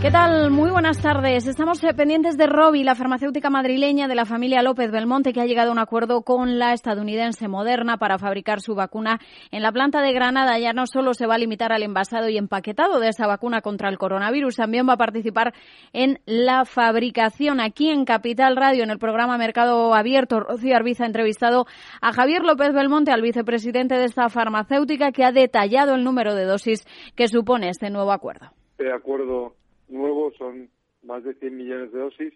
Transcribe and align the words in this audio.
¿Qué 0.00 0.12
tal? 0.12 0.52
Muy 0.52 0.70
buenas 0.70 1.02
tardes. 1.02 1.48
Estamos 1.48 1.82
eh, 1.82 1.92
pendientes 1.92 2.36
de 2.38 2.46
Robi, 2.46 2.84
la 2.84 2.94
farmacéutica 2.94 3.50
madrileña 3.50 4.06
de 4.06 4.14
la 4.14 4.26
familia 4.26 4.62
López 4.62 4.92
Belmonte, 4.92 5.32
que 5.32 5.40
ha 5.40 5.44
llegado 5.44 5.70
a 5.70 5.72
un 5.72 5.80
acuerdo 5.80 6.22
con 6.22 6.60
la 6.60 6.72
estadounidense 6.72 7.48
Moderna 7.48 7.96
para 7.96 8.16
fabricar 8.16 8.60
su 8.60 8.76
vacuna 8.76 9.18
en 9.50 9.60
la 9.60 9.72
planta 9.72 10.00
de 10.00 10.12
Granada. 10.12 10.56
Ya 10.60 10.72
no 10.72 10.86
solo 10.86 11.14
se 11.14 11.26
va 11.26 11.34
a 11.34 11.38
limitar 11.38 11.72
al 11.72 11.82
envasado 11.82 12.28
y 12.28 12.38
empaquetado 12.38 13.00
de 13.00 13.08
esa 13.08 13.26
vacuna 13.26 13.60
contra 13.60 13.88
el 13.88 13.98
coronavirus, 13.98 14.54
también 14.54 14.88
va 14.88 14.92
a 14.92 14.98
participar 14.98 15.52
en 15.92 16.20
la 16.26 16.64
fabricación. 16.64 17.60
Aquí 17.60 17.90
en 17.90 18.04
Capital 18.04 18.54
Radio, 18.54 18.84
en 18.84 18.90
el 18.90 19.00
programa 19.00 19.36
Mercado 19.36 19.94
Abierto, 19.94 20.38
Rocío 20.38 20.76
Arbiza 20.76 21.02
ha 21.02 21.08
entrevistado 21.08 21.66
a 22.00 22.12
Javier 22.12 22.44
López 22.44 22.72
Belmonte, 22.72 23.10
al 23.10 23.22
vicepresidente 23.22 23.96
de 23.96 24.04
esta 24.04 24.28
farmacéutica, 24.28 25.10
que 25.10 25.24
ha 25.24 25.32
detallado 25.32 25.96
el 25.96 26.04
número 26.04 26.36
de 26.36 26.44
dosis 26.44 26.86
que 27.16 27.26
supone 27.26 27.68
este 27.68 27.90
nuevo 27.90 28.12
acuerdo. 28.12 28.52
Este 28.78 28.92
acuerdo 28.92 29.54
nuevo 29.88 30.32
son 30.38 30.68
más 31.02 31.24
de 31.24 31.34
100 31.34 31.56
millones 31.56 31.92
de 31.92 31.98
dosis 31.98 32.34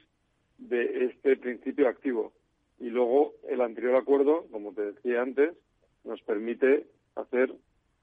de 0.58 1.06
este 1.06 1.36
principio 1.36 1.88
activo. 1.88 2.32
Y 2.78 2.90
luego 2.90 3.34
el 3.48 3.60
anterior 3.60 3.96
acuerdo, 3.96 4.46
como 4.50 4.72
te 4.72 4.92
decía 4.92 5.22
antes, 5.22 5.54
nos 6.04 6.20
permite 6.22 6.86
hacer 7.14 7.52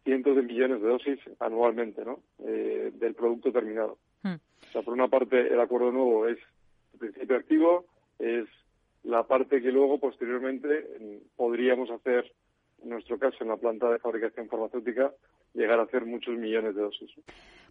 cientos 0.03 0.35
de 0.35 0.41
millones 0.41 0.81
de 0.81 0.87
dosis 0.87 1.19
anualmente 1.39 2.05
¿no? 2.05 2.19
Eh, 2.39 2.91
del 2.95 3.15
producto 3.15 3.51
terminado. 3.51 3.97
Hmm. 4.23 4.35
O 4.35 4.71
sea, 4.71 4.81
por 4.81 4.93
una 4.93 5.07
parte, 5.07 5.47
el 5.47 5.59
acuerdo 5.59 5.91
nuevo 5.91 6.27
es 6.27 6.37
el 6.93 6.99
principio 6.99 7.35
activo, 7.35 7.85
es 8.19 8.47
la 9.03 9.23
parte 9.23 9.61
que 9.61 9.71
luego, 9.71 9.99
posteriormente, 9.99 11.21
podríamos 11.35 11.89
hacer, 11.89 12.31
en 12.83 12.89
nuestro 12.89 13.17
caso, 13.17 13.37
en 13.41 13.49
la 13.49 13.57
planta 13.57 13.89
de 13.89 13.99
fabricación 13.99 14.49
farmacéutica, 14.49 15.13
llegar 15.53 15.79
a 15.79 15.83
hacer 15.83 16.05
muchos 16.05 16.37
millones 16.37 16.75
de 16.75 16.81
dosis. 16.81 17.09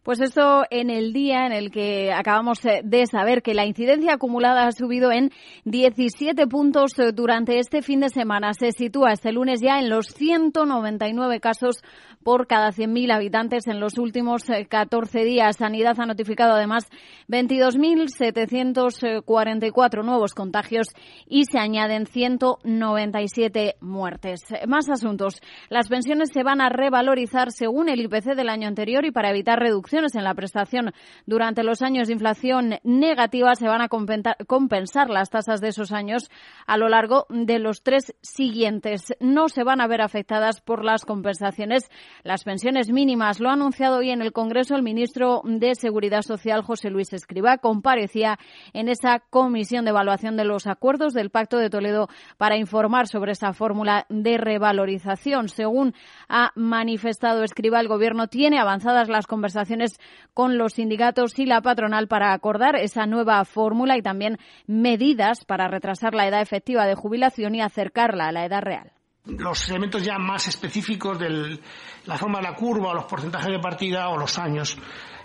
Pues 0.08 0.22
esto 0.22 0.64
en 0.70 0.88
el 0.88 1.12
día 1.12 1.44
en 1.44 1.52
el 1.52 1.70
que 1.70 2.14
acabamos 2.14 2.64
eh, 2.64 2.80
de 2.82 3.06
saber 3.06 3.42
que 3.42 3.52
la 3.52 3.66
incidencia 3.66 4.14
acumulada 4.14 4.66
ha 4.66 4.72
subido 4.72 5.12
en 5.12 5.32
17 5.66 6.46
puntos 6.46 6.98
eh, 6.98 7.12
durante 7.12 7.58
este 7.58 7.82
fin 7.82 8.00
de 8.00 8.08
semana. 8.08 8.54
Se 8.54 8.72
sitúa 8.72 9.12
este 9.12 9.32
lunes 9.32 9.60
ya 9.60 9.78
en 9.78 9.90
los 9.90 10.06
199 10.06 11.40
casos 11.40 11.82
por 12.24 12.46
cada 12.46 12.70
100.000 12.70 13.12
habitantes 13.12 13.66
en 13.66 13.80
los 13.80 13.98
últimos 13.98 14.44
14 14.68 15.20
eh, 15.20 15.24
días. 15.24 15.56
Sanidad 15.56 16.00
ha 16.00 16.06
notificado 16.06 16.54
además 16.54 16.88
22.744 17.28 20.04
nuevos 20.04 20.32
contagios 20.32 20.86
y 21.26 21.44
se 21.44 21.58
añaden 21.58 22.06
197 22.06 23.74
muertes. 23.82 24.40
Más 24.66 24.88
asuntos. 24.88 25.42
Las 25.68 25.90
pensiones 25.90 26.30
se 26.32 26.42
van 26.42 26.62
a 26.62 26.70
revalorizar 26.70 27.50
según 27.50 27.67
el 27.88 28.00
IPC 28.00 28.34
del 28.34 28.48
año 28.48 28.68
anterior 28.68 29.04
y 29.04 29.10
para 29.10 29.30
evitar 29.30 29.58
reducciones 29.58 30.14
en 30.14 30.24
la 30.24 30.34
prestación 30.34 30.92
durante 31.26 31.62
los 31.62 31.82
años 31.82 32.08
de 32.08 32.14
inflación 32.14 32.78
negativa 32.82 33.54
se 33.54 33.68
van 33.68 33.82
a 33.82 33.88
compensar 33.88 35.10
las 35.10 35.30
tasas 35.30 35.60
de 35.60 35.68
esos 35.68 35.92
años 35.92 36.30
a 36.66 36.76
lo 36.76 36.88
largo 36.88 37.26
de 37.28 37.58
los 37.58 37.82
tres 37.82 38.14
siguientes. 38.22 39.14
No 39.20 39.48
se 39.48 39.64
van 39.64 39.80
a 39.80 39.86
ver 39.86 40.00
afectadas 40.00 40.60
por 40.60 40.84
las 40.84 41.04
compensaciones 41.04 41.90
las 42.24 42.44
pensiones 42.44 42.90
mínimas. 42.90 43.40
Lo 43.40 43.50
ha 43.50 43.54
anunciado 43.54 43.98
hoy 43.98 44.10
en 44.10 44.22
el 44.22 44.32
Congreso 44.32 44.74
el 44.74 44.82
ministro 44.82 45.42
de 45.44 45.74
Seguridad 45.74 46.22
Social, 46.22 46.62
José 46.62 46.90
Luis 46.90 47.12
Escribá. 47.12 47.58
Comparecía 47.58 48.38
en 48.72 48.88
esa 48.88 49.20
comisión 49.30 49.84
de 49.84 49.90
evaluación 49.90 50.36
de 50.36 50.44
los 50.44 50.66
acuerdos 50.66 51.12
del 51.12 51.30
Pacto 51.30 51.58
de 51.58 51.70
Toledo 51.70 52.08
para 52.38 52.56
informar 52.56 53.06
sobre 53.08 53.32
esa 53.32 53.52
fórmula 53.52 54.06
de 54.08 54.38
revalorización. 54.38 55.48
Según 55.48 55.94
ha 56.28 56.52
manifestado 56.54 57.42
Escribá, 57.42 57.57
el 57.58 57.88
Gobierno 57.88 58.28
tiene 58.28 58.58
avanzadas 58.58 59.08
las 59.08 59.26
conversaciones 59.26 59.98
con 60.34 60.58
los 60.58 60.74
sindicatos 60.74 61.38
y 61.38 61.46
la 61.46 61.60
patronal 61.60 62.08
para 62.08 62.32
acordar 62.32 62.76
esa 62.76 63.06
nueva 63.06 63.44
fórmula 63.44 63.96
y 63.96 64.02
también 64.02 64.38
medidas 64.66 65.44
para 65.44 65.68
retrasar 65.68 66.14
la 66.14 66.26
edad 66.26 66.40
efectiva 66.40 66.86
de 66.86 66.94
jubilación 66.94 67.54
y 67.54 67.60
acercarla 67.60 68.28
a 68.28 68.32
la 68.32 68.44
edad 68.44 68.62
real 68.62 68.92
los 69.36 69.68
elementos 69.68 70.02
ya 70.02 70.18
más 70.18 70.48
específicos 70.48 71.18
de 71.18 71.60
la 72.06 72.16
forma 72.16 72.38
de 72.38 72.44
la 72.44 72.54
curva, 72.54 72.90
o 72.90 72.94
los 72.94 73.04
porcentajes 73.04 73.52
de 73.52 73.58
partida 73.58 74.08
o 74.08 74.16
los 74.16 74.38
años. 74.38 74.78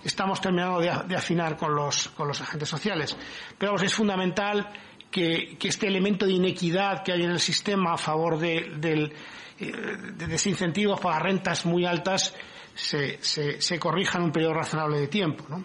Estamos 0.03 0.41
terminando 0.41 0.79
de, 0.81 1.15
afinar 1.15 1.55
con 1.55 1.73
los, 1.73 2.09
con 2.09 2.27
los 2.27 2.41
agentes 2.41 2.67
sociales. 2.67 3.17
Pero 3.57 3.75
es 3.75 3.93
fundamental 3.93 4.69
que, 5.09 5.57
este 5.61 5.87
elemento 5.87 6.25
de 6.25 6.33
inequidad 6.33 7.03
que 7.03 7.13
hay 7.13 7.23
en 7.23 7.31
el 7.31 7.39
sistema 7.39 7.93
a 7.93 7.97
favor 7.97 8.37
de, 8.37 8.73
del, 8.77 9.13
de 9.59 10.27
desincentivos 10.27 10.99
para 10.99 11.19
rentas 11.19 11.65
muy 11.65 11.85
altas 11.85 12.35
se, 12.75 13.21
se, 13.21 13.61
se 13.61 13.79
corrija 13.79 14.17
en 14.17 14.25
un 14.25 14.31
periodo 14.31 14.55
razonable 14.55 14.99
de 14.99 15.07
tiempo. 15.07 15.45
¿no? 15.49 15.63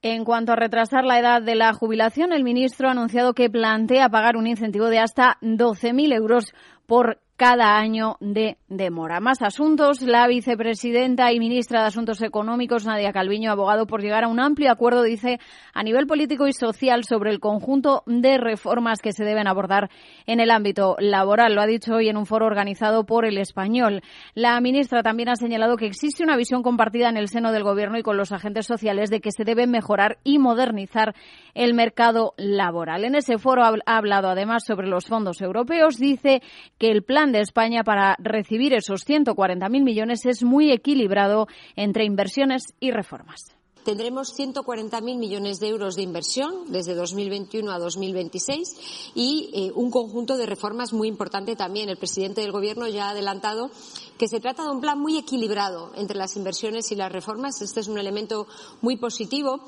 En 0.00 0.24
cuanto 0.24 0.52
a 0.52 0.56
retrasar 0.56 1.04
la 1.04 1.18
edad 1.18 1.42
de 1.42 1.54
la 1.54 1.74
jubilación, 1.74 2.32
el 2.32 2.44
ministro 2.44 2.88
ha 2.88 2.92
anunciado 2.92 3.34
que 3.34 3.50
plantea 3.50 4.08
pagar 4.08 4.36
un 4.36 4.46
incentivo 4.46 4.86
de 4.86 5.00
hasta 5.00 5.38
12.000 5.42 6.14
euros 6.14 6.54
por 6.86 7.20
cada 7.46 7.76
año 7.76 8.16
de 8.20 8.56
demora. 8.70 9.20
Más 9.20 9.42
asuntos. 9.42 10.00
La 10.00 10.26
vicepresidenta 10.26 11.30
y 11.30 11.38
ministra 11.38 11.82
de 11.82 11.88
Asuntos 11.88 12.22
Económicos, 12.22 12.86
Nadia 12.86 13.12
Calviño, 13.12 13.50
abogado 13.50 13.86
por 13.86 14.00
llegar 14.00 14.24
a 14.24 14.28
un 14.28 14.40
amplio 14.40 14.72
acuerdo, 14.72 15.02
dice, 15.02 15.38
a 15.74 15.82
nivel 15.82 16.06
político 16.06 16.48
y 16.48 16.54
social 16.54 17.04
sobre 17.04 17.30
el 17.30 17.40
conjunto 17.40 18.02
de 18.06 18.38
reformas 18.38 19.02
que 19.02 19.12
se 19.12 19.26
deben 19.26 19.46
abordar 19.46 19.90
en 20.24 20.40
el 20.40 20.50
ámbito 20.50 20.96
laboral. 20.98 21.54
Lo 21.54 21.60
ha 21.60 21.66
dicho 21.66 21.96
hoy 21.96 22.08
en 22.08 22.16
un 22.16 22.24
foro 22.24 22.46
organizado 22.46 23.04
por 23.04 23.26
el 23.26 23.36
Español. 23.36 24.00
La 24.32 24.58
ministra 24.62 25.02
también 25.02 25.28
ha 25.28 25.36
señalado 25.36 25.76
que 25.76 25.84
existe 25.84 26.24
una 26.24 26.38
visión 26.38 26.62
compartida 26.62 27.10
en 27.10 27.18
el 27.18 27.28
seno 27.28 27.52
del 27.52 27.62
Gobierno 27.62 27.98
y 27.98 28.02
con 28.02 28.16
los 28.16 28.32
agentes 28.32 28.64
sociales 28.64 29.10
de 29.10 29.20
que 29.20 29.32
se 29.32 29.44
debe 29.44 29.66
mejorar 29.66 30.16
y 30.24 30.38
modernizar 30.38 31.14
el 31.52 31.74
mercado 31.74 32.32
laboral. 32.38 33.04
En 33.04 33.14
ese 33.16 33.36
foro 33.36 33.64
ha 33.64 33.96
hablado 33.98 34.28
además 34.28 34.64
sobre 34.64 34.88
los 34.88 35.04
fondos 35.04 35.42
europeos. 35.42 35.98
Dice 35.98 36.40
que 36.78 36.90
el 36.90 37.02
plan 37.02 37.33
de 37.38 37.42
España 37.42 37.84
para 37.84 38.16
recibir 38.18 38.72
esos 38.72 39.06
140.000 39.06 39.82
millones 39.82 40.24
es 40.26 40.42
muy 40.44 40.70
equilibrado 40.72 41.46
entre 41.76 42.04
inversiones 42.04 42.74
y 42.80 42.90
reformas 42.90 43.54
tendremos 43.84 44.34
140.000 44.36 45.18
millones 45.18 45.60
de 45.60 45.68
euros 45.68 45.94
de 45.94 46.02
inversión 46.02 46.72
desde 46.72 46.94
2021 46.94 47.70
a 47.70 47.78
2026 47.78 49.12
y 49.14 49.50
eh, 49.54 49.72
un 49.74 49.90
conjunto 49.90 50.36
de 50.36 50.46
reformas 50.46 50.92
muy 50.92 51.06
importante 51.06 51.54
también. 51.54 51.88
El 51.88 51.98
presidente 51.98 52.40
del 52.40 52.50
Gobierno 52.50 52.88
ya 52.88 53.08
ha 53.08 53.10
adelantado 53.10 53.70
que 54.18 54.26
se 54.26 54.40
trata 54.40 54.64
de 54.64 54.70
un 54.70 54.80
plan 54.80 54.98
muy 54.98 55.18
equilibrado 55.18 55.92
entre 55.96 56.16
las 56.16 56.36
inversiones 56.36 56.90
y 56.92 56.96
las 56.96 57.12
reformas. 57.12 57.60
Este 57.60 57.80
es 57.80 57.88
un 57.88 57.98
elemento 57.98 58.46
muy 58.80 58.96
positivo 58.96 59.60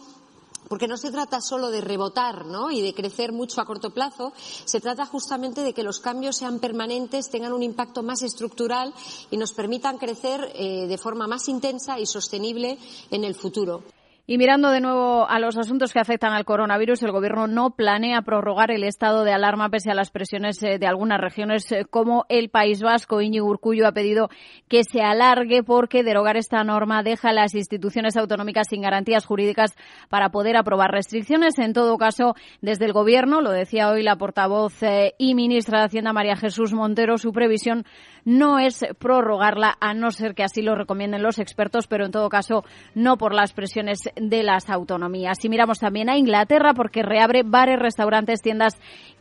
porque 0.69 0.89
no 0.89 0.97
se 0.97 1.11
trata 1.11 1.41
solo 1.41 1.71
de 1.71 1.81
rebotar 1.81 2.27
y 2.71 2.83
de 2.83 2.95
crecer 2.95 3.33
mucho 3.33 3.61
a 3.61 3.65
corto 3.65 3.91
plazo, 3.91 4.33
se 4.65 4.81
trata 4.81 5.07
justamente 5.07 5.63
de 5.63 5.73
que 5.73 5.83
los 5.83 6.01
cambios 6.01 6.37
sean 6.37 6.59
permanentes, 6.59 7.31
tengan 7.31 7.53
un 7.53 7.63
impacto 7.63 8.03
más 8.03 8.23
estructural 8.23 8.95
y 9.31 9.37
nos 9.37 9.53
permitan 9.53 9.99
crecer 9.99 10.53
eh, 10.55 10.87
de 10.87 10.99
forma 10.99 11.27
más 11.27 11.49
intensa 11.49 11.99
y 11.99 12.07
sostenible 12.07 12.79
en 13.11 13.25
el 13.25 13.35
futuro. 13.35 13.83
Y 14.29 14.39
mirando 14.39 14.71
de 14.71 14.81
nuevo 14.81 15.29
a 15.29 15.39
los 15.39 15.57
asuntos 15.57 15.93
que 15.93 16.01
afectan 16.01 16.33
al 16.33 16.45
coronavirus, 16.45 17.01
el 17.05 17.13
Gobierno 17.13 17.47
no 17.47 17.71
planea 17.71 18.23
prorrogar 18.23 18.73
el 18.73 18.83
estado 18.83 19.23
de 19.23 19.33
alarma 19.33 19.69
pese 19.69 19.93
a 19.93 19.95
las 19.95 20.11
presiones 20.11 20.61
eh, 20.65 20.81
de 20.81 20.87
algunas 20.89 21.21
regiones 21.21 21.71
eh, 21.71 21.85
como 21.89 22.27
el 22.29 22.49
País 22.49 22.83
Vasco. 22.83 23.21
Íñigo 23.21 23.47
Urcullo 23.47 23.87
ha 23.87 23.93
pedido 23.93 24.29
que 24.67 24.83
se 24.83 25.01
alargue 25.01 25.63
porque 25.63 26.03
derogar 26.03 26.37
esta 26.37 26.65
norma 26.65 27.05
deja 27.05 27.29
a 27.29 27.33
las 27.33 27.55
instituciones 27.55 28.17
autonómicas 28.17 28.67
sin 28.69 28.83
garantías 28.83 29.25
jurídicas 29.25 29.77
para 30.09 30.31
poder 30.31 30.57
aprobar 30.57 30.91
restricciones. 30.91 31.57
En 31.61 31.73
todo 31.73 31.97
caso, 31.97 32.35
desde 32.61 32.87
el 32.87 32.93
Gobierno, 32.93 33.41
lo 33.41 33.53
decía 33.53 33.91
hoy 33.91 34.03
la 34.03 34.17
portavoz 34.17 34.83
eh, 34.83 35.15
y 35.19 35.37
ministra 35.37 35.79
de 35.79 35.85
Hacienda 35.85 36.13
María 36.13 36.35
Jesús 36.35 36.73
Montero, 36.73 37.17
su 37.19 37.31
previsión 37.31 37.85
no 38.27 38.59
es 38.59 38.85
prorrogarla 38.99 39.79
a 39.81 39.95
no 39.95 40.11
ser 40.11 40.35
que 40.35 40.43
así 40.43 40.61
lo 40.61 40.75
recomienden 40.75 41.23
los 41.23 41.39
expertos, 41.39 41.87
pero 41.87 42.05
en 42.05 42.11
todo 42.11 42.29
caso 42.29 42.65
no 42.95 43.17
por 43.17 43.33
las 43.33 43.53
presiones 43.53 44.01
de 44.17 44.43
las 44.43 44.69
autonomías. 44.69 45.43
Y 45.45 45.49
miramos 45.49 45.79
también 45.79 46.11
a 46.11 46.19
Inglaterra 46.19 46.75
porque 46.75 47.03
reabre 47.03 47.45
bares, 47.45 47.79
restaurantes, 47.79 48.43
tiendas 48.43 48.75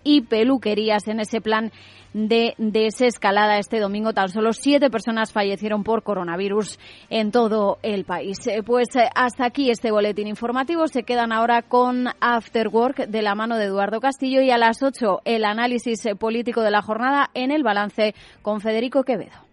y 0.06 0.22
peluquerías 0.22 1.06
en 1.10 1.20
ese 1.20 1.42
plan 1.42 1.74
de 2.14 2.54
desescalada 2.58 3.58
este 3.58 3.82
domingo. 3.82 4.14
Tan 4.14 4.30
solo 4.30 4.54
siete 4.54 4.90
personas 4.90 5.34
fallecieron 5.34 5.84
por 5.84 6.04
coronavirus 6.04 6.80
en 7.10 7.32
todo 7.32 7.78
el 7.84 8.06
país. 8.06 8.38
Eh, 8.48 8.64
pues 8.64 8.96
eh, 8.96 9.10
hasta 9.14 9.46
aquí 9.46 9.70
este 9.70 9.92
boletín 9.92 10.28
informativo. 10.28 10.88
Se 10.88 11.04
quedan 11.04 11.34
ahora 11.34 11.62
con 11.62 12.08
After 12.22 12.70
Work 12.70 13.08
de 13.08 13.22
la 13.22 13.36
mano 13.36 13.58
de 13.58 13.66
Eduardo 13.66 14.00
Castillo 14.00 14.42
y 14.42 14.52
a 14.52 14.58
las 14.58 14.82
ocho 14.82 15.20
el 15.26 15.44
análisis 15.44 16.06
eh, 16.06 16.16
político 16.16 16.62
de 16.62 16.72
la 16.72 16.82
jornada 16.82 17.32
en 17.34 17.52
el 17.52 17.64
balance 17.64 18.16
con 18.42 18.62
Federico 18.62 19.04
Quevedo. 19.04 19.45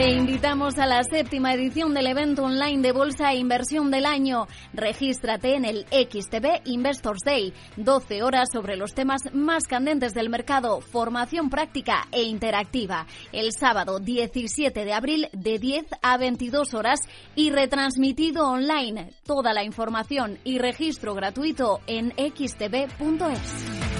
Te 0.00 0.12
invitamos 0.12 0.78
a 0.78 0.86
la 0.86 1.04
séptima 1.04 1.52
edición 1.52 1.92
del 1.92 2.06
evento 2.06 2.44
online 2.44 2.80
de 2.80 2.90
Bolsa 2.92 3.32
e 3.32 3.36
Inversión 3.36 3.90
del 3.90 4.06
año. 4.06 4.48
Regístrate 4.72 5.56
en 5.56 5.66
el 5.66 5.84
XTB 5.90 6.62
Investors 6.64 7.20
Day. 7.22 7.52
12 7.76 8.22
horas 8.22 8.48
sobre 8.50 8.78
los 8.78 8.94
temas 8.94 9.20
más 9.34 9.64
candentes 9.64 10.14
del 10.14 10.30
mercado, 10.30 10.80
formación 10.80 11.50
práctica 11.50 12.08
e 12.12 12.22
interactiva. 12.22 13.06
El 13.30 13.52
sábado 13.52 13.98
17 14.00 14.86
de 14.86 14.92
abril 14.94 15.28
de 15.34 15.58
10 15.58 15.84
a 16.00 16.16
22 16.16 16.72
horas 16.72 17.00
y 17.36 17.50
retransmitido 17.50 18.48
online. 18.48 19.12
Toda 19.26 19.52
la 19.52 19.64
información 19.64 20.38
y 20.44 20.56
registro 20.56 21.14
gratuito 21.14 21.80
en 21.86 22.12
xtb.es. 22.12 23.99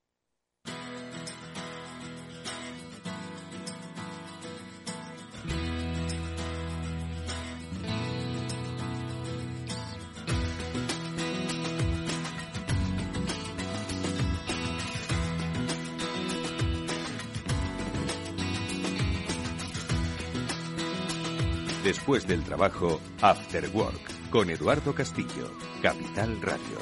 Después 21.91 22.25
del 22.25 22.41
trabajo, 22.41 23.01
After 23.21 23.69
Work, 23.73 24.29
con 24.29 24.49
Eduardo 24.49 24.95
Castillo, 24.95 25.51
Capital 25.81 26.41
Radio. 26.41 26.77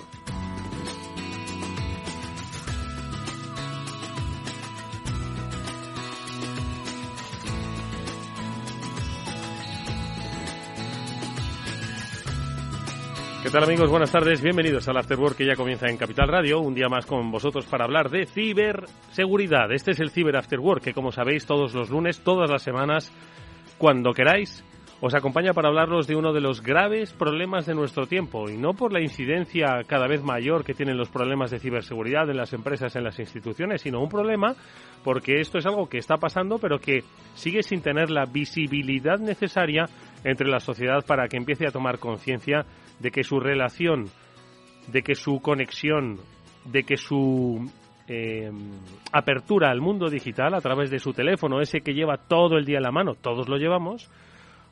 ¿Qué 13.41 13.49
tal 13.49 13.63
amigos? 13.63 13.89
Buenas 13.89 14.11
tardes, 14.11 14.43
bienvenidos 14.43 14.87
al 14.89 14.97
After 14.97 15.17
Work 15.17 15.37
que 15.37 15.47
ya 15.47 15.55
comienza 15.55 15.89
en 15.89 15.97
Capital 15.97 16.27
Radio, 16.27 16.59
un 16.59 16.75
día 16.75 16.87
más 16.87 17.07
con 17.07 17.31
vosotros 17.31 17.65
para 17.65 17.85
hablar 17.85 18.11
de 18.11 18.27
ciberseguridad. 18.27 19.71
Este 19.71 19.89
es 19.89 19.99
el 20.01 20.11
Ciber 20.11 20.37
After 20.37 20.59
Work 20.59 20.83
que 20.83 20.93
como 20.93 21.11
sabéis 21.11 21.47
todos 21.47 21.73
los 21.73 21.89
lunes, 21.89 22.19
todas 22.19 22.47
las 22.47 22.61
semanas, 22.61 23.11
cuando 23.79 24.13
queráis, 24.13 24.63
os 25.01 25.13
acompaña 25.15 25.53
para 25.53 25.69
hablaros 25.69 26.07
de 26.07 26.15
uno 26.15 26.33
de 26.33 26.41
los 26.41 26.61
graves 26.61 27.13
problemas 27.13 27.65
de 27.65 27.73
nuestro 27.73 28.05
tiempo, 28.05 28.49
y 28.49 28.57
no 28.57 28.73
por 28.73 28.91
la 28.91 29.01
incidencia 29.01 29.83
cada 29.87 30.07
vez 30.07 30.21
mayor 30.23 30.65
que 30.65 30.73
tienen 30.73 30.97
los 30.97 31.09
problemas 31.09 31.51
de 31.51 31.59
ciberseguridad 31.59 32.29
en 32.29 32.35
las 32.37 32.51
empresas, 32.51 32.95
en 32.95 33.05
las 33.05 33.17
instituciones, 33.19 33.81
sino 33.81 34.01
un 34.01 34.09
problema 34.09 34.55
porque 35.03 35.39
esto 35.39 35.57
es 35.57 35.65
algo 35.65 35.87
que 35.87 35.97
está 35.97 36.17
pasando, 36.17 36.57
pero 36.57 36.79
que 36.79 37.03
sigue 37.33 37.63
sin 37.63 37.81
tener 37.81 38.09
la 38.09 38.25
visibilidad 38.25 39.19
necesaria 39.19 39.85
entre 40.25 40.49
la 40.49 40.59
sociedad 40.59 41.05
para 41.05 41.27
que 41.27 41.37
empiece 41.37 41.65
a 41.65 41.71
tomar 41.71 41.99
conciencia 41.99 42.65
de 42.99 43.11
que 43.11 43.23
su 43.23 43.39
relación, 43.39 44.05
de 44.87 45.01
que 45.01 45.15
su 45.15 45.39
conexión, 45.39 46.19
de 46.65 46.83
que 46.83 46.97
su 46.97 47.71
eh, 48.09 48.51
apertura 49.13 49.69
al 49.69 49.79
mundo 49.79 50.09
digital 50.09 50.53
a 50.53 50.61
través 50.61 50.89
de 50.89 50.99
su 50.99 51.13
teléfono, 51.13 51.61
ese 51.61 51.79
que 51.79 51.93
lleva 51.93 52.17
todo 52.17 52.57
el 52.57 52.65
día 52.65 52.77
en 52.77 52.83
la 52.83 52.91
mano, 52.91 53.13
todos 53.13 53.47
lo 53.47 53.57
llevamos, 53.57 54.09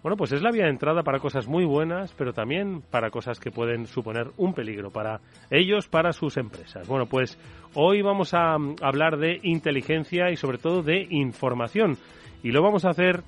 bueno, 0.04 0.16
pues 0.16 0.32
es 0.32 0.42
la 0.42 0.52
vía 0.52 0.66
de 0.66 0.70
entrada 0.70 1.04
para 1.04 1.20
cosas 1.20 1.48
muy 1.48 1.66
buenas, 1.66 2.14
pero 2.18 2.32
también 2.32 2.82
para 2.82 3.10
cosas 3.10 3.40
que 3.40 3.52
pueden 3.52 3.88
suponer 3.88 4.28
un 4.38 4.54
peligro 4.54 4.92
para 4.92 5.20
ellos, 5.50 5.88
para 5.88 6.14
sus 6.14 6.38
empresas. 6.38 6.88
Bueno, 6.88 7.08
pues 7.08 7.38
hoy 7.74 8.02
vamos 8.02 8.34
a 8.34 8.58
mm, 8.58 8.76
hablar 8.82 9.18
de 9.18 9.40
inteligencia 9.44 10.30
y 10.30 10.36
sobre 10.36 10.60
todo 10.60 10.84
de 10.84 11.08
información. 11.10 11.98
Y 12.44 12.52
lo 12.52 12.62
vamos 12.62 12.86
a 12.86 12.90
hacer 12.90 13.24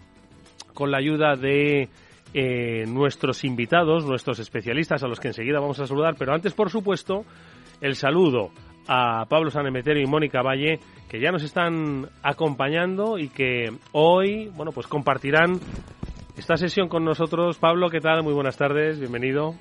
con 0.73 0.91
la 0.91 0.99
ayuda 0.99 1.35
de 1.35 1.89
eh, 2.33 2.85
nuestros 2.87 3.43
invitados, 3.43 4.05
nuestros 4.05 4.39
especialistas, 4.39 5.03
a 5.03 5.07
los 5.07 5.19
que 5.19 5.29
enseguida 5.29 5.59
vamos 5.59 5.79
a 5.79 5.87
saludar. 5.87 6.15
Pero 6.17 6.33
antes, 6.33 6.53
por 6.53 6.69
supuesto, 6.69 7.25
el 7.81 7.95
saludo 7.95 8.51
a 8.87 9.25
Pablo 9.27 9.49
Sanemeterio 9.49 10.03
y 10.03 10.07
Mónica 10.07 10.41
Valle, 10.41 10.79
que 11.09 11.19
ya 11.19 11.31
nos 11.31 11.43
están 11.43 12.07
acompañando 12.21 13.17
y 13.17 13.29
que 13.29 13.71
hoy, 13.91 14.51
bueno, 14.55 14.71
pues 14.71 14.87
compartirán 14.87 15.59
esta 16.39 16.55
sesión 16.55 16.87
con 16.87 17.03
nosotros. 17.03 17.57
Pablo, 17.57 17.89
¿qué 17.89 17.99
tal? 17.99 18.23
Muy 18.23 18.33
buenas 18.33 18.55
tardes, 18.55 18.97
bienvenido. 18.97 19.55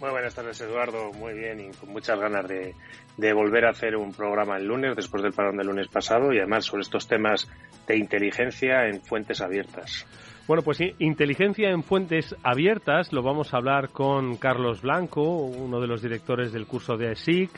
Muy 0.00 0.10
buenas 0.10 0.34
tardes, 0.34 0.60
Eduardo. 0.60 1.12
Muy 1.12 1.34
bien 1.34 1.58
y 1.58 1.70
con 1.72 1.90
muchas 1.90 2.18
ganas 2.20 2.46
de, 2.46 2.74
de, 3.16 3.32
volver 3.32 3.64
a 3.64 3.70
hacer 3.70 3.96
un 3.96 4.12
programa 4.12 4.56
el 4.56 4.66
lunes, 4.66 4.94
después 4.94 5.22
del 5.22 5.32
parón 5.32 5.56
del 5.56 5.66
lunes 5.66 5.88
pasado, 5.88 6.32
y 6.32 6.38
además 6.38 6.66
sobre 6.66 6.82
estos 6.82 7.08
temas 7.08 7.48
de 7.88 7.96
inteligencia 7.96 8.86
en 8.86 9.02
fuentes 9.02 9.40
abiertas. 9.40 10.06
Bueno, 10.46 10.62
pues 10.62 10.78
inteligencia 11.00 11.70
en 11.70 11.82
fuentes 11.82 12.36
abiertas 12.44 13.12
lo 13.12 13.22
vamos 13.22 13.52
a 13.52 13.56
hablar 13.56 13.88
con 13.88 14.36
Carlos 14.36 14.82
Blanco, 14.82 15.22
uno 15.22 15.80
de 15.80 15.88
los 15.88 16.02
directores 16.02 16.52
del 16.52 16.68
curso 16.68 16.96
de 16.96 17.10
ASIC 17.10 17.50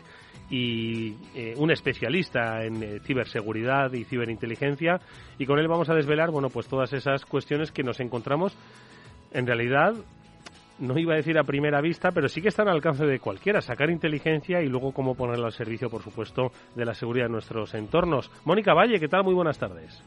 y 0.51 1.15
eh, 1.35 1.55
un 1.57 1.71
especialista 1.71 2.65
en 2.65 2.83
eh, 2.83 3.01
ciberseguridad 3.01 3.93
y 3.93 4.05
ciberinteligencia 4.05 5.01
y 5.39 5.47
con 5.47 5.59
él 5.59 5.69
vamos 5.69 5.91
a 5.91 5.95
desvelar 5.95 6.31
bueno 6.31 6.49
pues 6.49 6.67
todas 6.69 6.93
esas 6.93 7.25
cuestiones 7.27 7.71
que 7.71 7.83
nos 7.83 8.01
encontramos 8.01 8.57
en 9.33 9.47
realidad 9.47 9.95
no 10.79 10.99
iba 10.99 11.15
a 11.15 11.17
decir 11.17 11.37
a 11.39 11.45
primera 11.45 11.81
vista, 11.81 12.13
pero 12.13 12.29
sí 12.29 12.41
que 12.41 12.49
están 12.49 12.69
al 12.69 12.77
alcance 12.77 13.05
de 13.05 13.19
cualquiera, 13.19 13.61
sacar 13.61 13.91
inteligencia 13.91 14.63
y 14.63 14.69
luego 14.69 14.93
cómo 14.93 15.15
ponerla 15.15 15.47
al 15.47 15.53
servicio, 15.53 15.91
por 15.91 16.03
supuesto, 16.03 16.53
de 16.75 16.85
la 16.85 16.95
seguridad 16.95 17.27
de 17.27 17.33
nuestros 17.33 17.75
entornos. 17.75 18.31
Mónica 18.45 18.75
Valle, 18.75 19.01
¿qué 19.01 19.09
tal? 19.09 19.25
Muy 19.25 19.35
buenas 19.35 19.59
tardes. 19.59 20.03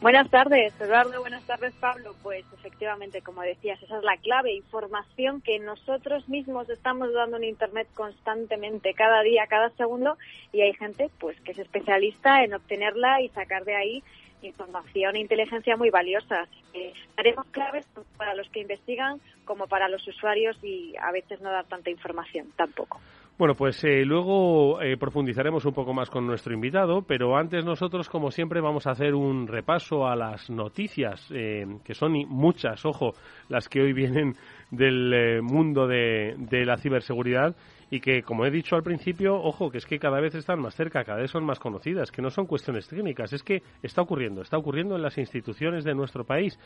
Buenas 0.00 0.28
tardes, 0.30 0.78
Eduardo. 0.78 1.20
Buenas 1.20 1.42
tardes, 1.44 1.72
Pablo. 1.80 2.14
Pues 2.22 2.44
efectivamente, 2.52 3.22
como 3.22 3.40
decías, 3.40 3.82
esa 3.82 3.96
es 3.96 4.04
la 4.04 4.18
clave, 4.18 4.52
información 4.52 5.40
que 5.40 5.58
nosotros 5.58 6.28
mismos 6.28 6.68
estamos 6.68 7.12
dando 7.14 7.38
en 7.38 7.44
Internet 7.44 7.88
constantemente, 7.94 8.92
cada 8.92 9.22
día, 9.22 9.46
cada 9.46 9.70
segundo, 9.70 10.18
y 10.52 10.60
hay 10.60 10.74
gente 10.74 11.10
pues 11.18 11.40
que 11.40 11.52
es 11.52 11.58
especialista 11.58 12.44
en 12.44 12.52
obtenerla 12.52 13.22
y 13.22 13.30
sacar 13.30 13.64
de 13.64 13.74
ahí 13.74 14.04
información 14.42 15.16
e 15.16 15.20
inteligencia 15.20 15.76
muy 15.76 15.90
valiosa. 15.90 16.42
Así 16.42 16.62
que 16.72 16.92
haremos 17.16 17.46
claves 17.46 17.86
para 18.18 18.34
los 18.34 18.48
que 18.50 18.60
investigan 18.60 19.18
como 19.44 19.66
para 19.66 19.88
los 19.88 20.06
usuarios 20.06 20.56
y 20.62 20.94
a 21.00 21.10
veces 21.10 21.40
no 21.40 21.50
dar 21.50 21.64
tanta 21.64 21.90
información 21.90 22.52
tampoco. 22.56 23.00
Bueno, 23.38 23.54
pues 23.54 23.84
eh, 23.84 24.02
luego 24.06 24.80
eh, 24.80 24.96
profundizaremos 24.96 25.66
un 25.66 25.74
poco 25.74 25.92
más 25.92 26.08
con 26.08 26.26
nuestro 26.26 26.54
invitado, 26.54 27.02
pero 27.02 27.36
antes 27.36 27.66
nosotros, 27.66 28.08
como 28.08 28.30
siempre, 28.30 28.62
vamos 28.62 28.86
a 28.86 28.92
hacer 28.92 29.14
un 29.14 29.46
repaso 29.46 30.06
a 30.06 30.16
las 30.16 30.48
noticias, 30.48 31.22
eh, 31.30 31.66
que 31.84 31.92
son 31.92 32.12
muchas, 32.28 32.86
ojo, 32.86 33.12
las 33.50 33.68
que 33.68 33.82
hoy 33.82 33.92
vienen 33.92 34.32
del 34.70 35.42
mundo 35.42 35.86
de, 35.86 36.34
de, 36.38 36.64
la 36.64 36.78
ciberseguridad 36.78 37.54
y 37.90 38.00
que, 38.00 38.22
como 38.22 38.44
he 38.44 38.50
dicho 38.50 38.74
al 38.74 38.82
principio, 38.82 39.36
ojo, 39.36 39.70
que 39.70 39.78
es 39.78 39.86
que 39.86 39.98
cada 39.98 40.20
vez 40.20 40.34
están 40.34 40.60
más 40.60 40.74
cerca, 40.74 41.04
cada 41.04 41.20
vez 41.20 41.30
son 41.30 41.44
más 41.44 41.58
conocidas, 41.58 42.10
que 42.10 42.22
no 42.22 42.30
son 42.30 42.46
cuestiones 42.46 42.88
técnicas, 42.88 43.32
es 43.32 43.42
que 43.42 43.62
está 43.82 44.02
ocurriendo, 44.02 44.42
está 44.42 44.58
ocurriendo 44.58 44.96
en 44.96 45.02
las 45.02 45.18
instituciones 45.18 45.84
de 45.84 45.94
nuestro 45.94 46.24
país. 46.24 46.58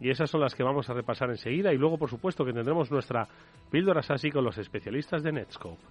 Y 0.00 0.10
esas 0.10 0.30
son 0.30 0.40
las 0.40 0.54
que 0.54 0.62
vamos 0.62 0.88
a 0.90 0.94
repasar 0.94 1.30
enseguida 1.30 1.72
y 1.72 1.78
luego, 1.78 1.98
por 1.98 2.10
supuesto, 2.10 2.44
que 2.44 2.52
tendremos 2.52 2.90
nuestra 2.90 3.26
píldora 3.70 4.02
SASI 4.02 4.30
con 4.30 4.44
los 4.44 4.58
especialistas 4.58 5.22
de 5.22 5.32
Netscope. 5.32 5.82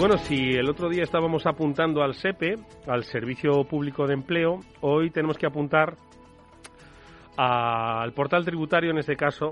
Bueno, 0.00 0.16
si 0.16 0.54
el 0.54 0.66
otro 0.70 0.88
día 0.88 1.02
estábamos 1.02 1.44
apuntando 1.44 2.02
al 2.02 2.14
SEPE, 2.14 2.54
al 2.86 3.04
Servicio 3.04 3.64
Público 3.64 4.06
de 4.06 4.14
Empleo, 4.14 4.60
hoy 4.80 5.10
tenemos 5.10 5.36
que 5.36 5.44
apuntar 5.44 5.94
al 7.36 8.10
portal 8.14 8.46
tributario, 8.46 8.92
en 8.92 8.98
este 8.98 9.14
caso, 9.14 9.50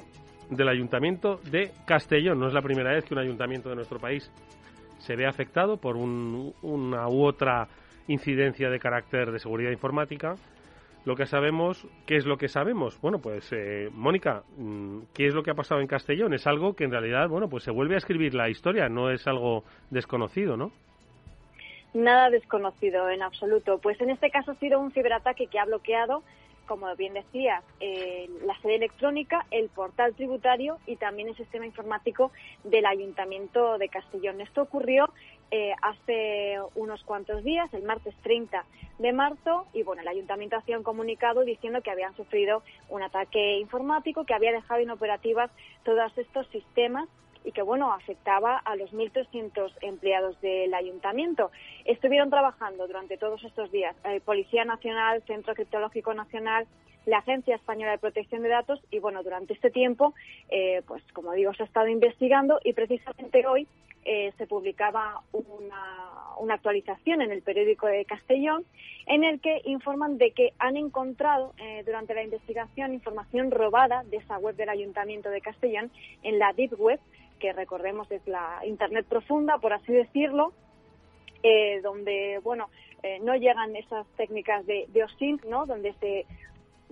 del 0.49 0.71
Ayuntamiento 0.71 1.38
de 1.50 1.73
Castellón. 1.87 2.40
No 2.40 2.49
es 2.49 2.55
la 2.55 2.62
primera 2.62 2.95
vez 2.95 3.05
que 3.05 3.12
un 3.12 3.21
ayuntamiento 3.21 3.69
de 3.69 3.76
nuestro 3.76 3.99
país 3.99 4.33
se 5.00 5.17
ve 5.17 5.26
afectado 5.26 5.76
por 5.76 5.97
una 5.97 7.09
u 7.09 7.26
otra 7.26 7.69
incidencia 8.07 8.71
de 8.71 8.78
carácter 8.78 9.31
de 9.31 9.40
seguridad 9.40 9.71
informática 9.71 10.35
lo 11.05 11.17
que 11.17 11.26
sabemos, 11.26 11.87
¿qué 12.07 12.17
es 12.17 12.26
lo 12.26 12.37
que 12.37 12.49
sabemos? 12.49 13.00
Bueno, 13.00 13.19
pues 13.21 13.50
eh, 13.52 13.88
Mónica, 13.93 14.43
mm, 14.57 15.00
¿qué 15.14 15.26
es 15.26 15.35
lo 15.35 15.43
que 15.43 15.50
ha 15.50 15.55
pasado 15.55 15.81
en 15.81 15.87
Castellón? 15.87 16.35
Es 16.35 16.47
algo 16.47 16.75
que 16.75 16.85
en 16.85 16.90
realidad, 16.90 17.28
bueno, 17.28 17.49
pues 17.49 17.64
se 17.64 17.71
vuelve 17.71 17.95
a 17.95 17.99
escribir 17.99 18.35
la 18.35 18.49
historia, 18.49 18.88
no 18.88 19.11
es 19.11 19.26
algo 19.26 19.64
desconocido, 19.90 20.57
¿no? 20.57 20.73
Nada 21.95 22.28
desconocido 22.31 23.09
en 23.09 23.23
absoluto. 23.23 23.78
Pues 23.78 24.00
en 24.00 24.11
este 24.11 24.31
caso 24.31 24.52
ha 24.52 24.57
sido 24.57 24.78
un 24.78 24.93
ciberataque 24.93 25.47
que 25.47 25.59
ha 25.59 25.64
bloqueado 25.64 26.23
como 26.69 26.95
bien 26.95 27.14
decía, 27.14 27.62
eh, 27.81 28.28
la 28.45 28.57
sede 28.61 28.76
electrónica, 28.76 29.47
el 29.50 29.71
portal 29.71 30.14
tributario 30.14 30.78
y 30.87 30.97
también 30.97 31.28
el 31.28 31.37
sistema 31.37 31.67
informático 31.67 32.31
del 32.62 32.87
Ayuntamiento 32.87 33.78
de 33.78 33.88
Castellón. 33.88 34.40
Esto 34.40 34.62
ocurrió 34.62 35.09
eh, 35.50 35.73
hace 35.83 36.59
unos 36.75 37.02
cuantos 37.05 37.43
días, 37.43 37.73
el 37.73 37.83
martes 37.83 38.14
30 38.23 38.64
de 38.99 39.12
marzo, 39.12 39.67
y 39.73 39.83
bueno, 39.83 40.02
el 40.02 40.09
Ayuntamiento 40.09 40.57
hacía 40.57 40.76
un 40.76 40.85
comunicado 40.85 41.43
diciendo 41.43 41.81
que 41.83 41.90
habían 41.90 42.14
sufrido 42.17 42.62
un 42.88 43.02
ataque 43.02 43.59
informático 43.59 44.25
que 44.25 44.35
había 44.35 44.52
dejado 44.52 44.81
inoperativas 44.81 45.50
todos 45.85 46.17
estos 46.19 46.47
sistemas 46.49 47.09
y 47.45 47.52
que 47.52 47.62
bueno 47.62 47.93
afectaba 47.93 48.59
a 48.59 48.76
los 48.76 48.93
1.300 48.93 49.73
empleados 49.81 50.38
del 50.40 50.75
ayuntamiento. 50.75 51.50
Estuvieron 51.85 52.28
trabajando 52.28 52.87
durante 52.87 53.17
todos 53.17 53.43
estos 53.45 53.71
días 53.71 53.97
eh, 54.05 54.21
Policía 54.21 54.64
Nacional, 54.64 55.23
Centro 55.26 55.55
Criptológico 55.55 56.12
Nacional, 56.12 56.67
la 57.08 57.18
Agencia 57.18 57.56
Española 57.56 57.92
de 57.92 57.98
Protección 57.98 58.42
de 58.42 58.48
Datos 58.48 58.80
y 58.90 58.98
bueno 58.98 59.22
durante 59.22 59.54
este 59.54 59.70
tiempo, 59.70 60.14
eh, 60.48 60.82
pues 60.86 61.02
como 61.12 61.32
digo 61.32 61.52
se 61.54 61.62
ha 61.62 61.66
estado 61.66 61.88
investigando 61.88 62.60
y 62.64 62.72
precisamente 62.72 63.46
hoy 63.46 63.66
eh, 64.04 64.32
se 64.38 64.46
publicaba 64.46 65.22
una, 65.32 66.54
actualización 66.54 67.20
en 67.20 67.30
el 67.30 67.42
periódico 67.42 67.86
de 67.86 68.04
Castellón 68.04 68.64
en 69.06 69.22
el 69.22 69.40
que 69.40 69.60
informan 69.64 70.16
de 70.16 70.30
que 70.30 70.54
han 70.58 70.76
encontrado 70.76 71.52
durante 71.84 72.14
la 72.14 72.22
investigación 72.22 72.94
información 72.94 73.50
robada 73.50 74.02
de 74.04 74.16
esa 74.16 74.38
web 74.38 74.56
del 74.56 74.70
Ayuntamiento 74.70 75.28
de 75.30 75.40
Castellón 75.40 75.90
en 76.22 76.38
la 76.38 76.52
Deep 76.54 76.80
Web 76.80 77.00
que 77.38 77.52
recordemos 77.52 78.10
es 78.10 78.26
la 78.26 78.60
Internet 78.64 79.06
profunda, 79.08 79.58
por 79.58 79.72
así 79.72 79.92
decirlo, 79.92 80.52
eh, 81.42 81.80
donde, 81.82 82.40
bueno, 82.42 82.68
eh, 83.02 83.18
no 83.22 83.36
llegan 83.36 83.76
esas 83.76 84.06
técnicas 84.16 84.66
de, 84.66 84.86
de 84.88 85.04
OSINT, 85.04 85.44
¿no? 85.44 85.66
Donde 85.66 85.94
se 85.94 86.26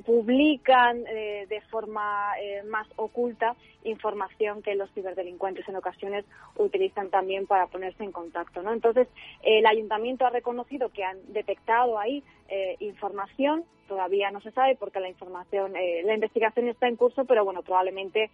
publican 0.04 1.04
eh, 1.06 1.46
de 1.48 1.60
forma 1.62 2.32
eh, 2.40 2.62
más 2.64 2.86
oculta 2.96 3.56
información 3.84 4.62
que 4.62 4.74
los 4.74 4.90
ciberdelincuentes 4.92 5.66
en 5.68 5.76
ocasiones 5.76 6.24
utilizan 6.56 7.08
también 7.10 7.46
para 7.46 7.66
ponerse 7.68 8.02
en 8.04 8.12
contacto. 8.12 8.62
¿no? 8.62 8.72
Entonces, 8.72 9.08
el 9.42 9.64
ayuntamiento 9.66 10.26
ha 10.26 10.30
reconocido 10.30 10.90
que 10.90 11.04
han 11.04 11.18
detectado 11.32 11.98
ahí 11.98 12.22
eh, 12.48 12.76
información, 12.80 13.64
todavía 13.88 14.30
no 14.32 14.40
se 14.40 14.50
sabe 14.50 14.76
porque 14.76 14.98
la 14.98 15.08
información, 15.08 15.72
la 15.72 16.14
investigación 16.14 16.68
está 16.68 16.88
en 16.88 16.96
curso, 16.96 17.24
pero 17.24 17.44
bueno, 17.44 17.62
probablemente 17.62 18.32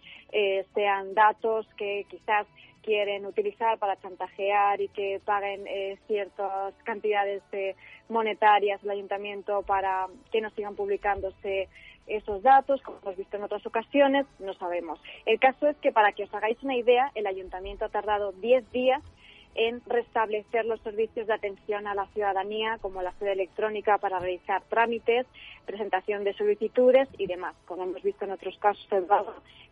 sean 0.73 1.13
datos 1.13 1.67
que 1.77 2.07
quizás 2.09 2.47
quieren 2.83 3.25
utilizar 3.25 3.79
para 3.79 3.99
chantajear 3.99 4.81
y 4.81 4.89
que 4.89 5.21
paguen 5.23 5.65
eh, 5.67 5.97
ciertas 6.07 6.73
cantidades 6.83 7.41
monetarias 8.09 8.83
al 8.83 8.91
ayuntamiento 8.91 9.63
para 9.63 10.07
que 10.31 10.41
no 10.41 10.49
sigan 10.51 10.75
publicándose 10.75 11.69
esos 12.07 12.43
datos, 12.43 12.81
como 12.81 12.99
hemos 13.01 13.17
visto 13.17 13.37
en 13.37 13.43
otras 13.43 13.65
ocasiones, 13.65 14.25
no 14.39 14.53
sabemos. 14.55 14.99
El 15.25 15.39
caso 15.39 15.67
es 15.67 15.77
que, 15.77 15.91
para 15.91 16.11
que 16.11 16.23
os 16.23 16.33
hagáis 16.33 16.61
una 16.61 16.75
idea, 16.75 17.11
el 17.15 17.27
ayuntamiento 17.27 17.85
ha 17.85 17.89
tardado 17.89 18.33
10 18.33 18.71
días 18.71 19.01
en 19.55 19.81
restablecer 19.85 20.65
los 20.65 20.81
servicios 20.81 21.27
de 21.27 21.33
atención 21.33 21.85
a 21.87 21.93
la 21.93 22.07
ciudadanía, 22.07 22.79
como 22.81 23.01
la 23.01 23.13
sede 23.13 23.33
electrónica 23.33 23.99
para 23.99 24.19
realizar 24.19 24.63
trámites, 24.63 25.27
presentación 25.65 26.23
de 26.23 26.33
solicitudes 26.33 27.07
y 27.17 27.27
demás. 27.27 27.55
Como 27.65 27.83
hemos 27.83 28.01
visto 28.01 28.25
en 28.25 28.31
otros 28.31 28.57
casos, 28.57 28.87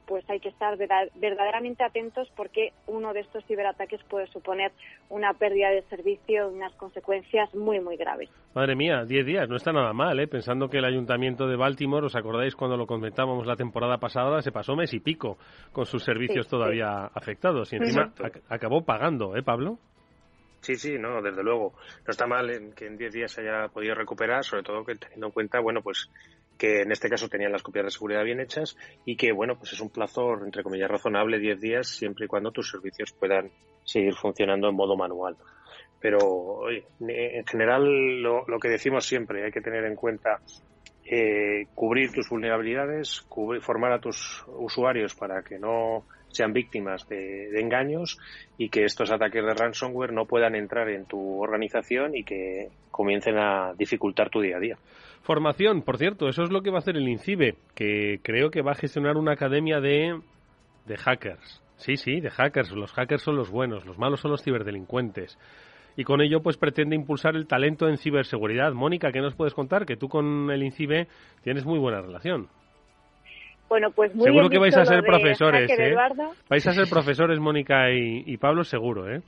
pues 0.05 0.27
hay 0.29 0.39
que 0.39 0.49
estar 0.49 0.77
verdaderamente 0.77 1.83
atentos 1.83 2.29
porque 2.35 2.73
uno 2.87 3.13
de 3.13 3.21
estos 3.21 3.45
ciberataques 3.45 4.01
puede 4.09 4.27
suponer 4.27 4.71
una 5.09 5.33
pérdida 5.33 5.69
de 5.69 5.81
servicio, 5.83 6.49
unas 6.49 6.73
consecuencias 6.75 7.53
muy, 7.55 7.79
muy 7.79 7.97
graves. 7.97 8.29
Madre 8.53 8.75
mía, 8.75 9.03
10 9.05 9.25
días, 9.25 9.49
no 9.49 9.55
está 9.55 9.71
nada 9.71 9.93
mal, 9.93 10.19
¿eh? 10.19 10.27
pensando 10.27 10.69
que 10.69 10.77
el 10.77 10.85
ayuntamiento 10.85 11.47
de 11.47 11.55
Baltimore, 11.55 12.05
¿os 12.05 12.15
acordáis 12.15 12.55
cuando 12.55 12.77
lo 12.77 12.87
comentábamos 12.87 13.45
la 13.45 13.55
temporada 13.55 13.97
pasada? 13.97 14.41
Se 14.41 14.51
pasó 14.51 14.75
mes 14.75 14.93
y 14.93 14.99
pico 14.99 15.37
con 15.71 15.85
sus 15.85 16.03
servicios 16.03 16.47
todavía 16.47 17.05
afectados 17.13 17.71
y 17.73 17.77
encima 17.77 18.13
acabó 18.49 18.83
pagando, 18.83 19.35
¿eh, 19.35 19.43
Pablo? 19.43 19.79
Sí, 20.61 20.75
sí, 20.75 20.97
no, 20.99 21.21
desde 21.21 21.43
luego. 21.43 21.73
No 22.05 22.11
está 22.11 22.27
mal 22.27 22.49
en 22.51 22.73
que 22.73 22.85
en 22.85 22.95
10 22.95 23.13
días 23.13 23.31
se 23.31 23.41
haya 23.41 23.67
podido 23.69 23.95
recuperar, 23.95 24.43
sobre 24.43 24.61
todo 24.61 24.85
que 24.85 24.95
teniendo 24.95 25.27
en 25.27 25.31
cuenta, 25.31 25.59
bueno, 25.59 25.81
pues 25.81 26.09
que 26.57 26.81
en 26.81 26.91
este 26.91 27.09
caso 27.09 27.27
tenían 27.27 27.51
las 27.51 27.63
copias 27.63 27.85
de 27.85 27.91
seguridad 27.91 28.23
bien 28.23 28.39
hechas 28.39 28.77
y 29.05 29.15
que, 29.15 29.31
bueno, 29.31 29.57
pues 29.57 29.73
es 29.73 29.81
un 29.81 29.89
plazo, 29.89 30.33
entre 30.43 30.63
comillas, 30.63 30.91
razonable, 30.91 31.39
10 31.39 31.59
días, 31.59 31.87
siempre 31.87 32.25
y 32.25 32.27
cuando 32.27 32.51
tus 32.51 32.69
servicios 32.69 33.11
puedan 33.13 33.51
seguir 33.83 34.13
funcionando 34.13 34.69
en 34.69 34.75
modo 34.75 34.95
manual. 34.95 35.35
Pero, 35.99 36.69
en 36.69 37.45
general, 37.45 38.21
lo, 38.21 38.59
que 38.59 38.69
decimos 38.69 39.05
siempre, 39.05 39.45
hay 39.45 39.51
que 39.51 39.61
tener 39.61 39.85
en 39.85 39.95
cuenta 39.95 40.39
eh, 41.05 41.67
cubrir 41.75 42.11
tus 42.11 42.27
vulnerabilidades, 42.29 43.25
formar 43.61 43.91
a 43.93 43.99
tus 43.99 44.43
usuarios 44.47 45.13
para 45.13 45.43
que 45.43 45.59
no 45.59 46.05
sean 46.31 46.53
víctimas 46.53 47.07
de, 47.07 47.49
engaños 47.59 48.17
y 48.57 48.69
que 48.69 48.85
estos 48.85 49.11
ataques 49.11 49.43
de 49.43 49.53
ransomware 49.53 50.13
no 50.13 50.25
puedan 50.25 50.55
entrar 50.55 50.89
en 50.89 51.05
tu 51.05 51.41
organización 51.41 52.15
y 52.15 52.23
que 52.23 52.69
comiencen 52.89 53.37
a 53.37 53.73
dificultar 53.77 54.29
tu 54.29 54.41
día 54.41 54.57
a 54.57 54.59
día. 54.59 54.77
Formación, 55.21 55.83
por 55.83 55.97
cierto, 55.97 56.27
eso 56.27 56.43
es 56.43 56.51
lo 56.51 56.61
que 56.61 56.71
va 56.71 56.77
a 56.77 56.79
hacer 56.79 56.97
el 56.97 57.07
INCIBE, 57.07 57.55
que 57.75 58.19
creo 58.23 58.49
que 58.49 58.61
va 58.61 58.71
a 58.71 58.75
gestionar 58.75 59.17
una 59.17 59.33
academia 59.33 59.79
de, 59.79 60.19
de 60.85 60.97
hackers. 60.97 61.61
Sí, 61.77 61.97
sí, 61.97 62.21
de 62.21 62.29
hackers. 62.29 62.71
Los 62.71 62.91
hackers 62.93 63.23
son 63.23 63.35
los 63.35 63.49
buenos, 63.49 63.85
los 63.85 63.97
malos 63.97 64.19
son 64.19 64.31
los 64.31 64.43
ciberdelincuentes. 64.43 65.37
Y 65.95 66.03
con 66.03 66.21
ello, 66.21 66.41
pues 66.41 66.57
pretende 66.57 66.95
impulsar 66.95 67.35
el 67.35 67.47
talento 67.47 67.87
en 67.87 67.97
ciberseguridad. 67.97 68.73
Mónica, 68.73 69.11
¿qué 69.11 69.19
nos 69.19 69.35
puedes 69.35 69.53
contar? 69.53 69.85
Que 69.85 69.97
tú 69.97 70.07
con 70.07 70.49
el 70.49 70.63
INCIBE 70.63 71.07
tienes 71.43 71.65
muy 71.65 71.79
buena 71.79 72.01
relación. 72.01 72.47
Bueno, 73.67 73.89
pues 73.91 74.13
muy 74.13 74.25
Seguro 74.25 74.49
que 74.49 74.59
vais 74.59 74.75
a 74.75 74.85
ser 74.85 75.01
profesores, 75.01 75.71
¿eh? 75.71 75.95
Vais 76.49 76.67
a 76.67 76.73
ser 76.73 76.89
profesores, 76.89 77.39
Mónica 77.39 77.89
y, 77.91 78.35
Pablo, 78.37 78.63
seguro, 78.63 79.09
¿eh? 79.09 79.21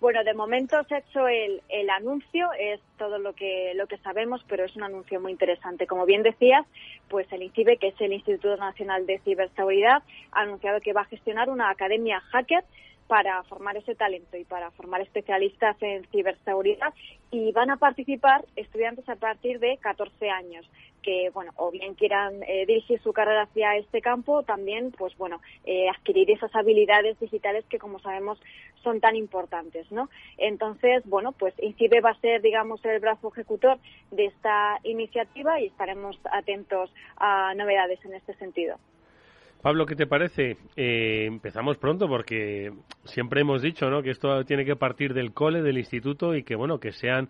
Bueno, 0.00 0.22
de 0.22 0.32
momento 0.32 0.76
se 0.84 0.94
ha 0.94 0.98
hecho 0.98 1.26
el, 1.26 1.60
el, 1.68 1.90
anuncio, 1.90 2.50
es 2.56 2.80
todo 2.98 3.18
lo 3.18 3.32
que, 3.32 3.72
lo 3.74 3.88
que 3.88 3.98
sabemos, 3.98 4.44
pero 4.48 4.64
es 4.64 4.76
un 4.76 4.84
anuncio 4.84 5.20
muy 5.20 5.32
interesante. 5.32 5.88
Como 5.88 6.06
bien 6.06 6.22
decías, 6.22 6.64
pues 7.08 7.26
el 7.32 7.42
INCIBE, 7.42 7.78
que 7.78 7.88
es 7.88 8.00
el 8.00 8.12
Instituto 8.12 8.56
Nacional 8.56 9.06
de 9.06 9.18
Ciberseguridad, 9.18 10.04
ha 10.30 10.40
anunciado 10.42 10.80
que 10.80 10.92
va 10.92 11.00
a 11.00 11.06
gestionar 11.06 11.50
una 11.50 11.70
academia 11.70 12.20
hacker 12.20 12.62
para 13.08 13.42
formar 13.44 13.76
ese 13.76 13.94
talento 13.94 14.36
y 14.36 14.44
para 14.44 14.70
formar 14.72 15.00
especialistas 15.00 15.76
en 15.80 16.04
ciberseguridad 16.08 16.92
y 17.30 17.50
van 17.52 17.70
a 17.70 17.78
participar 17.78 18.44
estudiantes 18.54 19.08
a 19.08 19.16
partir 19.16 19.58
de 19.58 19.78
14 19.78 20.30
años 20.30 20.68
que 21.02 21.30
bueno 21.32 21.52
o 21.56 21.70
bien 21.70 21.94
quieran 21.94 22.42
eh, 22.42 22.66
dirigir 22.66 23.00
su 23.00 23.12
carrera 23.12 23.42
hacia 23.42 23.76
este 23.76 24.02
campo 24.02 24.42
también 24.42 24.92
pues 24.92 25.16
bueno 25.16 25.40
eh, 25.64 25.88
adquirir 25.88 26.30
esas 26.30 26.54
habilidades 26.54 27.18
digitales 27.18 27.64
que 27.70 27.78
como 27.78 27.98
sabemos 27.98 28.38
son 28.82 29.00
tan 29.00 29.16
importantes 29.16 29.90
no 29.90 30.10
entonces 30.36 31.02
bueno 31.06 31.32
pues 31.32 31.54
INCIBE 31.58 32.02
va 32.02 32.10
a 32.10 32.20
ser 32.20 32.42
digamos 32.42 32.84
el 32.84 33.00
brazo 33.00 33.28
ejecutor 33.32 33.78
de 34.10 34.26
esta 34.26 34.78
iniciativa 34.82 35.60
y 35.60 35.66
estaremos 35.66 36.18
atentos 36.30 36.92
a 37.16 37.54
novedades 37.54 38.04
en 38.04 38.14
este 38.14 38.34
sentido 38.34 38.78
Pablo, 39.62 39.86
¿qué 39.86 39.96
te 39.96 40.06
parece? 40.06 40.56
Eh, 40.76 41.24
empezamos 41.26 41.78
pronto 41.78 42.06
porque 42.08 42.72
siempre 43.04 43.40
hemos 43.40 43.60
dicho 43.60 43.90
¿no? 43.90 44.02
que 44.02 44.10
esto 44.10 44.44
tiene 44.44 44.64
que 44.64 44.76
partir 44.76 45.14
del 45.14 45.32
cole, 45.32 45.62
del 45.62 45.78
instituto 45.78 46.34
y 46.34 46.44
que 46.44 46.54
bueno 46.54 46.78
que 46.78 46.92
sean 46.92 47.28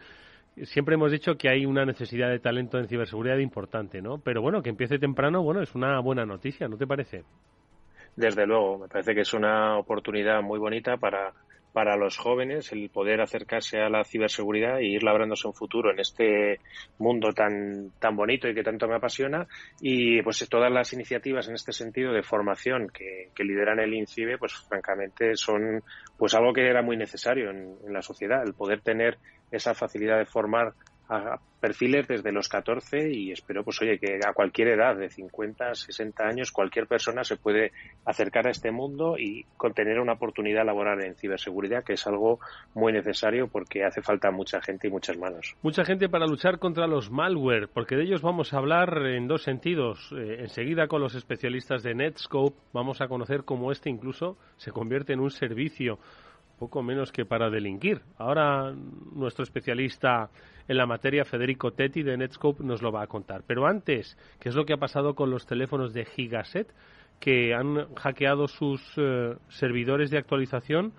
siempre 0.64 0.94
hemos 0.94 1.12
dicho 1.12 1.37
que 1.37 1.49
hay 1.49 1.66
una 1.66 1.85
necesidad 1.85 2.28
de 2.30 2.38
talento 2.38 2.78
en 2.78 2.88
ciberseguridad 2.88 3.38
importante, 3.38 4.02
¿no? 4.02 4.18
Pero 4.18 4.42
bueno, 4.42 4.62
que 4.62 4.70
empiece 4.70 4.99
temprano, 4.99 5.42
bueno, 5.42 5.62
es 5.62 5.75
una 5.75 6.00
buena 6.00 6.26
noticia, 6.26 6.68
¿no 6.68 6.76
te 6.76 6.87
parece? 6.87 7.25
Desde 8.16 8.47
luego, 8.47 8.78
me 8.78 8.88
parece 8.88 9.14
que 9.14 9.20
es 9.20 9.32
una 9.32 9.78
oportunidad 9.78 10.42
muy 10.42 10.58
bonita 10.58 10.97
para, 10.97 11.32
para 11.78 11.97
los 11.97 12.16
jóvenes 12.16 12.73
el 12.73 12.90
poder 12.90 13.20
acercarse 13.20 13.78
a 13.78 13.88
la 13.88 14.02
ciberseguridad 14.02 14.80
y 14.80 14.97
ir 14.97 15.04
labrándose 15.04 15.47
un 15.47 15.54
futuro 15.54 15.92
en 15.92 16.00
este 16.00 16.58
mundo 16.99 17.32
tan, 17.32 17.92
tan 18.00 18.16
bonito 18.16 18.49
y 18.49 18.54
que 18.56 18.64
tanto 18.64 18.88
me 18.88 18.97
apasiona. 18.97 19.47
Y 19.80 20.20
pues 20.23 20.44
todas 20.49 20.73
las 20.73 20.92
iniciativas 20.92 21.47
en 21.47 21.54
este 21.54 21.70
sentido 21.70 22.12
de 22.12 22.25
formación 22.25 22.88
que, 22.88 23.30
lideran 23.44 23.78
el 23.78 23.94
INCIBE, 23.94 24.38
pues 24.38 24.54
francamente 24.54 25.37
son 25.37 25.85
pues 26.16 26.35
algo 26.35 26.52
que 26.52 26.66
era 26.66 26.82
muy 26.82 26.97
necesario 26.97 27.52
en 27.52 27.92
la 27.92 28.02
sociedad, 28.02 28.42
el 28.44 28.54
poder 28.54 28.80
tener 28.80 29.16
esa 29.52 29.73
facilidad 29.73 30.18
de 30.18 30.26
formar 30.26 30.75
a 31.09 31.38
perfiles 31.61 32.07
desde 32.07 32.33
los 32.33 32.49
14 32.49 33.11
y 33.11 33.33
espero, 33.33 33.65
pues 33.65 33.81
oye, 33.83 33.99
que 33.99 34.21
a 34.25 34.33
cualquier 34.33 34.69
edad, 34.69 34.97
de 34.97 35.09
50, 35.09 35.75
60 35.75 36.25
años, 36.25 36.53
cualquier 36.53 36.87
persona 36.87 37.25
se 37.25 37.37
puede 37.37 37.73
acercar 38.05 38.47
a 38.47 38.50
este 38.50 38.71
mundo 38.71 39.19
y 39.19 39.45
tener 39.75 40.00
una 40.00 40.15
oportunidad 40.15 40.65
laboral 40.65 41.03
en 41.05 41.15
ciberseguridad, 41.17 41.85
que 41.85 41.95
es 41.95 42.07
algo 42.07 42.41
muy 42.75 42.93
necesario 42.93 43.49
porque 43.49 43.85
hace 43.85 44.03
falta 44.03 44.31
mucha 44.31 44.61
gente 44.61 44.88
y 44.88 44.91
muchas 44.91 45.17
manos. 45.19 45.57
Mucha 45.62 45.85
gente 45.85 46.09
para 46.09 46.27
luchar 46.27 46.59
contra 46.59 46.87
los 46.87 47.11
malware, 47.11 47.69
porque 47.69 47.97
de 47.97 48.05
ellos 48.05 48.23
vamos 48.23 48.53
a 48.53 48.59
hablar 48.59 49.07
en 49.07 49.29
dos 49.29 49.43
sentidos. 49.43 50.12
Eh, 50.12 50.38
enseguida 50.41 50.88
con 50.88 51.00
los 51.00 51.15
especialistas 51.15 51.83
de 51.83 51.95
Netscope 51.95 52.57
vamos 52.73 53.00
a 53.00 53.09
conocer 53.09 53.45
cómo 53.45 53.73
este 53.73 53.91
incluso 53.91 54.37
se 54.57 54.71
convierte 54.71 55.12
en 55.12 55.21
un 55.21 55.31
servicio 55.31 55.99
poco 56.59 56.83
menos 56.83 57.12
que 57.12 57.25
para 57.25 57.50
delinquir. 57.50 58.00
Ahora 58.17 58.73
nuestro 59.15 59.45
especialista 59.45 60.31
en 60.67 60.77
la 60.77 60.87
materia, 60.87 61.25
Federico 61.25 61.73
Tetti 61.73 62.03
de 62.03 62.17
Netscope, 62.17 62.62
nos 62.62 62.83
lo 62.83 62.93
va 62.93 63.03
a 63.03 63.07
contar. 63.07 63.43
Pero 63.47 63.67
antes, 63.67 64.19
¿qué 64.38 64.50
es 64.50 64.55
lo 64.55 64.67
que 64.67 64.75
ha 64.75 64.79
pasado 64.79 65.15
con 65.15 65.31
los 65.31 65.47
teléfonos 65.47 65.95
de 65.95 66.05
Gigaset 66.05 66.73
que 67.21 67.55
han 67.55 67.95
hackeado 67.95 68.49
sus 68.49 68.83
eh, 68.97 69.35
servidores 69.49 70.11
de 70.11 70.19
actualización 70.19 70.93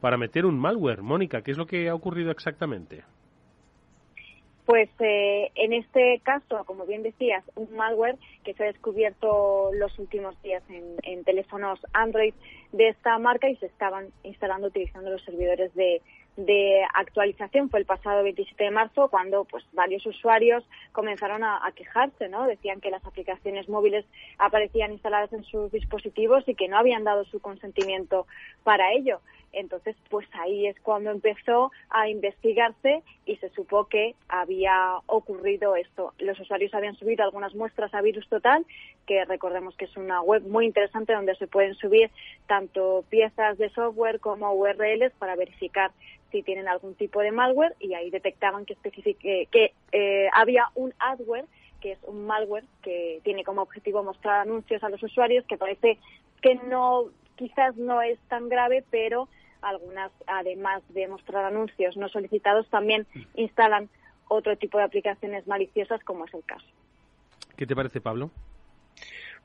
para 0.00 0.16
meter 0.16 0.46
un 0.46 0.58
malware? 0.58 1.02
Mónica, 1.02 1.42
¿qué 1.42 1.50
es 1.50 1.58
lo 1.58 1.66
que 1.66 1.88
ha 1.88 1.94
ocurrido 1.94 2.30
exactamente? 2.30 3.04
Pues 4.66 4.90
eh, 4.98 5.52
en 5.54 5.72
este 5.72 6.20
caso, 6.24 6.64
como 6.64 6.86
bien 6.86 7.04
decías, 7.04 7.44
un 7.54 7.72
malware 7.76 8.16
que 8.44 8.52
se 8.54 8.64
ha 8.64 8.66
descubierto 8.66 9.70
los 9.72 9.96
últimos 10.00 10.40
días 10.42 10.62
en, 10.68 10.96
en, 11.04 11.22
teléfonos 11.22 11.78
Android 11.92 12.34
de 12.72 12.88
esta 12.88 13.16
marca 13.18 13.48
y 13.48 13.54
se 13.56 13.66
estaban 13.66 14.08
instalando 14.24 14.66
utilizando 14.66 15.08
los 15.10 15.22
servidores 15.22 15.72
de, 15.76 16.02
de 16.36 16.82
actualización 16.94 17.70
fue 17.70 17.78
el 17.78 17.86
pasado 17.86 18.24
27 18.24 18.64
de 18.64 18.70
marzo 18.72 19.08
cuando 19.08 19.44
pues 19.44 19.64
varios 19.72 20.04
usuarios 20.04 20.64
comenzaron 20.90 21.44
a, 21.44 21.64
a, 21.64 21.70
quejarse, 21.70 22.28
¿no? 22.28 22.48
Decían 22.48 22.80
que 22.80 22.90
las 22.90 23.04
aplicaciones 23.06 23.68
móviles 23.68 24.04
aparecían 24.36 24.92
instaladas 24.92 25.32
en 25.32 25.44
sus 25.44 25.70
dispositivos 25.70 26.42
y 26.48 26.56
que 26.56 26.66
no 26.66 26.76
habían 26.76 27.04
dado 27.04 27.24
su 27.26 27.38
consentimiento 27.38 28.26
para 28.64 28.92
ello. 28.92 29.20
Entonces, 29.56 29.96
pues 30.10 30.28
ahí 30.34 30.66
es 30.66 30.78
cuando 30.80 31.10
empezó 31.10 31.72
a 31.88 32.10
investigarse 32.10 33.02
y 33.24 33.36
se 33.36 33.48
supo 33.48 33.86
que 33.86 34.14
había 34.28 34.98
ocurrido 35.06 35.76
esto. 35.76 36.12
Los 36.18 36.38
usuarios 36.38 36.74
habían 36.74 36.94
subido 36.96 37.24
algunas 37.24 37.54
muestras 37.54 37.94
a 37.94 38.02
Virus 38.02 38.28
Total, 38.28 38.66
que 39.06 39.24
recordemos 39.24 39.74
que 39.74 39.86
es 39.86 39.96
una 39.96 40.20
web 40.20 40.42
muy 40.42 40.66
interesante 40.66 41.14
donde 41.14 41.34
se 41.36 41.46
pueden 41.46 41.74
subir 41.74 42.10
tanto 42.46 43.02
piezas 43.08 43.56
de 43.56 43.70
software 43.70 44.20
como 44.20 44.52
URLs 44.52 45.14
para 45.18 45.36
verificar 45.36 45.90
si 46.30 46.42
tienen 46.42 46.68
algún 46.68 46.94
tipo 46.94 47.20
de 47.20 47.32
malware 47.32 47.74
y 47.80 47.94
ahí 47.94 48.10
detectaban 48.10 48.66
que, 48.66 48.76
que 49.50 49.72
eh, 49.92 50.28
había 50.34 50.66
un 50.74 50.92
adware 50.98 51.46
que 51.80 51.92
es 51.92 51.98
un 52.02 52.26
malware 52.26 52.64
que 52.82 53.20
tiene 53.24 53.42
como 53.42 53.62
objetivo 53.62 54.02
mostrar 54.02 54.40
anuncios 54.40 54.82
a 54.82 54.90
los 54.90 55.02
usuarios 55.02 55.46
que 55.46 55.56
parece 55.56 55.98
que 56.42 56.56
no 56.56 57.04
quizás 57.36 57.76
no 57.76 58.02
es 58.02 58.18
tan 58.28 58.48
grave 58.48 58.84
pero 58.90 59.28
algunas 59.68 60.12
además 60.26 60.82
de 60.90 61.08
mostrar 61.08 61.44
anuncios 61.44 61.96
no 61.96 62.08
solicitados 62.08 62.68
también 62.68 63.06
instalan 63.34 63.88
otro 64.28 64.56
tipo 64.56 64.78
de 64.78 64.84
aplicaciones 64.84 65.46
maliciosas 65.46 66.02
como 66.04 66.24
es 66.24 66.34
el 66.34 66.44
caso. 66.44 66.66
¿Qué 67.56 67.66
te 67.66 67.74
parece 67.74 68.00
Pablo? 68.00 68.30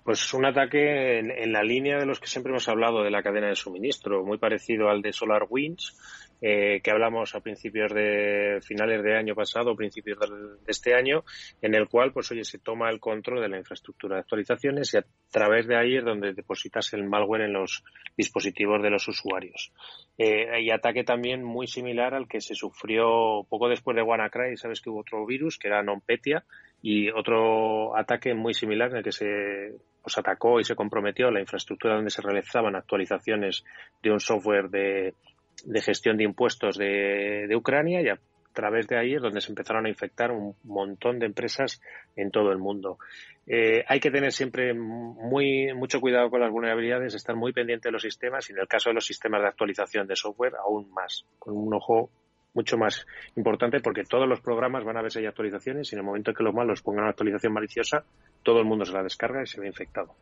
Pues 0.04 0.34
un 0.34 0.46
ataque 0.46 1.20
en, 1.20 1.32
en, 1.32 1.52
la 1.52 1.64
línea 1.64 2.00
de 2.00 2.06
los 2.06 2.20
que 2.20 2.28
siempre 2.28 2.52
hemos 2.52 2.68
hablado 2.68 3.04
de 3.04 3.12
la 3.12 3.22
cadena 3.22 3.48
de 3.48 3.56
suministro, 3.56 4.26
muy 4.26 4.38
parecido 4.38 4.90
al 4.90 5.02
de 5.02 5.14
SolarWinds, 5.14 5.96
eh, 6.44 6.82
que 6.84 6.90
hablamos 6.90 7.36
a 7.36 7.42
principios 7.42 7.94
de 7.94 8.60
finales 8.64 9.04
de 9.04 9.16
año 9.16 9.36
pasado, 9.36 9.76
principios 9.76 10.18
de, 10.20 10.26
este 10.66 10.96
año, 10.96 11.24
en 11.62 11.76
el 11.76 11.88
cual, 11.88 12.12
pues 12.12 12.32
oye, 12.32 12.44
se 12.44 12.58
toma 12.58 12.90
el 12.90 13.00
control 13.00 13.42
de 13.42 13.50
la 13.50 13.60
infraestructura 13.60 14.16
de 14.16 14.22
actualizaciones 14.22 14.92
y 14.92 14.98
a 14.98 15.06
través 15.30 15.68
de 15.68 15.78
ahí 15.78 15.98
es 15.98 16.04
donde 16.04 16.34
depositas 16.34 16.94
el 16.94 17.04
malware 17.04 17.42
en 17.42 17.54
los 17.54 17.84
dispositivos 18.18 18.82
de 18.82 18.90
los 18.90 19.08
usuarios. 19.08 19.72
Eh, 20.18 20.50
hay 20.52 20.72
ataque 20.72 21.04
también 21.04 21.44
muy 21.44 21.68
similar 21.68 22.16
al 22.16 22.28
que 22.28 22.42
se 22.42 22.56
sufrió 22.56 23.46
poco 23.48 23.70
después 23.70 23.96
de 23.96 24.02
WannaCry, 24.02 24.58
sabes 24.58 24.82
que 24.82 24.90
hubo 24.90 25.02
otro 25.02 25.24
virus 25.28 25.60
que 25.60 25.68
era 25.68 25.84
NonPetya 25.84 26.44
y 26.82 27.10
otro 27.10 27.96
ataque 27.98 28.34
muy 28.34 28.54
similar 28.54 28.92
en 28.92 28.98
el 28.98 29.04
que 29.04 29.12
se 29.12 29.76
pues, 30.02 30.18
atacó 30.18 30.60
y 30.60 30.64
se 30.64 30.76
comprometió 30.76 31.30
la 31.32 31.40
infraestructura 31.40 31.96
donde 31.96 32.10
se 32.10 32.22
realizaban 32.22 32.76
actualizaciones 32.76 33.64
de 34.02 34.12
un 34.12 34.20
software 34.20 34.70
de 34.70 35.14
de 35.66 35.82
gestión 35.82 36.18
de 36.18 36.24
impuestos 36.24 36.78
de, 36.78 37.46
de 37.48 37.56
Ucrania 37.56 38.02
y 38.02 38.10
a 38.10 38.20
través 38.54 38.88
de 38.88 38.98
ahí 38.98 39.16
es 39.16 39.22
donde 39.22 39.42
se 39.42 39.52
empezaron 39.52 39.86
a 39.86 39.90
infectar 39.90 40.32
un 40.32 40.56
montón 40.64 41.20
de 41.20 41.26
empresas 41.26 41.82
en 42.16 42.32
todo 42.32 42.52
el 42.52 42.58
mundo. 42.58 42.98
Eh, 43.48 43.84
hay 43.88 44.00
que 44.00 44.12
tener 44.12 44.32
siempre 44.32 44.74
muy 44.74 45.74
mucho 45.74 46.00
cuidado 46.00 46.30
con 46.30 46.42
las 46.42 46.52
vulnerabilidades, 46.52 47.16
estar 47.16 47.36
muy 47.36 47.54
pendiente 47.54 47.88
de 47.88 47.94
los 47.94 48.02
sistemas 48.02 48.50
y 48.50 48.54
en 48.54 48.60
el 48.60 48.68
caso 48.68 48.90
de 48.90 48.96
los 48.96 49.06
sistemas 49.06 49.42
de 49.42 49.48
actualización 49.48 50.08
de 50.08 50.16
software 50.16 50.56
aún 50.56 50.92
más, 50.92 51.26
con 51.40 51.56
un 51.56 51.74
ojo 51.74 52.10
mucho 52.54 52.78
más 52.78 53.06
importante 53.36 53.80
porque 53.80 54.04
todos 54.04 54.28
los 54.28 54.42
programas 54.42 54.84
van 54.84 54.98
a 54.98 55.02
ver 55.02 55.12
si 55.12 55.20
hay 55.20 55.26
actualizaciones 55.26 55.92
y 55.92 55.96
en 55.96 56.00
el 56.00 56.06
momento 56.06 56.32
en 56.32 56.36
que 56.36 56.44
los 56.44 56.54
malos 56.54 56.82
pongan 56.82 57.04
una 57.04 57.12
actualización 57.12 57.54
maliciosa, 57.54 58.04
todo 58.44 58.60
el 58.60 58.66
mundo 58.66 58.86
se 58.86 58.94
la 58.94 59.04
descarga 59.04 59.42
y 59.44 59.48
se 59.48 59.60
ve 59.62 59.68
infectado. 59.68 60.14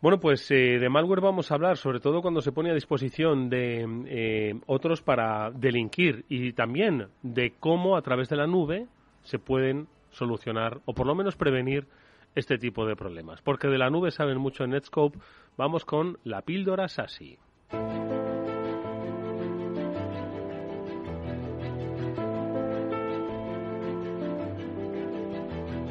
Bueno, 0.00 0.20
pues 0.20 0.48
eh, 0.52 0.78
de 0.78 0.88
malware 0.88 1.20
vamos 1.20 1.50
a 1.50 1.54
hablar, 1.54 1.76
sobre 1.76 1.98
todo 1.98 2.22
cuando 2.22 2.40
se 2.40 2.52
pone 2.52 2.70
a 2.70 2.74
disposición 2.74 3.50
de 3.50 3.84
eh, 4.06 4.54
otros 4.66 5.02
para 5.02 5.50
delinquir 5.50 6.24
y 6.28 6.52
también 6.52 7.08
de 7.22 7.54
cómo 7.58 7.96
a 7.96 8.02
través 8.02 8.28
de 8.28 8.36
la 8.36 8.46
nube 8.46 8.86
se 9.22 9.40
pueden 9.40 9.88
solucionar 10.10 10.80
o 10.84 10.94
por 10.94 11.06
lo 11.06 11.16
menos 11.16 11.34
prevenir 11.34 11.86
este 12.36 12.58
tipo 12.58 12.86
de 12.86 12.94
problemas. 12.94 13.42
Porque 13.42 13.66
de 13.66 13.78
la 13.78 13.90
nube 13.90 14.12
saben 14.12 14.38
mucho 14.38 14.62
en 14.62 14.70
Netscope. 14.70 15.18
Vamos 15.56 15.84
con 15.84 16.18
la 16.22 16.42
píldora 16.42 16.86
SASI. 16.86 17.36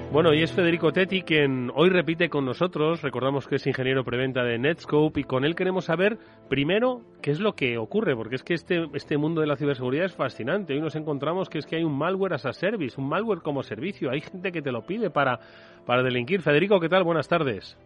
Bueno, 0.09 0.33
y 0.33 0.41
es 0.41 0.53
Federico 0.53 0.93
Tetti 0.93 1.21
quien 1.21 1.69
hoy 1.75 1.89
repite 1.89 2.29
con 2.29 2.45
nosotros, 2.45 3.01
recordamos 3.01 3.45
que 3.45 3.55
es 3.55 3.67
ingeniero 3.67 4.05
preventa 4.05 4.41
de 4.43 4.57
Netscope 4.57 5.19
y 5.19 5.23
con 5.25 5.43
él 5.43 5.53
queremos 5.53 5.85
saber 5.85 6.17
primero 6.49 7.01
qué 7.21 7.31
es 7.31 7.41
lo 7.41 7.53
que 7.53 7.77
ocurre, 7.77 8.15
porque 8.15 8.35
es 8.35 8.43
que 8.43 8.53
este, 8.53 8.85
este 8.93 9.17
mundo 9.17 9.41
de 9.41 9.47
la 9.47 9.57
ciberseguridad 9.57 10.05
es 10.05 10.15
fascinante. 10.15 10.73
Hoy 10.73 10.79
nos 10.79 10.95
encontramos 10.95 11.49
que 11.49 11.59
es 11.59 11.65
que 11.65 11.75
hay 11.75 11.83
un 11.83 11.97
malware 11.97 12.33
as 12.33 12.45
a 12.45 12.53
service, 12.53 12.99
un 12.99 13.09
malware 13.09 13.41
como 13.41 13.63
servicio, 13.63 14.09
hay 14.09 14.21
gente 14.21 14.53
que 14.53 14.61
te 14.61 14.71
lo 14.71 14.85
pide 14.85 15.09
para, 15.09 15.39
para 15.85 16.01
delinquir. 16.03 16.41
Federico, 16.41 16.79
¿qué 16.79 16.87
tal? 16.87 17.03
Buenas 17.03 17.27
tardes. 17.27 17.77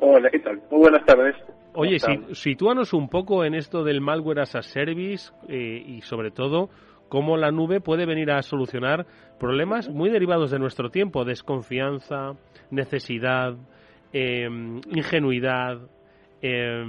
Hola, 0.00 0.30
¿qué 0.30 0.40
tal? 0.40 0.60
Muy 0.72 0.80
buenas 0.80 1.06
tardes. 1.06 1.36
Oye, 1.74 2.00
si, 2.00 2.34
sitúanos 2.34 2.92
un 2.92 3.08
poco 3.08 3.44
en 3.44 3.54
esto 3.54 3.84
del 3.84 4.00
malware 4.00 4.40
as 4.40 4.56
a 4.56 4.62
service 4.62 5.32
eh, 5.48 5.82
y 5.86 6.00
sobre 6.02 6.32
todo 6.32 6.68
cómo 7.08 7.36
la 7.36 7.50
nube 7.50 7.80
puede 7.80 8.06
venir 8.06 8.30
a 8.30 8.42
solucionar 8.42 9.06
problemas 9.38 9.88
muy 9.88 10.10
derivados 10.10 10.50
de 10.50 10.58
nuestro 10.58 10.90
tiempo, 10.90 11.24
desconfianza, 11.24 12.32
necesidad, 12.70 13.54
eh, 14.12 14.48
ingenuidad, 14.90 15.78
eh, 16.40 16.84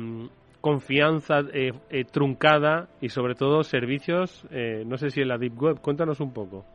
confianza 0.62 1.41
eh, 1.54 2.06
truncada 2.12 2.88
y 3.01 3.10
sobre 3.10 3.36
todo 3.36 3.63
servicios, 3.63 4.47
no 4.86 4.97
sé 4.97 5.10
si 5.12 5.21
en 5.21 5.28
la 5.28 5.38
Deep 5.38 5.62
Web. 5.62 5.82
Cuéntanos 5.82 6.19
un 6.19 6.34
poco. 6.34 6.65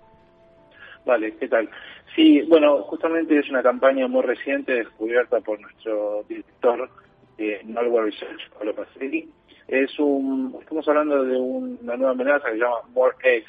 Vale, 1.04 1.34
¿qué 1.36 1.48
tal? 1.48 1.68
Sí, 2.14 2.42
bueno, 2.42 2.82
justamente 2.82 3.38
es 3.38 3.48
una 3.48 3.62
campaña 3.62 4.06
muy 4.06 4.22
reciente 4.22 4.74
descubierta 4.74 5.40
por 5.40 5.60
nuestro 5.60 6.24
director 6.28 6.90
de 7.38 7.60
Malware 7.64 8.06
Research, 8.06 8.50
Pablo 8.50 8.74
Pacelli. 8.74 9.28
Es 9.70 9.96
un, 10.00 10.56
estamos 10.60 10.88
hablando 10.88 11.24
de 11.24 11.36
una 11.36 11.96
nueva 11.96 12.10
amenaza 12.10 12.48
que 12.48 12.54
se 12.54 12.58
llama 12.58 12.80
MoreX. 12.92 13.46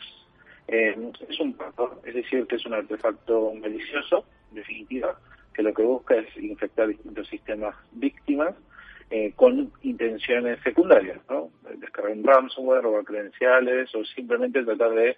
Eh, 0.68 0.96
es 1.28 1.40
un 1.40 1.58
es 2.06 2.14
decir, 2.14 2.46
que 2.46 2.58
es 2.58 2.66
un 2.68 2.76
artefacto 2.76 3.52
malicioso, 3.56 4.24
en 4.52 4.58
definitiva, 4.58 5.18
que 5.52 5.64
lo 5.64 5.74
que 5.74 5.82
busca 5.82 6.16
es 6.16 6.38
infectar 6.38 6.90
distintos 6.90 7.28
sistemas 7.28 7.76
víctimas 7.94 8.54
eh, 9.10 9.34
con 9.36 9.72
intenciones 9.82 10.60
secundarias, 10.62 11.18
¿no? 11.28 11.50
Descargar 11.78 12.16
un 12.16 12.24
ransomware, 12.24 12.84
robar 12.84 13.04
credenciales 13.04 13.94
o 13.96 14.06
simplemente 14.06 14.64
tratar 14.64 14.92
de 14.92 15.18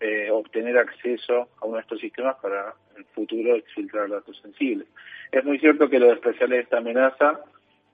eh, 0.00 0.32
obtener 0.32 0.76
acceso 0.78 1.48
a 1.60 1.66
uno 1.66 1.76
de 1.76 1.82
estos 1.82 2.00
sistemas 2.00 2.34
para 2.42 2.74
en 2.96 3.02
el 3.02 3.04
futuro 3.14 3.54
exfiltrar 3.54 4.08
datos 4.08 4.36
sensibles. 4.42 4.88
Es 5.30 5.44
muy 5.44 5.60
cierto 5.60 5.88
que 5.88 6.00
lo 6.00 6.12
especial 6.12 6.50
de 6.50 6.58
esta 6.58 6.78
amenaza, 6.78 7.38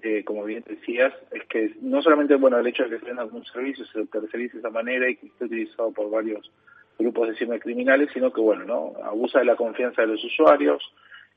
eh, 0.02 0.24
como 0.24 0.44
bien 0.44 0.64
decías, 0.66 1.12
es 1.32 1.44
que 1.44 1.72
no 1.80 2.02
solamente 2.02 2.34
bueno 2.36 2.58
el 2.58 2.66
hecho 2.66 2.84
de 2.84 2.90
que 2.90 2.98
se 3.00 3.06
venda 3.06 3.22
algún 3.22 3.44
servicio 3.44 3.84
se 3.86 4.06
tercerice 4.06 4.54
de 4.54 4.60
esa 4.60 4.70
manera 4.70 5.08
y 5.08 5.16
que 5.16 5.26
esté 5.26 5.46
utilizado 5.46 5.90
por 5.92 6.10
varios 6.10 6.50
grupos 6.98 7.28
de 7.28 7.36
cibercriminales, 7.36 8.10
sino 8.12 8.32
que 8.32 8.40
bueno, 8.40 8.64
no 8.64 8.92
abusa 9.04 9.40
de 9.40 9.46
la 9.46 9.56
confianza 9.56 10.02
de 10.02 10.08
los 10.08 10.24
usuarios. 10.24 10.82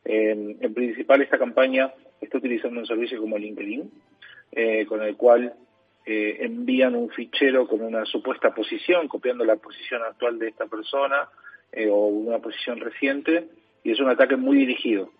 en 0.05 0.73
principal 0.73 1.21
esta 1.21 1.37
campaña 1.37 1.91
está 2.21 2.37
utilizando 2.37 2.79
un 2.79 2.85
servicio 2.85 3.19
como 3.19 3.37
LinkedIn, 3.37 3.89
eh, 4.51 4.85
con 4.85 5.01
el 5.03 5.15
cual 5.15 5.53
eh, 6.05 6.37
envían 6.41 6.95
un 6.95 7.09
fichero 7.09 7.67
con 7.67 7.81
una 7.81 8.05
supuesta 8.05 8.53
posición, 8.53 9.07
copiando 9.07 9.45
la 9.45 9.57
posición 9.57 10.01
actual 10.03 10.39
de 10.39 10.49
esta 10.49 10.65
persona 10.65 11.29
eh, 11.71 11.87
o 11.87 12.07
una 12.07 12.39
posición 12.39 12.79
reciente, 12.79 13.47
y 13.83 13.91
es 13.91 13.99
un 13.99 14.09
ataque 14.09 14.35
muy 14.35 14.57
dirigido. 14.57 15.11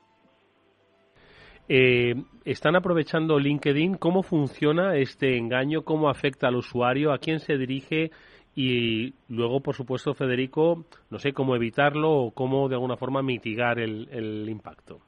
Eh, 1.69 2.15
¿Están 2.45 2.75
aprovechando 2.75 3.39
LinkedIn? 3.39 3.95
¿Cómo 3.95 4.23
funciona 4.23 4.97
este 4.97 5.37
engaño? 5.37 5.83
¿Cómo 5.83 6.09
afecta 6.09 6.47
al 6.47 6.55
usuario? 6.55 7.13
¿A 7.13 7.19
quién 7.19 7.39
se 7.39 7.57
dirige? 7.57 8.11
Y 8.55 9.13
luego, 9.29 9.61
por 9.61 9.75
supuesto, 9.75 10.13
Federico, 10.13 10.85
no 11.09 11.19
sé 11.19 11.31
cómo 11.31 11.55
evitarlo 11.55 12.11
o 12.11 12.31
cómo 12.31 12.67
de 12.67 12.75
alguna 12.75 12.97
forma 12.97 13.21
mitigar 13.21 13.79
el 13.79 14.49
impacto. 14.49 14.99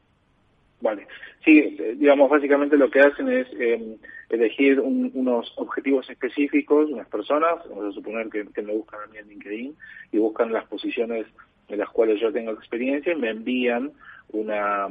Vale. 0.82 1.08
Sí, 1.46 1.78
digamos, 1.96 2.30
básicamente 2.30 2.78
lo 2.78 2.90
que 2.90 3.00
hacen 3.00 3.30
es 3.30 3.48
eh, 3.60 3.98
elegir 4.30 4.80
unos 4.80 5.52
objetivos 5.56 6.10
específicos, 6.10 6.92
unas 6.92 7.08
personas, 7.08 7.68
vamos 7.70 7.86
a 7.86 7.92
suponer 7.92 8.30
que, 8.30 8.62
me 8.62 8.74
buscan 8.74 9.02
a 9.02 9.08
mí 9.08 9.18
en 9.18 9.28
LinkedIn 9.28 9.76
y 10.12 10.18
buscan 10.18 10.52
las 10.52 10.66
posiciones 10.68 11.26
en 11.68 11.80
las 11.80 11.90
cuales 11.90 12.20
yo 12.20 12.32
tengo 12.32 12.52
experiencia 12.52 13.14
y 13.14 13.16
me 13.16 13.30
envían 13.30 13.92
una, 14.34 14.88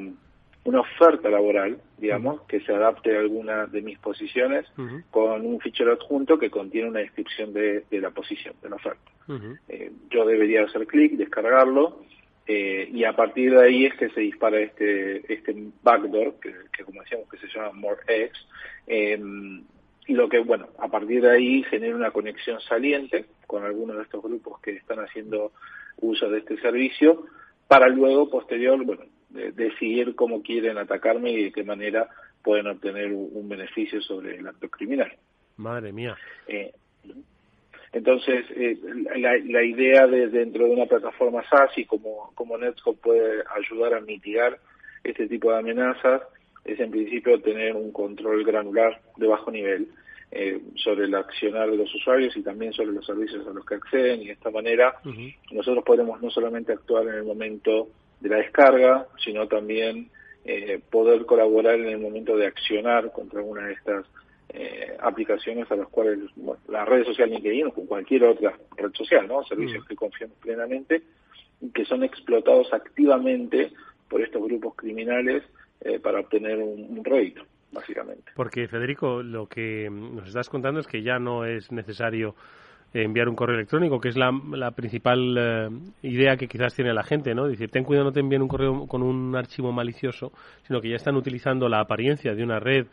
una 0.64 0.80
oferta 0.80 1.30
laboral, 1.30 1.78
digamos, 1.98 2.42
que 2.42 2.60
se 2.60 2.72
adapte 2.72 3.16
a 3.16 3.20
alguna 3.20 3.66
de 3.66 3.80
mis 3.80 3.98
posiciones 3.98 4.66
con 5.10 5.46
un 5.46 5.60
fichero 5.60 5.92
adjunto 5.92 6.38
que 6.38 6.50
contiene 6.50 6.88
una 6.88 7.00
descripción 7.00 7.52
de, 7.52 7.84
la 7.90 8.10
posición, 8.10 8.54
de 8.62 8.68
la 8.68 8.76
oferta. 8.76 9.10
Eh, 9.68 9.92
yo 10.10 10.26
debería 10.26 10.64
hacer 10.64 10.86
clic, 10.86 11.12
descargarlo 11.12 12.00
eh, 12.46 12.90
y 12.92 13.04
a 13.04 13.14
partir 13.14 13.52
de 13.52 13.64
ahí 13.64 13.86
es 13.86 13.94
que 13.94 14.08
se 14.10 14.22
dispara 14.22 14.58
este, 14.58 15.32
este 15.32 15.54
backdoor, 15.82 16.34
que, 16.40 16.84
como 16.84 17.00
decíamos 17.00 17.28
que 17.28 17.38
se 17.38 17.46
llama 17.46 17.70
MoreX, 17.72 18.46
em, 18.88 19.62
y 20.08 20.14
lo 20.14 20.28
que, 20.28 20.40
bueno, 20.40 20.66
a 20.78 20.88
partir 20.88 21.22
de 21.22 21.30
ahí 21.30 21.62
genera 21.62 21.94
una 21.94 22.10
conexión 22.10 22.60
saliente 22.60 23.26
con 23.46 23.62
algunos 23.62 23.96
de 23.96 24.02
estos 24.02 24.20
grupos 24.20 24.60
que 24.60 24.72
están 24.72 24.98
haciendo 24.98 25.52
uso 26.00 26.28
de 26.28 26.38
este 26.38 26.60
servicio, 26.60 27.24
para 27.68 27.88
luego, 27.88 28.28
posterior, 28.28 28.84
bueno, 28.84 29.02
decidir 29.30 30.14
cómo 30.14 30.42
quieren 30.42 30.78
atacarme 30.78 31.30
y 31.32 31.44
de 31.44 31.52
qué 31.52 31.64
manera 31.64 32.08
pueden 32.42 32.66
obtener 32.66 33.12
un, 33.12 33.48
beneficio 33.48 34.00
sobre 34.00 34.36
el 34.36 34.46
acto 34.46 34.68
criminal. 34.68 35.12
Madre 35.56 35.92
mía. 35.92 36.16
Eh, 36.46 36.72
entonces, 37.92 38.44
eh, 38.50 38.78
la, 39.16 39.64
idea 39.64 40.06
de 40.06 40.28
dentro 40.28 40.64
de 40.64 40.70
una 40.70 40.86
plataforma 40.86 41.42
SaaS 41.48 41.76
y 41.76 41.84
como, 41.84 42.32
como 42.34 42.56
Netscope 42.56 43.00
puede 43.02 43.42
ayudar 43.56 43.94
a 43.94 44.00
mitigar 44.00 44.58
este 45.02 45.26
tipo 45.26 45.50
de 45.50 45.58
amenazas 45.58 46.22
es 46.64 46.78
en 46.78 46.90
principio 46.90 47.40
tener 47.40 47.74
un 47.74 47.90
control 47.90 48.44
granular 48.44 49.00
de 49.16 49.26
bajo 49.26 49.50
nivel 49.50 49.88
eh, 50.30 50.60
sobre 50.76 51.06
el 51.06 51.14
accionar 51.14 51.70
de 51.70 51.76
los 51.76 51.92
usuarios 51.94 52.36
y 52.36 52.42
también 52.42 52.72
sobre 52.72 52.92
los 52.92 53.04
servicios 53.04 53.46
a 53.46 53.50
los 53.50 53.64
que 53.64 53.74
acceden 53.76 54.22
y 54.22 54.26
de 54.26 54.32
esta 54.34 54.50
manera 54.50 54.94
nosotros 55.50 55.82
podemos 55.84 56.22
no 56.22 56.30
solamente 56.30 56.72
actuar 56.72 57.08
en 57.08 57.14
el 57.14 57.24
momento 57.24 57.88
de 58.20 58.28
la 58.28 58.36
descarga, 58.36 59.06
sino 59.24 59.48
también 59.48 60.10
eh, 60.44 60.80
poder 60.90 61.26
colaborar 61.26 61.74
en 61.74 61.88
el 61.88 61.98
momento 61.98 62.36
de 62.36 62.46
accionar 62.46 63.12
contra 63.12 63.40
alguna 63.40 63.66
de 63.66 63.72
estas 63.74 64.06
eh, 64.48 64.96
aplicaciones 65.00 65.70
a 65.70 65.76
las 65.76 65.88
cuales 65.88 66.18
la 66.68 66.84
red 66.84 67.04
social 67.04 67.30
LinkedIn 67.30 67.66
o 67.66 67.72
cualquier 67.72 68.24
otra 68.24 68.52
red 68.76 68.92
social, 68.94 69.28
¿no? 69.28 69.44
Servicios 69.44 69.84
mm. 69.84 69.86
que 69.86 69.96
confiamos 69.96 70.36
plenamente 70.38 71.02
y 71.60 71.70
que 71.70 71.84
son 71.84 72.02
explotados 72.02 72.72
activamente 72.72 73.70
por 74.08 74.22
estos 74.22 74.42
grupos 74.42 74.74
criminales 74.74 75.44
eh, 75.82 76.00
para 76.00 76.20
obtener 76.20 76.58
un, 76.58 77.04
rédito, 77.04 77.42
básicamente. 77.70 78.32
Porque, 78.34 78.66
Federico, 78.66 79.22
lo 79.22 79.46
que 79.46 79.88
nos 79.90 80.26
estás 80.26 80.48
contando 80.48 80.80
es 80.80 80.86
que 80.86 81.02
ya 81.02 81.18
no 81.18 81.44
es 81.44 81.70
necesario 81.70 82.34
enviar 82.92 83.28
un 83.28 83.36
correo 83.36 83.56
electrónico, 83.56 84.00
que 84.00 84.08
es 84.08 84.16
la, 84.16 84.32
principal 84.72 85.36
eh, 85.38 85.68
idea 86.02 86.36
que 86.36 86.48
quizás 86.48 86.74
tiene 86.74 86.92
la 86.92 87.04
gente, 87.04 87.34
¿no? 87.34 87.46
Decir, 87.46 87.70
ten 87.70 87.84
cuidado, 87.84 88.06
no 88.06 88.12
te 88.12 88.20
envíen 88.20 88.42
un 88.42 88.48
correo 88.48 88.86
con 88.86 89.02
un 89.02 89.36
archivo 89.36 89.72
malicioso, 89.72 90.32
sino 90.66 90.80
que 90.80 90.90
ya 90.90 90.96
están 90.96 91.16
utilizando 91.16 91.68
la 91.68 91.80
apariencia 91.80 92.34
de 92.34 92.42
una 92.42 92.58
red 92.58 92.86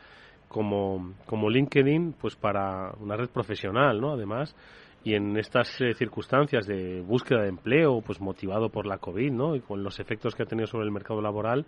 como, 0.47 1.13
como 1.25 1.49
LinkedIn, 1.49 2.13
pues 2.19 2.35
para 2.35 2.91
una 2.99 3.15
red 3.15 3.29
profesional, 3.29 3.99
¿no? 3.99 4.13
Además, 4.13 4.55
y 5.03 5.15
en 5.15 5.37
estas 5.37 5.69
eh, 5.81 5.93
circunstancias 5.93 6.67
de 6.67 7.01
búsqueda 7.01 7.41
de 7.41 7.49
empleo, 7.49 8.01
pues 8.01 8.21
motivado 8.21 8.69
por 8.69 8.85
la 8.85 8.97
COVID, 8.97 9.31
¿no? 9.31 9.55
Y 9.55 9.61
con 9.61 9.83
los 9.83 9.99
efectos 9.99 10.35
que 10.35 10.43
ha 10.43 10.45
tenido 10.45 10.67
sobre 10.67 10.85
el 10.85 10.91
mercado 10.91 11.21
laboral, 11.21 11.65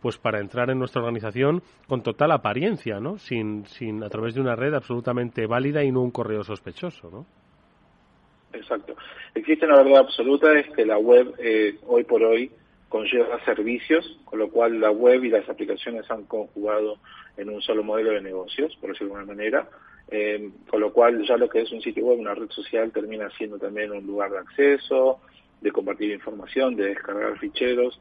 pues 0.00 0.18
para 0.18 0.40
entrar 0.40 0.70
en 0.70 0.78
nuestra 0.78 1.02
organización 1.02 1.62
con 1.88 2.02
total 2.02 2.32
apariencia, 2.32 3.00
¿no? 3.00 3.18
Sin, 3.18 3.66
sin 3.66 4.02
a 4.02 4.08
través 4.08 4.34
de 4.34 4.40
una 4.40 4.56
red 4.56 4.74
absolutamente 4.74 5.46
válida 5.46 5.82
y 5.84 5.92
no 5.92 6.00
un 6.00 6.10
correo 6.10 6.42
sospechoso, 6.42 7.10
¿no? 7.10 7.26
Exacto. 8.56 8.96
Existe 9.34 9.66
una 9.66 9.82
verdad 9.82 10.00
absoluta 10.00 10.58
es 10.58 10.68
que 10.74 10.84
la 10.84 10.98
web 10.98 11.34
eh, 11.38 11.76
hoy 11.86 12.04
por 12.04 12.22
hoy 12.22 12.50
conlleva 12.88 13.44
servicios, 13.44 14.18
con 14.24 14.38
lo 14.38 14.50
cual 14.50 14.80
la 14.80 14.90
web 14.90 15.24
y 15.24 15.30
las 15.30 15.48
aplicaciones 15.48 16.10
han 16.10 16.24
conjugado 16.24 16.98
en 17.36 17.50
un 17.50 17.60
solo 17.60 17.82
modelo 17.82 18.12
de 18.12 18.20
negocios, 18.20 18.76
por 18.80 18.90
decirlo 18.90 19.14
de 19.14 19.20
alguna 19.20 19.36
manera, 19.36 19.68
eh, 20.08 20.50
con 20.70 20.80
lo 20.80 20.92
cual 20.92 21.26
ya 21.26 21.36
lo 21.36 21.48
que 21.48 21.62
es 21.62 21.72
un 21.72 21.82
sitio 21.82 22.04
web, 22.06 22.18
una 22.18 22.34
red 22.34 22.48
social, 22.50 22.92
termina 22.92 23.28
siendo 23.30 23.58
también 23.58 23.90
un 23.90 24.06
lugar 24.06 24.30
de 24.30 24.38
acceso, 24.38 25.20
de 25.60 25.72
compartir 25.72 26.12
información, 26.12 26.76
de 26.76 26.88
descargar 26.88 27.38
ficheros, 27.38 27.98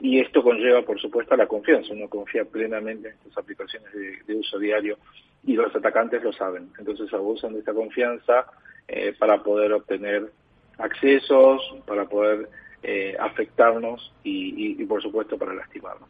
y 0.00 0.20
esto 0.20 0.42
conlleva, 0.42 0.82
por 0.82 1.00
supuesto, 1.00 1.36
la 1.36 1.46
confianza. 1.46 1.92
Uno 1.92 2.08
confía 2.08 2.44
plenamente 2.44 3.08
en 3.08 3.14
estas 3.14 3.38
aplicaciones 3.38 3.90
de, 4.26 4.34
uso 4.34 4.58
diario 4.58 4.98
y 5.44 5.54
los 5.54 5.74
atacantes 5.74 6.22
lo 6.22 6.32
saben. 6.32 6.70
Entonces 6.78 7.12
abusan 7.12 7.54
de 7.54 7.60
esta 7.60 7.74
confianza 7.74 8.46
eh, 8.88 9.14
para 9.18 9.42
poder 9.42 9.72
obtener 9.72 10.32
accesos, 10.78 11.62
para 11.86 12.06
poder 12.06 12.48
eh, 12.82 13.16
afectarnos 13.18 14.12
y, 14.24 14.82
por 14.86 15.02
supuesto, 15.02 15.36
para 15.36 15.52
lastimarnos. 15.52 16.08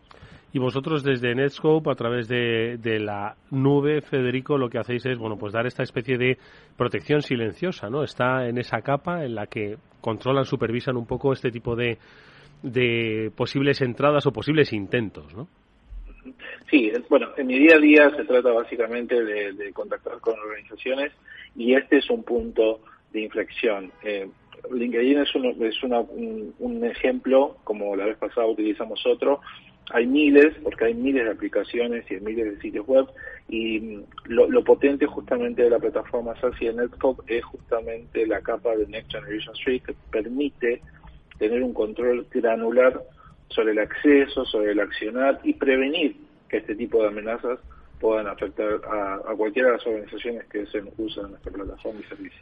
Y 0.53 0.59
vosotros 0.59 1.03
desde 1.03 1.35
Netscope, 1.35 1.91
a 1.91 1.95
través 1.95 2.29
de, 2.29 2.99
la 3.01 3.37
nube, 3.51 4.01
Federico, 4.01 4.57
lo 4.57 4.71
que 4.71 4.79
hacéis 4.79 5.05
es, 5.07 5.19
bueno, 5.19 5.37
pues 5.37 5.53
dar 5.53 5.67
esta 5.67 5.83
especie 5.83 6.17
de 6.17 6.39
protección 6.77 7.21
silenciosa, 7.21 7.91
¿no? 7.91 8.03
Está 8.03 8.49
en 8.49 8.59
esa 8.59 8.81
capa 8.81 9.25
en 9.25 9.35
la 9.35 9.47
que 9.47 9.77
controlan, 10.01 10.45
supervisan 10.45 10.97
un 10.97 11.07
poco 11.07 11.33
este 11.33 11.51
tipo 11.51 11.77
de, 11.77 11.99
de 12.63 13.31
posibles 13.37 13.83
entradas 13.83 14.27
o 14.27 14.33
posibles 14.33 14.73
intentos, 14.73 15.35
¿no? 15.35 15.49
Sí, 16.71 16.93
bueno, 17.09 17.29
en 17.37 17.47
mi 17.47 17.59
día 17.59 17.77
a 17.77 17.81
día 17.81 18.11
se 18.17 18.25
trata 18.25 18.53
básicamente 18.53 19.25
de, 19.25 19.73
contactar 19.73 20.19
con 20.21 20.39
organizaciones 20.39 21.13
y 21.57 21.75
este 21.75 21.99
es 21.99 22.11
un 22.11 22.23
punto 22.23 22.81
de 23.13 23.23
inflexión. 23.23 23.91
Eh, 24.03 24.29
LinkedIn 24.71 25.19
es, 25.19 25.29
es 25.61 25.83
un, 25.83 26.55
un, 26.59 26.85
ejemplo, 26.85 27.57
como 27.65 27.97
la 27.97 28.07
vez 28.07 28.19
pasada 28.19 28.47
utilizamos 28.47 29.05
otro, 29.07 29.41
hay 29.91 30.07
miles, 30.07 30.55
porque 30.63 30.87
hay 30.87 30.95
miles 30.95 31.25
de 31.25 31.31
aplicaciones 31.31 32.05
y 32.11 32.17
miles 32.17 32.45
de 32.45 32.61
sitios 32.61 32.87
web, 32.87 33.07
y 33.49 33.81
mm, 33.81 34.05
lo, 34.27 34.65
potente 34.65 35.07
justamente 35.07 35.63
de 35.63 35.71
la 35.71 35.79
plataforma 35.79 36.39
SASI 36.41 36.67
de 36.67 36.75
Netscope 36.75 37.23
es 37.35 37.45
justamente 37.45 38.27
la 38.27 38.41
capa 38.41 38.77
de 38.77 38.87
Next 38.87 39.13
Generation 39.13 39.55
Street 39.55 39.83
que 39.83 39.95
permite 40.11 40.83
tener 41.39 41.63
un 41.63 41.73
control 41.73 42.27
granular 42.31 43.03
sobre 43.49 43.73
el 43.73 43.79
acceso, 43.79 44.45
sobre 44.45 44.73
el 44.73 44.81
accionar 44.81 45.41
y 45.45 45.55
prevenir 45.55 46.17
que 46.49 46.59
este 46.59 46.75
tipo 46.75 47.03
de 47.03 47.09
amenazas 47.09 47.59
puedan 48.01 48.29
afectar 48.29 48.81
a, 48.91 49.35
cualquiera 49.37 49.69
de 49.71 49.75
las 49.77 49.87
organizaciones 49.87 50.45
que 50.47 50.67
se 50.67 50.83
usan 50.99 51.31
nuestra 51.31 51.53
plataforma 51.53 52.01
y 52.01 52.05
servicio. 52.05 52.41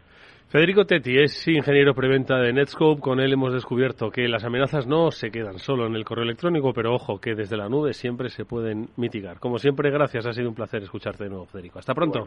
Federico 0.49 0.85
Tetti 0.85 1.19
es 1.19 1.49
ingeniero 1.49 1.93
preventa 1.93 2.37
de 2.39 2.53
Netscope. 2.53 3.01
Con 3.01 3.19
él 3.21 3.33
hemos 3.33 3.53
descubierto 3.53 4.11
que 4.11 4.29
las 4.29 4.45
amenazas 4.45 4.87
no 4.87 5.11
se 5.11 5.31
quedan 5.31 5.59
solo 5.59 5.87
en 5.87 5.97
el 5.97 6.05
correo 6.05 6.25
electrónico, 6.25 6.73
pero 6.73 6.95
ojo, 6.95 7.19
que 7.21 7.35
desde 7.35 7.57
la 7.57 7.69
nube 7.69 7.95
siempre 7.95 8.29
se 8.29 8.45
pueden 8.45 8.89
mitigar. 8.97 9.41
Como 9.41 9.59
siempre, 9.59 9.91
gracias. 9.91 10.25
Ha 10.25 10.33
sido 10.33 10.49
un 10.49 10.55
placer 10.55 10.83
escucharte 10.83 11.25
de 11.25 11.31
nuevo, 11.31 11.47
Federico. 11.47 11.81
Hasta 11.81 11.95
pronto. 11.95 12.25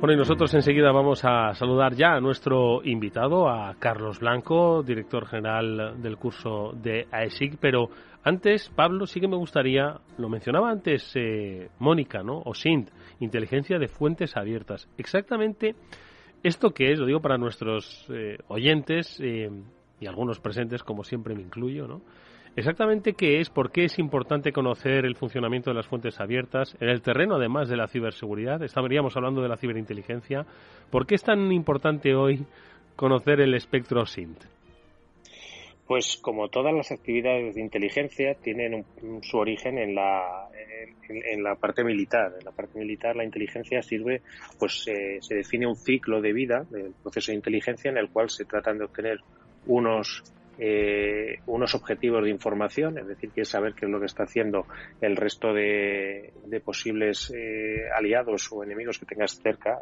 Bueno, 0.00 0.14
y 0.14 0.16
nosotros 0.16 0.54
enseguida 0.54 0.92
vamos 0.92 1.22
a 1.26 1.52
saludar 1.52 1.94
ya 1.94 2.14
a 2.14 2.20
nuestro 2.20 2.82
invitado, 2.82 3.50
a 3.50 3.74
Carlos 3.78 4.18
Blanco, 4.18 4.82
director 4.82 5.26
general 5.26 6.00
del 6.00 6.16
curso 6.16 6.72
de 6.72 7.06
AESIC, 7.12 7.58
pero 7.60 7.90
antes, 8.24 8.70
Pablo, 8.70 9.04
sí 9.04 9.20
que 9.20 9.28
me 9.28 9.36
gustaría, 9.36 10.00
lo 10.16 10.30
mencionaba 10.30 10.70
antes 10.70 11.12
eh, 11.16 11.68
Mónica, 11.80 12.22
¿no? 12.22 12.40
O 12.46 12.54
SINT, 12.54 12.88
inteligencia 13.18 13.78
de 13.78 13.88
fuentes 13.88 14.38
abiertas. 14.38 14.88
Exactamente 14.96 15.74
esto 16.42 16.70
que 16.70 16.92
es, 16.92 16.98
lo 16.98 17.04
digo 17.04 17.20
para 17.20 17.36
nuestros 17.36 18.06
eh, 18.08 18.38
oyentes 18.48 19.20
eh, 19.20 19.50
y 20.00 20.06
algunos 20.06 20.40
presentes, 20.40 20.82
como 20.82 21.04
siempre 21.04 21.34
me 21.34 21.42
incluyo, 21.42 21.86
¿no? 21.86 22.00
Exactamente 22.56 23.14
qué 23.14 23.40
es, 23.40 23.48
por 23.48 23.70
qué 23.70 23.84
es 23.84 23.98
importante 23.98 24.52
conocer 24.52 25.04
el 25.04 25.14
funcionamiento 25.14 25.70
de 25.70 25.76
las 25.76 25.86
fuentes 25.86 26.20
abiertas 26.20 26.76
en 26.80 26.88
el 26.88 27.00
terreno, 27.00 27.36
además 27.36 27.68
de 27.68 27.76
la 27.76 27.86
ciberseguridad. 27.86 28.62
Estaríamos 28.62 29.16
hablando 29.16 29.40
de 29.40 29.48
la 29.48 29.56
ciberinteligencia. 29.56 30.44
¿Por 30.90 31.06
qué 31.06 31.14
es 31.14 31.22
tan 31.22 31.52
importante 31.52 32.14
hoy 32.14 32.44
conocer 32.96 33.40
el 33.40 33.54
espectro 33.54 34.04
SINT? 34.04 34.42
Pues 35.86 36.18
como 36.20 36.48
todas 36.48 36.74
las 36.74 36.90
actividades 36.92 37.54
de 37.54 37.60
inteligencia 37.60 38.34
tienen 38.34 38.84
su 39.22 39.38
origen 39.38 39.78
en 39.78 39.94
la, 39.94 40.48
en, 41.08 41.42
la 41.42 41.54
parte 41.54 41.82
militar. 41.84 42.32
En 42.38 42.44
la 42.44 42.52
parte 42.52 42.78
militar 42.78 43.16
la 43.16 43.24
inteligencia 43.24 43.80
sirve, 43.82 44.22
pues 44.58 44.84
se 44.84 45.34
define 45.34 45.66
un 45.66 45.76
ciclo 45.76 46.20
de 46.20 46.32
vida 46.32 46.64
del 46.70 46.92
proceso 47.02 47.32
de 47.32 47.36
inteligencia 47.36 47.90
en 47.90 47.96
el 47.96 48.08
cual 48.08 48.28
se 48.30 48.44
tratan 48.44 48.78
de 48.78 48.84
obtener 48.84 49.18
unos 49.66 50.22
eh, 50.62 51.38
unos 51.46 51.74
objetivos 51.74 52.22
de 52.22 52.28
información, 52.28 52.98
es 52.98 53.06
decir, 53.06 53.30
quiere 53.30 53.46
saber 53.46 53.72
qué 53.72 53.86
es 53.86 53.90
lo 53.90 53.98
que 53.98 54.04
está 54.04 54.24
haciendo 54.24 54.66
el 55.00 55.16
resto 55.16 55.54
de, 55.54 56.34
posibles 56.62 57.32
eh, 57.34 57.88
aliados 57.96 58.52
o 58.52 58.62
enemigos 58.62 58.98
que 58.98 59.06
tengas 59.06 59.40
cerca. 59.40 59.78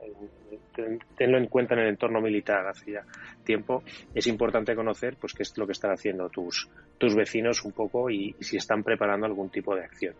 Tenlo 1.16 1.36
en 1.36 1.46
cuenta 1.46 1.74
en 1.74 1.80
el 1.80 1.88
entorno 1.88 2.20
militar 2.20 2.64
hace 2.68 2.92
ya 2.92 3.04
tiempo. 3.42 3.82
Es 4.14 4.28
importante 4.28 4.76
conocer 4.76 5.16
pues 5.20 5.32
qué 5.32 5.42
es 5.42 5.58
lo 5.58 5.66
que 5.66 5.72
están 5.72 5.90
haciendo 5.90 6.28
tus, 6.28 6.70
tus 6.96 7.16
vecinos 7.16 7.64
un 7.64 7.72
poco 7.72 8.08
y, 8.08 8.36
si 8.38 8.56
están 8.56 8.84
preparando 8.84 9.26
algún 9.26 9.50
tipo 9.50 9.74
de 9.74 9.82
acción. 9.82 10.14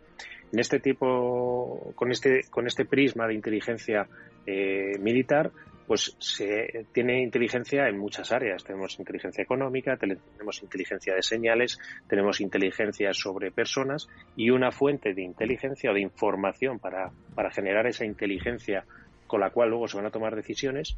En 0.53 0.59
este 0.59 0.81
tipo, 0.81 1.93
con 1.95 2.11
este, 2.11 2.41
con 2.51 2.67
este 2.67 2.85
prisma 2.85 3.29
de 3.29 3.35
inteligencia 3.35 4.09
eh, 4.45 4.99
militar, 4.99 5.53
pues 5.89 6.15
se 6.19 6.87
tiene 6.93 7.23
inteligencia 7.23 7.89
en 7.89 7.99
muchas 7.99 8.31
áreas. 8.31 8.63
Tenemos 8.63 8.99
inteligencia 8.99 9.43
económica, 9.43 9.97
tenemos 9.97 10.63
inteligencia 10.63 11.15
de 11.15 11.23
señales, 11.23 11.79
tenemos 12.07 12.43
inteligencia 12.43 13.15
sobre 13.15 13.51
personas 13.51 14.07
y 14.37 14.51
una 14.51 14.71
fuente 14.71 15.15
de 15.15 15.23
inteligencia 15.23 15.91
o 15.91 15.95
de 15.95 16.03
información 16.03 16.79
para, 16.79 17.11
para 17.35 17.51
generar 17.51 17.87
esa 17.87 18.05
inteligencia 18.05 18.85
con 19.27 19.41
la 19.41 19.51
cual 19.51 19.71
luego 19.71 19.89
se 19.89 19.97
van 19.97 20.07
a 20.07 20.11
tomar 20.11 20.37
decisiones, 20.37 20.97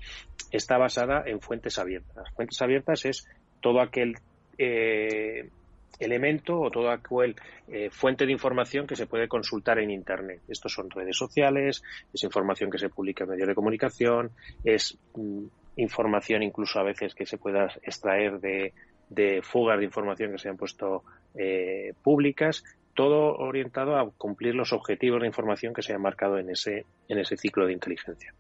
está 0.51 0.77
basada 0.77 1.23
en 1.27 1.41
fuentes 1.41 1.79
abiertas. 1.79 2.29
Fuentes 2.35 2.61
abiertas 2.61 3.05
es 3.05 3.29
todo 3.61 3.81
aquel 3.81 4.17
eh, 4.59 5.51
elemento 6.01 6.59
o 6.59 6.71
toda 6.71 6.95
aquel 6.95 7.37
eh, 7.69 7.91
fuente 7.91 8.27
de 8.27 8.33
información 8.33 8.87
que 8.87 8.97
se 8.97 9.07
puede 9.07 9.29
consultar 9.29 9.79
en 9.79 9.91
Internet. 9.91 10.41
Estos 10.49 10.73
son 10.73 10.91
redes 10.91 11.17
sociales, 11.17 11.83
es 12.13 12.25
información 12.25 12.71
que 12.71 12.79
se 12.79 12.89
publica 12.89 13.25
en 13.25 13.31
medios 13.31 13.49
de 13.49 13.55
comunicación, 13.55 14.31
es 14.65 14.99
mm, 15.15 15.45
información 15.77 16.43
incluso 16.43 16.81
a 16.81 16.85
veces 16.85 17.15
que 17.15 17.27
se 17.27 17.39
pueda 17.39 17.67
extraer 17.83 18.41
de, 18.41 18.73
fugas 19.43 19.79
de 19.79 19.85
información 19.85 20.33
que 20.33 20.39
se 20.39 20.49
han 20.49 20.57
puesto 20.57 21.05
eh, 21.35 21.93
públicas, 22.03 22.65
todo 22.95 23.37
orientado 23.37 23.97
a 23.97 24.11
cumplir 24.11 24.55
los 24.55 24.73
objetivos 24.73 25.21
de 25.21 25.27
información 25.27 25.73
que 25.73 25.83
se 25.83 25.93
han 25.93 26.03
marcado 26.03 26.39
en 26.39 26.51
ese, 26.51 26.85
en 27.09 27.19
ese 27.19 27.37
ciclo 27.37 27.67
de 27.67 27.73
inteligencia. 27.73 28.35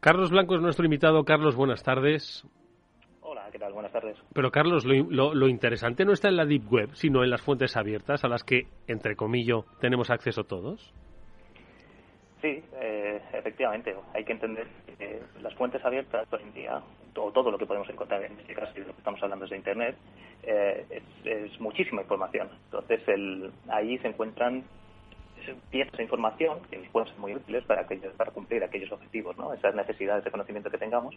Carlos 0.00 0.30
Blanco 0.30 0.56
es 0.56 0.60
nuestro 0.60 0.84
invitado. 0.84 1.24
Carlos, 1.24 1.54
buenas 1.54 1.82
tardes. 1.82 2.44
¿Qué 3.52 3.58
tal? 3.58 3.72
Buenas 3.72 3.92
tardes. 3.92 4.16
Pero 4.32 4.50
Carlos, 4.50 4.84
lo, 4.84 5.48
interesante 5.48 6.04
no 6.04 6.12
está 6.12 6.28
en 6.28 6.36
la 6.36 6.46
Deep 6.46 6.72
Web, 6.72 6.90
sino 6.94 7.22
en 7.22 7.30
las 7.30 7.42
fuentes 7.42 7.76
abiertas 7.76 8.24
a 8.24 8.28
las 8.28 8.42
que, 8.42 8.66
entre 8.88 9.14
comillas, 9.14 9.64
tenemos 9.80 10.10
acceso 10.10 10.44
todos. 10.44 10.92
Sí, 12.40 12.62
eh, 12.80 13.20
efectivamente. 13.32 13.94
Hay 14.14 14.24
que 14.24 14.32
entender 14.32 14.66
que 14.98 15.20
las 15.40 15.54
fuentes 15.54 15.84
abiertas 15.84 16.26
hoy 16.32 16.42
en 16.42 16.52
día, 16.54 16.82
o 17.14 17.30
todo 17.30 17.50
lo 17.50 17.58
que 17.58 17.66
podemos 17.66 17.88
encontrar 17.88 18.24
en 18.24 18.40
este 18.40 18.54
caso, 18.54 18.72
lo 18.78 18.86
que 18.86 18.98
estamos 18.98 19.22
hablando 19.22 19.44
es 19.44 19.50
de 19.50 19.56
Internet, 19.58 19.96
eh, 20.42 21.02
es, 21.24 21.60
muchísima 21.60 22.02
información. 22.02 22.48
Entonces, 22.64 23.06
el, 23.06 23.52
ahí 23.68 23.98
se 23.98 24.08
encuentran 24.08 24.64
piezas 25.70 25.96
de 25.96 26.02
información 26.02 26.58
que 26.70 26.78
pueden 26.92 27.08
ser 27.08 27.18
muy 27.18 27.34
útiles 27.34 27.64
para, 27.64 27.86
para 28.16 28.30
cumplir 28.30 28.62
aquellos 28.64 28.90
objetivos, 28.92 29.36
¿no? 29.36 29.52
esas 29.52 29.74
necesidades 29.74 30.24
de 30.24 30.30
conocimiento 30.30 30.70
que 30.70 30.78
tengamos 30.78 31.14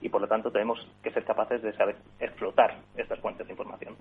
y 0.00 0.08
por 0.08 0.20
lo 0.20 0.28
tanto 0.28 0.50
tenemos 0.50 0.78
que 1.02 1.10
ser 1.10 1.24
capaces 1.24 1.62
de 1.62 1.72
saber 1.74 1.96
explotar 2.20 2.78
estas 2.96 3.18
fuentes 3.20 3.46
de 3.46 3.52
información. 3.52 3.94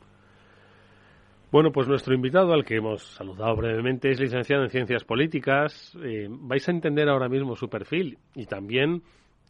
Bueno, 1.51 1.71
pues 1.71 1.88
nuestro 1.88 2.13
invitado, 2.13 2.54
al 2.54 2.65
que 2.65 2.75
hemos 2.75 3.01
saludado 3.01 3.56
brevemente, 3.56 4.10
es 4.12 4.19
licenciado 4.19 4.63
en 4.63 4.69
Ciencias 4.69 5.06
Políticas. 5.06 5.97
Eh, 6.04 6.28
vais 6.30 6.67
a 6.67 6.71
entender 6.71 7.08
ahora 7.08 7.30
mismo 7.30 7.56
su 7.56 7.69
perfil 7.69 8.17
y 8.34 8.45
también, 8.45 9.04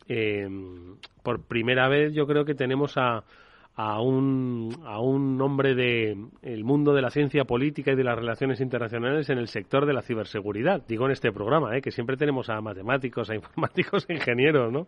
eh, 0.07 0.47
por 1.23 1.47
primera 1.47 1.87
vez, 1.87 2.13
yo 2.13 2.27
creo 2.27 2.45
que 2.45 2.53
tenemos 2.53 2.95
a, 2.97 3.23
a 3.77 4.01
un, 4.01 4.69
a 4.85 4.99
un 5.01 5.41
hombre 5.41 5.75
del 5.75 6.29
el 6.41 6.63
mundo 6.63 6.93
de 6.93 7.01
la 7.01 7.09
ciencia 7.09 7.43
política 7.43 7.91
y 7.91 7.95
de 7.95 8.05
las 8.05 8.17
relaciones 8.17 8.61
internacionales 8.61 9.29
en 9.29 9.37
el 9.37 9.49
sector 9.49 9.85
de 9.85 9.93
la 9.93 10.01
ciberseguridad. 10.01 10.81
Digo 10.87 11.05
en 11.05 11.11
este 11.11 11.33
programa, 11.33 11.75
¿eh? 11.75 11.81
que 11.81 11.91
siempre 11.91 12.15
tenemos 12.15 12.49
a 12.49 12.61
matemáticos, 12.61 13.29
a 13.29 13.35
informáticos, 13.35 14.05
a 14.09 14.13
ingenieros, 14.13 14.71
¿no? 14.71 14.87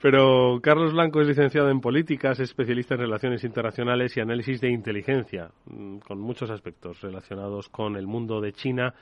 Pero 0.00 0.60
Carlos 0.62 0.92
Blanco 0.92 1.20
es 1.20 1.26
licenciado 1.26 1.68
en 1.70 1.80
políticas, 1.80 2.38
es 2.38 2.50
especialista 2.50 2.94
en 2.94 3.00
relaciones 3.00 3.42
internacionales 3.42 4.16
y 4.16 4.20
análisis 4.20 4.60
de 4.60 4.70
inteligencia, 4.70 5.50
mm, 5.66 5.98
con 5.98 6.20
muchos 6.20 6.50
aspectos 6.50 7.00
relacionados 7.00 7.68
con 7.68 7.96
el 7.96 8.06
mundo 8.06 8.40
de 8.40 8.52
China 8.52 8.94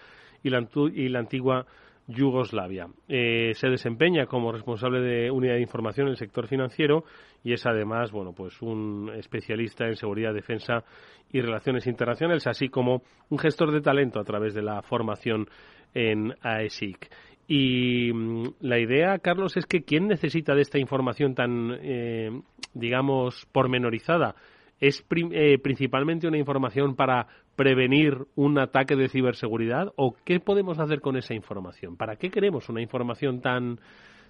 y 0.42 0.48
la, 0.48 0.66
y 0.94 1.08
la 1.10 1.18
antigua 1.18 1.66
Yugoslavia. 2.06 2.88
Eh, 3.08 3.52
se 3.54 3.68
desempeña 3.68 4.26
como 4.26 4.52
responsable 4.52 5.00
de 5.00 5.30
unidad 5.30 5.54
de 5.54 5.62
información 5.62 6.06
en 6.06 6.12
el 6.12 6.16
sector 6.16 6.48
financiero 6.48 7.04
y 7.44 7.52
es 7.52 7.64
además, 7.66 8.10
bueno, 8.10 8.32
pues 8.32 8.60
un 8.62 9.10
especialista 9.16 9.86
en 9.86 9.96
seguridad, 9.96 10.34
defensa 10.34 10.84
y 11.32 11.40
relaciones 11.40 11.86
internacionales, 11.86 12.46
así 12.46 12.68
como 12.68 13.02
un 13.28 13.38
gestor 13.38 13.72
de 13.72 13.80
talento 13.80 14.20
a 14.20 14.24
través 14.24 14.54
de 14.54 14.62
la 14.62 14.82
formación 14.82 15.48
en 15.94 16.34
AESIC. 16.42 17.08
Y 17.46 18.12
mm, 18.12 18.54
la 18.60 18.78
idea, 18.78 19.18
Carlos, 19.18 19.56
es 19.56 19.66
que 19.66 19.82
quien 19.82 20.08
necesita 20.08 20.54
de 20.54 20.62
esta 20.62 20.78
información 20.78 21.34
tan, 21.34 21.76
eh, 21.80 22.30
digamos, 22.74 23.46
pormenorizada 23.52 24.34
es 24.80 25.04
eh, 25.32 25.58
principalmente 25.62 26.26
una 26.26 26.38
información 26.38 26.96
para 26.96 27.26
prevenir 27.54 28.26
un 28.34 28.58
ataque 28.58 28.96
de 28.96 29.08
ciberseguridad 29.08 29.92
o 29.96 30.16
qué 30.24 30.40
podemos 30.40 30.78
hacer 30.78 31.00
con 31.00 31.16
esa 31.16 31.34
información? 31.34 31.96
¿Para 31.96 32.16
qué 32.16 32.30
queremos 32.30 32.68
una 32.68 32.80
información 32.80 33.40
tan, 33.40 33.78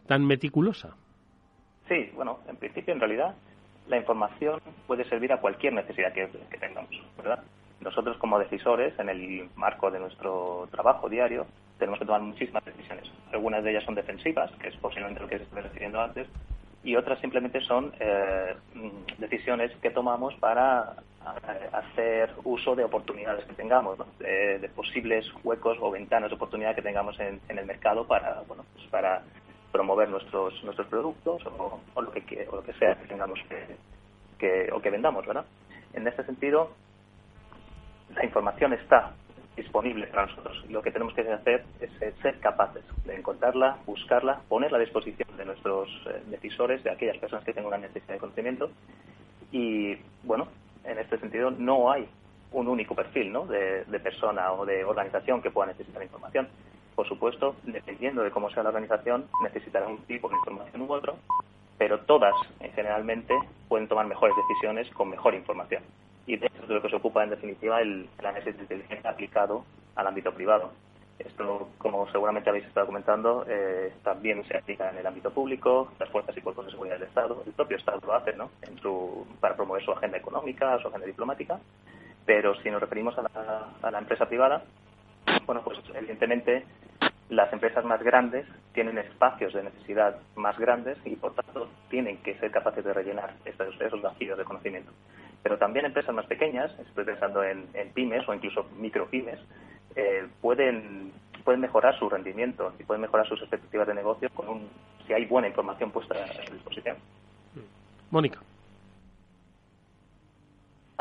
tan 0.07 0.27
meticulosa? 0.27 0.97
Sí, 1.89 2.11
bueno, 2.15 2.41
en 2.49 2.57
principio, 2.57 2.95
en 2.95 3.01
realidad, 3.01 3.35
la 3.89 3.97
información 3.97 4.61
puede 4.87 5.05
servir 5.05 5.33
a 5.33 5.41
cualquier 5.41 5.73
necesidad 5.73 6.13
que, 6.13 6.27
tengamos, 6.59 6.91
¿verdad? 7.17 7.43
Nosotros 7.81 8.17
como 8.19 8.39
decisores, 8.39 8.97
en 8.99 9.09
el 9.09 9.49
marco 9.57 9.91
de 9.91 9.99
nuestro 9.99 10.69
trabajo 10.71 11.09
diario, 11.09 11.47
tenemos 11.79 11.99
que 11.99 12.05
tomar 12.05 12.21
muchísimas 12.21 12.65
decisiones. 12.65 13.11
Algunas 13.33 13.65
de 13.65 13.71
ellas 13.71 13.85
son 13.85 13.95
defensivas, 13.95 14.51
que 14.61 14.69
es 14.69 14.77
posiblemente 14.77 15.21
lo 15.21 15.29
que 15.29 15.39
se 15.39 15.45
estuve 15.45 15.63
refiriendo 15.63 16.01
antes, 16.01 16.29
y 16.83 16.97
otras 16.97 17.19
simplemente 17.21 17.61
son 17.61 17.93
eh, 18.01 18.55
decisiones 19.19 19.71
que 19.83 19.91
tomamos 19.91 20.35
para 20.37 20.95
eh, 21.21 21.69
hacer 21.73 22.33
uso 22.45 22.75
de 22.75 22.85
oportunidades 22.85 23.45
que 23.45 23.53
tengamos, 23.53 23.99
de, 24.19 24.71
posibles 24.75 25.27
huecos 25.45 25.77
o 25.81 25.91
ventanas 25.91 26.31
de 26.31 26.37
oportunidad 26.37 26.75
que 26.75 26.83
tengamos 26.83 27.19
en, 27.21 27.41
el 27.49 27.67
mercado 27.67 28.07
para, 28.07 28.43
bueno, 28.49 28.65
pues 28.75 28.87
para 28.87 29.23
promover 29.71 30.09
nuestros 30.09 30.65
nuestros 30.65 30.89
productos 30.89 31.45
o, 31.47 31.81
lo 32.01 32.11
que 32.13 32.49
o 32.51 32.57
lo 32.57 32.63
que 32.63 32.73
sea 32.75 32.97
que 32.97 33.07
tengamos 33.07 33.39
que, 34.39 34.71
o 34.73 34.81
que 34.81 34.91
vendamos, 34.91 35.27
¿verdad? 35.27 35.45
En 35.93 36.07
este 36.09 36.25
sentido, 36.25 36.71
la 38.15 38.25
información 38.25 38.73
está 38.73 39.13
disponible 39.63 40.07
para 40.07 40.27
nosotros. 40.27 40.65
Lo 40.69 40.83
que 40.83 40.91
tenemos 40.91 41.15
que 41.15 41.23
hacer 41.23 41.65
es 41.81 41.91
ser 42.23 42.39
capaces 42.41 42.85
de 43.05 43.17
encontrarla, 43.17 43.79
buscarla, 43.87 44.41
ponerla 44.49 44.79
a 44.79 44.81
disposición 44.81 45.37
de 45.37 45.45
nuestros 45.45 45.89
eh, 46.07 46.23
decisores, 46.27 46.83
de 46.85 46.91
aquellas 46.91 47.19
personas 47.19 47.45
que 47.45 47.53
tengan 47.53 47.69
una 47.69 47.79
necesidad 47.79 48.15
de 48.15 48.21
conocimiento 48.21 48.71
y, 49.53 49.97
bueno, 50.23 50.49
este 51.11 51.19
sentido 51.19 51.51
no 51.51 51.91
hay 51.91 52.09
un 52.53 52.69
único 52.69 52.95
perfil 52.95 53.33
¿no? 53.33 53.47
de, 53.47 53.85
persona 54.03 54.53
o 54.53 54.65
de 54.65 54.85
organización 54.85 55.43
que 55.43 55.51
pueda 55.51 55.69
necesitar 55.69 56.03
información. 56.03 56.49
Por 56.95 57.09
supuesto, 57.09 57.57
dependiendo 57.65 58.23
de 58.23 58.31
cómo 58.31 58.51
sea 58.51 58.63
la 58.63 58.69
organización, 58.69 59.27
necesitará 59.43 59.87
un 59.87 59.99
tipo 60.05 60.29
de 60.29 60.37
información 60.37 60.83
u 60.83 60.93
otro, 60.93 61.17
pero 61.79 62.01
todas, 62.01 62.35
eh, 62.61 62.71
generalmente, 62.75 63.35
pueden 63.69 63.89
tomar 63.89 64.07
mejores 64.07 64.35
decisiones 64.37 64.89
con 64.91 65.09
mejor 65.09 65.35
información. 65.35 65.83
Y 66.27 66.37
de 66.37 66.47
eso 66.47 66.63
es 66.63 66.69
de 66.69 66.75
lo 66.75 66.83
que 66.83 66.91
se 66.91 66.97
ocupa, 66.97 67.25
en 67.25 67.31
definitiva, 67.31 67.81
el, 67.81 68.09
el 68.19 68.27
análisis 68.27 68.57
de 68.57 68.63
inteligencia 68.63 69.11
aplicado 69.11 69.65
al 69.95 70.07
ámbito 70.07 70.33
privado. 70.33 70.71
Esto, 71.19 71.69
como 71.77 72.11
seguramente 72.11 72.49
habéis 72.49 72.65
estado 72.65 72.87
comentando, 72.87 73.45
eh, 73.47 73.93
también 74.03 74.43
se 74.49 74.57
aplica 74.57 74.89
en 74.91 74.97
el 74.97 75.07
ámbito 75.07 75.31
público, 75.31 75.93
las 75.99 76.09
fuerzas 76.09 76.35
y 76.37 76.41
cuerpos 76.41 76.65
de 76.65 76.71
seguridad 76.71 76.99
del 76.99 77.09
Estado. 77.09 77.43
El 77.47 77.53
propio 77.53 77.77
Estado 77.77 78.01
lo 78.07 78.15
hace, 78.15 78.33
¿no? 78.33 78.51
En 78.63 78.79
su, 78.79 79.27
para 79.39 79.55
promover 79.55 79.85
su 79.85 79.93
agenda 79.93 80.17
económica, 80.17 80.79
su 80.79 80.89
agenda 80.89 81.07
diplomática. 81.07 81.61
Pero 82.25 82.55
si 82.63 82.71
nos 82.71 82.81
referimos 82.81 83.19
a 83.19 83.23
la, 83.23 83.69
a 83.83 83.91
la 83.91 83.99
empresa 83.99 84.27
privada, 84.27 84.63
bueno, 85.45 85.63
pues 85.63 85.79
evidentemente 85.95 86.65
las 87.29 87.53
empresas 87.53 87.85
más 87.85 88.03
grandes 88.03 88.47
tienen 88.73 88.97
espacios 88.99 89.53
de 89.53 89.63
necesidad 89.63 90.17
más 90.37 90.59
grandes 90.59 90.99
y 91.05 91.17
por 91.17 91.35
tanto 91.35 91.69
tienen 91.89 92.17
que 92.19 92.39
ser 92.39 92.51
capaces 92.51 92.85
de 92.85 92.93
rellenar 92.93 93.35
esos, 93.45 93.79
esos 93.81 94.01
vacíos 94.01 94.39
de 94.39 94.45
conocimiento. 94.45 94.91
Pero 95.43 95.59
también 95.59 95.87
empresas 95.87 96.15
más 96.15 96.27
pequeñas, 96.27 96.71
estoy 96.79 97.05
pensando 97.05 97.43
en, 97.43 97.69
en 97.75 97.91
pymes 97.91 98.29
o 98.29 98.35
incluso 98.35 98.67
micropymes, 98.77 99.39
eh, 99.97 100.27
pueden, 100.41 101.13
pueden 101.45 101.61
mejorar 101.61 101.99
su 101.99 102.09
rendimiento 102.09 102.73
y 102.79 102.85
pueden 102.85 103.03
mejorar 103.03 103.27
sus 103.27 103.41
expectativas 103.41 103.87
de 103.87 103.95
negocio 103.95 104.29
con 104.31 104.49
un, 104.49 104.69
si 105.07 105.13
hay 105.13 105.25
buena 105.27 105.49
información 105.49 105.91
puesta 105.91 106.15
a 106.15 106.53
disposición. 106.53 106.97
Mónica. 108.11 108.41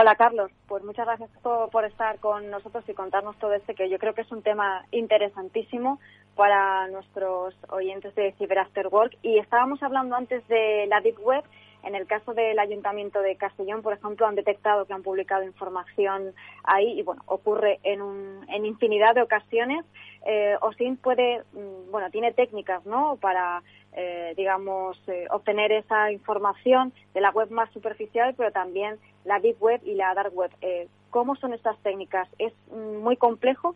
Hola 0.01 0.15
Carlos, 0.15 0.49
pues 0.65 0.81
muchas 0.85 1.05
gracias 1.05 1.29
por, 1.41 1.83
estar 1.83 2.19
con 2.19 2.49
nosotros 2.49 2.87
y 2.87 2.93
contarnos 2.93 3.35
todo 3.37 3.53
este 3.53 3.75
que 3.75 3.89
yo 3.89 3.99
creo 3.99 4.13
que 4.13 4.21
es 4.21 4.31
un 4.31 4.41
tema 4.41 4.85
interesantísimo 4.91 5.99
para 6.35 6.87
nuestros 6.87 7.53
oyentes 7.67 8.15
de 8.15 8.31
Cyber 8.37 8.59
After 8.59 8.87
Work 8.87 9.17
y 9.23 9.39
estábamos 9.39 9.83
hablando 9.83 10.15
antes 10.15 10.47
de 10.47 10.85
la 10.87 11.01
Deep 11.01 11.19
Web 11.19 11.43
en 11.83 11.95
el 11.95 12.07
caso 12.07 12.33
del 12.33 12.59
Ayuntamiento 12.59 13.21
de 13.21 13.35
Castellón, 13.35 13.81
por 13.81 13.93
ejemplo, 13.93 14.27
han 14.27 14.35
detectado 14.35 14.85
que 14.85 14.93
han 14.93 15.03
publicado 15.03 15.43
información 15.43 16.33
ahí 16.63 16.99
y, 16.99 17.03
bueno, 17.03 17.21
ocurre 17.25 17.79
en, 17.83 18.01
un, 18.01 18.45
en 18.49 18.65
infinidad 18.65 19.15
de 19.15 19.21
ocasiones. 19.21 19.85
Eh, 20.25 20.55
OSIN 20.61 20.97
puede, 20.97 21.43
mm, 21.53 21.91
bueno, 21.91 22.09
tiene 22.11 22.33
técnicas, 22.33 22.85
¿no?, 22.85 23.17
para, 23.17 23.63
eh, 23.93 24.33
digamos, 24.35 25.01
eh, 25.07 25.27
obtener 25.31 25.71
esa 25.71 26.11
información 26.11 26.93
de 27.13 27.21
la 27.21 27.31
web 27.31 27.49
más 27.51 27.71
superficial, 27.71 28.33
pero 28.35 28.51
también 28.51 28.99
la 29.25 29.39
Deep 29.39 29.61
Web 29.61 29.81
y 29.85 29.95
la 29.95 30.13
Dark 30.13 30.35
Web. 30.35 30.51
Eh, 30.61 30.87
¿Cómo 31.09 31.35
son 31.37 31.53
estas 31.53 31.77
técnicas? 31.79 32.27
¿Es 32.37 32.53
mm, 32.71 32.97
muy 32.97 33.15
complejo? 33.17 33.75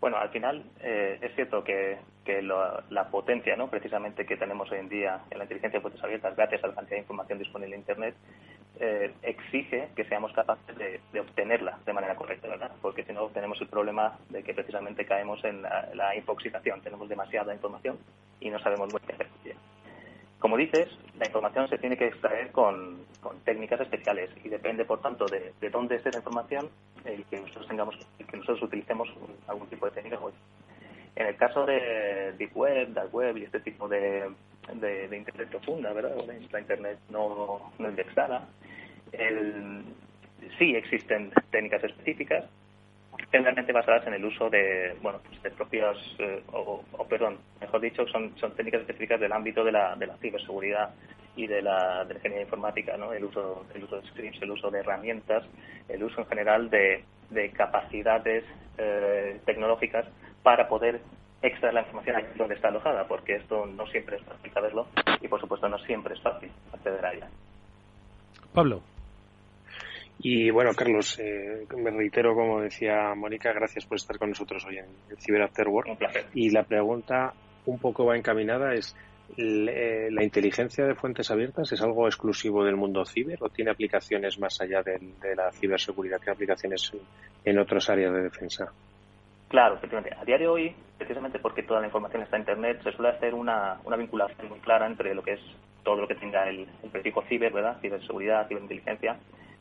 Bueno, 0.00 0.16
al 0.16 0.30
final 0.30 0.64
eh, 0.80 1.18
es 1.20 1.34
cierto 1.34 1.64
que, 1.64 1.98
la 2.90 3.08
potencia, 3.10 3.56
¿no? 3.56 3.70
precisamente 3.70 4.26
que 4.26 4.36
tenemos 4.36 4.70
hoy 4.70 4.78
en 4.80 4.88
día 4.90 5.22
en 5.30 5.38
la 5.38 5.44
inteligencia 5.44 5.78
de 5.78 5.80
fuentes 5.80 6.04
abiertas, 6.04 6.36
gracias 6.36 6.62
a 6.62 6.66
la 6.66 6.74
cantidad 6.74 6.96
de 6.96 7.00
información 7.00 7.38
disponible 7.38 7.74
en 7.74 7.80
Internet, 7.80 8.14
eh, 8.80 9.14
exige 9.22 9.88
que 9.96 10.04
seamos 10.04 10.32
capaces 10.34 10.76
de, 10.76 11.20
obtenerla 11.20 11.78
de 11.86 11.92
manera 11.94 12.14
correcta, 12.16 12.46
¿verdad? 12.46 12.70
Porque 12.82 13.02
si 13.04 13.12
no 13.14 13.28
tenemos 13.28 13.58
el 13.62 13.68
problema 13.68 14.18
de 14.28 14.42
que 14.42 14.52
precisamente 14.52 15.06
caemos 15.06 15.42
en 15.42 15.62
la, 15.62 15.88
la 15.94 16.14
infoxicación, 16.14 16.82
tenemos 16.82 17.08
demasiada 17.08 17.54
información 17.54 17.98
y 18.40 18.50
no 18.50 18.58
sabemos 18.58 18.92
muy 18.92 19.00
qué 19.00 19.14
hacer 19.14 19.28
como 20.38 20.56
dices, 20.56 20.88
la 21.18 21.26
información 21.26 21.68
se 21.68 21.78
tiene 21.78 21.96
que 21.96 22.06
extraer 22.06 22.52
con, 22.52 23.06
técnicas 23.44 23.80
especiales 23.80 24.30
y 24.44 24.48
depende, 24.48 24.84
por 24.84 25.00
tanto, 25.00 25.26
de, 25.26 25.52
dónde 25.70 25.96
esté 25.96 26.10
la 26.10 26.18
información 26.18 26.70
el 27.04 27.24
que 27.24 27.40
nosotros 27.40 27.66
tengamos, 27.66 27.96
que 28.16 28.36
nosotros 28.36 28.62
utilicemos 28.62 29.08
algún 29.48 29.66
tipo 29.68 29.86
de 29.86 29.92
técnica. 29.92 30.18
En 31.16 31.26
el 31.26 31.36
caso 31.36 31.66
de 31.66 32.32
Deep 32.38 32.56
Web, 32.56 32.92
Dark 32.92 33.12
Web 33.12 33.36
y 33.38 33.44
este 33.44 33.60
tipo 33.60 33.88
de, 33.88 34.30
de, 34.74 35.16
Internet 35.16 35.48
profunda, 35.48 35.92
¿verdad? 35.92 36.14
la 36.52 36.60
Internet 36.60 36.98
no, 37.10 37.72
no 37.78 37.88
indexada, 37.88 38.46
sí 40.58 40.76
existen 40.76 41.32
técnicas 41.50 41.82
específicas 41.82 42.44
generalmente 43.30 43.72
basadas 43.72 44.06
en 44.06 44.14
el 44.14 44.24
uso 44.24 44.48
de, 44.48 44.96
bueno, 45.02 45.20
pues 45.26 45.42
de 45.42 45.50
propios, 45.50 46.16
eh, 46.18 46.42
o, 46.52 46.82
perdón, 47.08 47.38
mejor 47.60 47.80
dicho, 47.80 48.06
son, 48.08 48.36
son 48.38 48.52
técnicas 48.54 48.80
específicas 48.82 49.20
del 49.20 49.32
ámbito 49.32 49.64
de 49.64 49.72
la, 49.72 49.94
de 49.96 50.06
la 50.06 50.16
ciberseguridad 50.16 50.94
y 51.36 51.46
de 51.46 51.62
la, 51.62 52.04
de 52.04 52.14
la 52.14 52.18
ingeniería 52.18 52.44
informática, 52.44 52.96
¿no? 52.96 53.12
El 53.12 53.24
uso, 53.24 53.66
el 53.74 53.84
uso 53.84 54.00
de 54.00 54.08
scripts, 54.08 54.42
el 54.42 54.50
uso 54.50 54.70
de 54.70 54.80
herramientas, 54.80 55.44
el 55.88 56.02
uso 56.02 56.20
en 56.20 56.26
general 56.26 56.70
de, 56.70 57.04
de 57.30 57.50
capacidades 57.50 58.44
eh, 58.78 59.40
tecnológicas 59.44 60.06
para 60.42 60.68
poder 60.68 61.00
extraer 61.42 61.74
la 61.74 61.82
información 61.82 62.16
ahí 62.16 62.24
donde 62.36 62.54
está 62.54 62.68
alojada, 62.68 63.06
porque 63.06 63.36
esto 63.36 63.66
no 63.66 63.86
siempre 63.86 64.16
es 64.16 64.22
fácil 64.22 64.52
saberlo 64.52 64.88
y, 65.20 65.28
por 65.28 65.40
supuesto, 65.40 65.68
no 65.68 65.78
siempre 65.80 66.14
es 66.14 66.20
fácil 66.20 66.50
acceder 66.72 67.04
a 67.04 67.12
ella. 67.12 67.28
Pablo. 68.52 68.82
Y 70.20 70.50
bueno, 70.50 70.72
Carlos, 70.74 71.18
eh, 71.20 71.64
me 71.76 71.90
reitero, 71.90 72.34
como 72.34 72.60
decía 72.60 73.14
Mónica, 73.14 73.52
gracias 73.52 73.86
por 73.86 73.96
estar 73.96 74.18
con 74.18 74.30
nosotros 74.30 74.64
hoy 74.66 74.78
en 74.78 74.86
el 75.10 75.16
Cyber 75.18 75.42
After 75.42 75.68
Work. 75.68 75.88
Un 75.88 75.96
placer. 75.96 76.26
Y 76.34 76.50
la 76.50 76.64
pregunta 76.64 77.32
un 77.66 77.78
poco 77.78 78.04
va 78.04 78.16
encaminada 78.16 78.74
es, 78.74 78.96
eh, 79.36 80.08
¿la 80.10 80.24
inteligencia 80.24 80.86
de 80.86 80.94
fuentes 80.94 81.30
abiertas 81.30 81.70
es 81.70 81.80
algo 81.82 82.06
exclusivo 82.06 82.64
del 82.64 82.76
mundo 82.76 83.04
ciber 83.04 83.38
o 83.40 83.48
tiene 83.48 83.70
aplicaciones 83.70 84.38
más 84.40 84.60
allá 84.60 84.82
de, 84.82 84.98
la 85.36 85.52
ciberseguridad? 85.52 86.18
¿Tiene 86.18 86.32
aplicaciones 86.32 86.92
en 87.44 87.58
otras 87.58 87.88
áreas 87.88 88.12
de 88.12 88.22
defensa? 88.22 88.72
Claro, 89.48 89.76
efectivamente. 89.76 90.16
A 90.18 90.24
día 90.24 90.38
de 90.38 90.48
hoy, 90.48 90.74
precisamente 90.96 91.38
porque 91.38 91.62
toda 91.62 91.80
la 91.80 91.86
información 91.86 92.22
está 92.22 92.36
en 92.36 92.42
Internet, 92.42 92.82
se 92.82 92.92
suele 92.92 93.10
hacer 93.10 93.34
una, 93.34 93.80
una 93.84 93.96
vinculación 93.96 94.48
muy 94.48 94.58
clara 94.58 94.86
entre 94.86 95.14
lo 95.14 95.22
que 95.22 95.34
es 95.34 95.40
todo 95.84 95.96
lo 95.96 96.08
que 96.08 96.16
tenga 96.16 96.48
el, 96.48 96.66
el 96.82 96.90
prefijo 96.90 97.22
ciber, 97.28 97.52
¿verdad? 97.52 97.78
Ciberseguridad, 97.80 98.48
ciberinteligencia, 98.48 99.16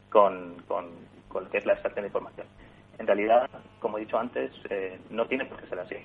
con, 0.10 0.56
con, 0.67 0.86
lo 1.34 1.50
que 1.50 1.58
es 1.58 1.65
la 1.65 1.74
extracción 1.74 2.04
de 2.04 2.08
información. 2.08 2.48
En 2.98 3.06
realidad, 3.06 3.50
como 3.80 3.98
he 3.98 4.02
dicho 4.02 4.17
antes, 4.17 4.52
eh, 4.70 5.00
no 5.10 5.26
tiene 5.28 5.46
por 5.46 5.60
qué 5.60 5.67
ser 5.67 5.80
así. 5.80 5.96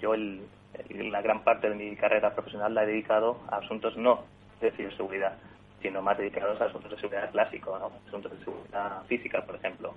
yo 0.00 0.14
la 0.14 1.22
gran 1.22 1.42
parte 1.42 1.68
de 1.68 1.74
mi 1.74 1.96
carrera 1.96 2.34
profesional 2.34 2.74
la 2.74 2.84
he 2.84 2.86
dedicado 2.86 3.40
a 3.50 3.56
asuntos 3.56 3.96
no 3.96 4.24
de 4.60 4.70
ciberseguridad, 4.72 5.36
sino 5.82 6.02
más 6.02 6.18
dedicados 6.18 6.60
a 6.60 6.66
asuntos 6.66 6.90
de 6.90 6.96
seguridad 6.98 7.30
clásico, 7.30 7.74
asuntos 8.06 8.32
de 8.32 8.44
seguridad 8.44 9.02
física, 9.06 9.42
por 9.42 9.56
ejemplo. 9.56 9.94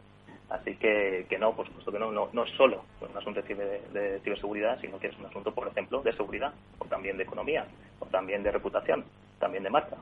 Así 0.50 0.76
que, 0.76 1.26
que 1.30 1.38
no, 1.40 1.56
por 1.56 1.66
supuesto 1.66 1.94
que 1.94 2.00
no, 2.00 2.12
no, 2.12 2.30
no 2.34 2.44
es 2.44 2.52
solo 2.58 2.84
un 3.00 3.18
asunto 3.18 3.42
de, 3.42 3.82
de, 3.94 4.20
ciberseguridad, 4.20 4.80
sino 4.82 5.00
que 5.00 5.08
es 5.08 5.18
un 5.18 5.26
asunto, 5.26 5.54
por 5.54 5.68
ejemplo, 5.70 6.02
de 6.02 6.12
seguridad, 6.12 6.54
o 6.78 6.86
también 6.86 7.16
de 7.16 7.24
economía, 7.24 7.66
o 8.00 8.06
también 8.08 8.44
de 8.44 8.52
reputación, 8.52 9.06
también 9.40 9.64
de 9.64 9.70
marca. 9.70 9.96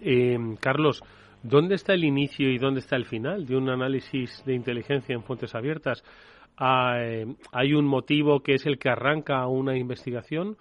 Eh, 0.00 0.38
Carlos, 0.60 1.02
¿Dónde 1.44 1.74
está 1.74 1.92
el 1.92 2.04
inicio 2.04 2.48
y 2.48 2.56
dónde 2.56 2.80
está 2.80 2.96
el 2.96 3.04
final 3.04 3.44
de 3.44 3.54
un 3.54 3.68
análisis 3.68 4.42
de 4.46 4.54
inteligencia 4.54 5.14
en 5.14 5.22
fuentes 5.22 5.54
abiertas? 5.54 6.02
Ah, 6.56 6.96
eh, 7.00 7.26
¿Hay 7.52 7.74
un 7.74 7.84
motivo 7.84 8.40
que 8.40 8.54
es 8.54 8.64
el 8.64 8.78
que 8.78 8.88
arranca 8.88 9.46
una 9.46 9.76
investigación 9.76 10.56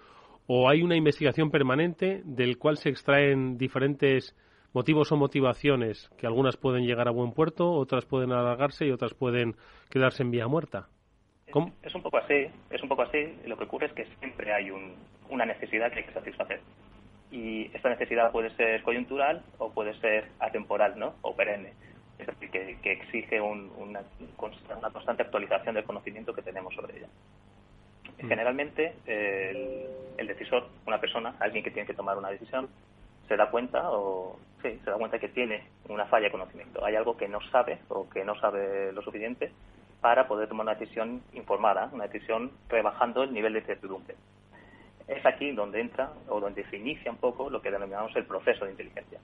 o 0.45 0.69
hay 0.69 0.81
una 0.81 0.97
investigación 0.97 1.51
permanente 1.51 2.21
del 2.25 2.57
cual 2.57 2.75
se 2.75 2.89
extraen 2.89 3.57
diferentes 3.57 4.35
motivos 4.73 5.09
o 5.13 5.15
motivaciones 5.15 6.09
que 6.17 6.27
algunas 6.27 6.57
pueden 6.57 6.85
llegar 6.85 7.07
a 7.07 7.11
buen 7.11 7.31
puerto, 7.31 7.71
otras 7.71 8.05
pueden 8.05 8.33
alargarse 8.33 8.85
y 8.85 8.91
otras 8.91 9.13
pueden 9.13 9.55
quedarse 9.89 10.21
en 10.23 10.31
vía 10.31 10.49
muerta? 10.49 10.89
Es 11.47 11.95
un 11.95 12.01
poco 12.01 12.17
así, 12.17 12.47
es 12.69 12.83
un 12.83 12.89
poco 12.89 13.03
así. 13.03 13.19
Lo 13.45 13.55
que 13.55 13.63
ocurre 13.63 13.85
es 13.85 13.93
que 13.93 14.05
siempre 14.19 14.51
hay 14.51 14.69
una 15.29 15.45
necesidad 15.45 15.93
que 15.93 15.99
hay 15.99 16.05
que 16.05 16.13
satisfacer 16.13 16.59
y 17.33 17.71
esta 17.73 17.89
necesidad 17.89 18.31
puede 18.31 18.51
ser 18.51 18.83
coyuntural 18.83 19.41
o 19.57 19.71
puede 19.71 19.95
ser 19.95 20.29
atemporal, 20.39 20.99
¿no? 20.99 21.15
O 21.23 21.35
perenne. 21.35 21.73
Es 22.19 22.27
decir, 22.27 22.51
que, 22.51 22.91
exige 22.91 23.41
una, 23.41 24.03
constante 24.37 25.23
actualización 25.23 25.73
del 25.73 25.83
conocimiento 25.83 26.31
que 26.31 26.43
tenemos 26.43 26.75
sobre 26.75 26.97
ella. 26.97 27.07
Mm. 28.21 28.27
Generalmente, 28.27 28.93
el, 29.07 30.27
decisor, 30.27 30.69
una 30.85 31.01
persona, 31.01 31.35
alguien 31.39 31.63
que 31.63 31.71
tiene 31.71 31.87
que 31.87 31.95
tomar 31.95 32.19
una 32.19 32.29
decisión, 32.29 32.69
se 33.27 33.35
da 33.35 33.49
cuenta 33.49 33.89
o 33.89 34.37
sí, 34.61 34.79
se 34.83 34.91
da 34.91 34.97
cuenta 34.97 35.17
que 35.17 35.29
tiene 35.29 35.63
una 35.89 36.05
falla 36.05 36.25
de 36.25 36.31
conocimiento. 36.31 36.85
Hay 36.85 36.95
algo 36.95 37.17
que 37.17 37.27
no 37.27 37.41
sabe 37.49 37.79
o 37.87 38.07
que 38.07 38.23
no 38.23 38.39
sabe 38.39 38.91
lo 38.93 39.01
suficiente 39.01 39.51
para 40.01 40.27
poder 40.27 40.47
tomar 40.47 40.67
una 40.67 40.75
decisión 40.75 41.23
informada, 41.33 41.89
una 41.93 42.05
decisión 42.05 42.51
rebajando 42.69 43.23
el 43.23 43.33
nivel 43.33 43.53
de 43.53 43.59
incertidumbre 43.59 44.15
es 45.07 45.25
aquí 45.25 45.51
donde 45.51 45.81
entra 45.81 46.13
o 46.27 46.39
donde 46.39 46.65
se 46.69 46.77
inicia 46.77 47.11
un 47.11 47.17
poco 47.17 47.49
lo 47.49 47.61
que 47.61 47.71
denominamos 47.71 48.15
el 48.15 48.25
proceso 48.25 48.65
de 48.65 48.71
inteligencia. 48.71 49.19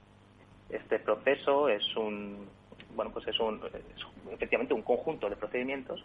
Este 0.68 0.98
proceso 0.98 1.68
es 1.68 1.96
un, 1.96 2.48
bueno, 2.94 3.10
pues 3.12 3.26
es, 3.28 3.38
un, 3.40 3.60
efectivamente 4.30 4.74
un 4.74 4.82
conjunto 4.82 5.28
de 5.28 5.36
procedimientos 5.36 6.04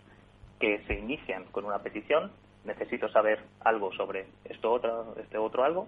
que 0.60 0.84
se 0.88 0.96
inician 0.96 1.44
con 1.52 1.66
una 1.66 1.80
petición, 1.80 2.32
necesito 2.64 3.10
saber 3.10 3.40
algo 3.62 3.92
sobre 3.94 4.26
esto 4.46 4.72
otro, 4.72 5.16
este 5.20 5.38
otro 5.38 5.64
algo, 5.64 5.88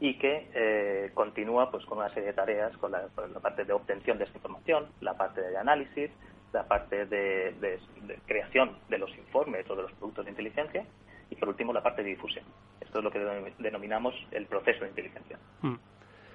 y 0.00 0.14
que 0.18 0.48
eh, 0.54 1.10
continúa 1.14 1.70
pues 1.70 1.84
con 1.86 1.98
una 1.98 2.08
serie 2.10 2.28
de 2.28 2.34
tareas 2.34 2.76
con 2.78 2.92
la, 2.92 3.08
parte 3.40 3.64
de 3.64 3.72
obtención 3.72 4.18
de 4.18 4.24
esta 4.24 4.38
información, 4.38 4.86
la 5.00 5.14
parte 5.14 5.40
de 5.40 5.56
análisis, 5.56 6.10
la 6.52 6.64
parte 6.64 7.06
de, 7.06 7.78
creación 8.26 8.76
de 8.88 8.98
los 8.98 9.10
informes 9.16 9.68
o 9.68 9.76
de 9.76 9.82
los 9.82 9.92
productos 9.92 10.24
de 10.24 10.30
inteligencia 10.30 10.84
y 11.30 11.34
por 11.36 11.48
último 11.48 11.72
la 11.72 11.82
parte 11.82 12.02
de 12.02 12.10
difusión. 12.10 12.44
Esto 12.80 12.98
es 12.98 13.04
lo 13.04 13.10
que 13.10 13.20
denominamos 13.58 14.14
el 14.30 14.46
proceso 14.46 14.84
de 14.84 14.90
inteligencia. 14.90 15.38
Hmm. 15.62 15.76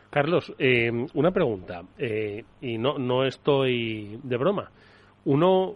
Carlos, 0.09 0.53
eh, 0.57 0.91
una 1.13 1.31
pregunta, 1.31 1.83
eh, 1.97 2.43
y 2.61 2.77
no, 2.77 2.97
no 2.97 3.25
estoy 3.25 4.19
de 4.23 4.37
broma. 4.37 4.71
¿Uno 5.25 5.75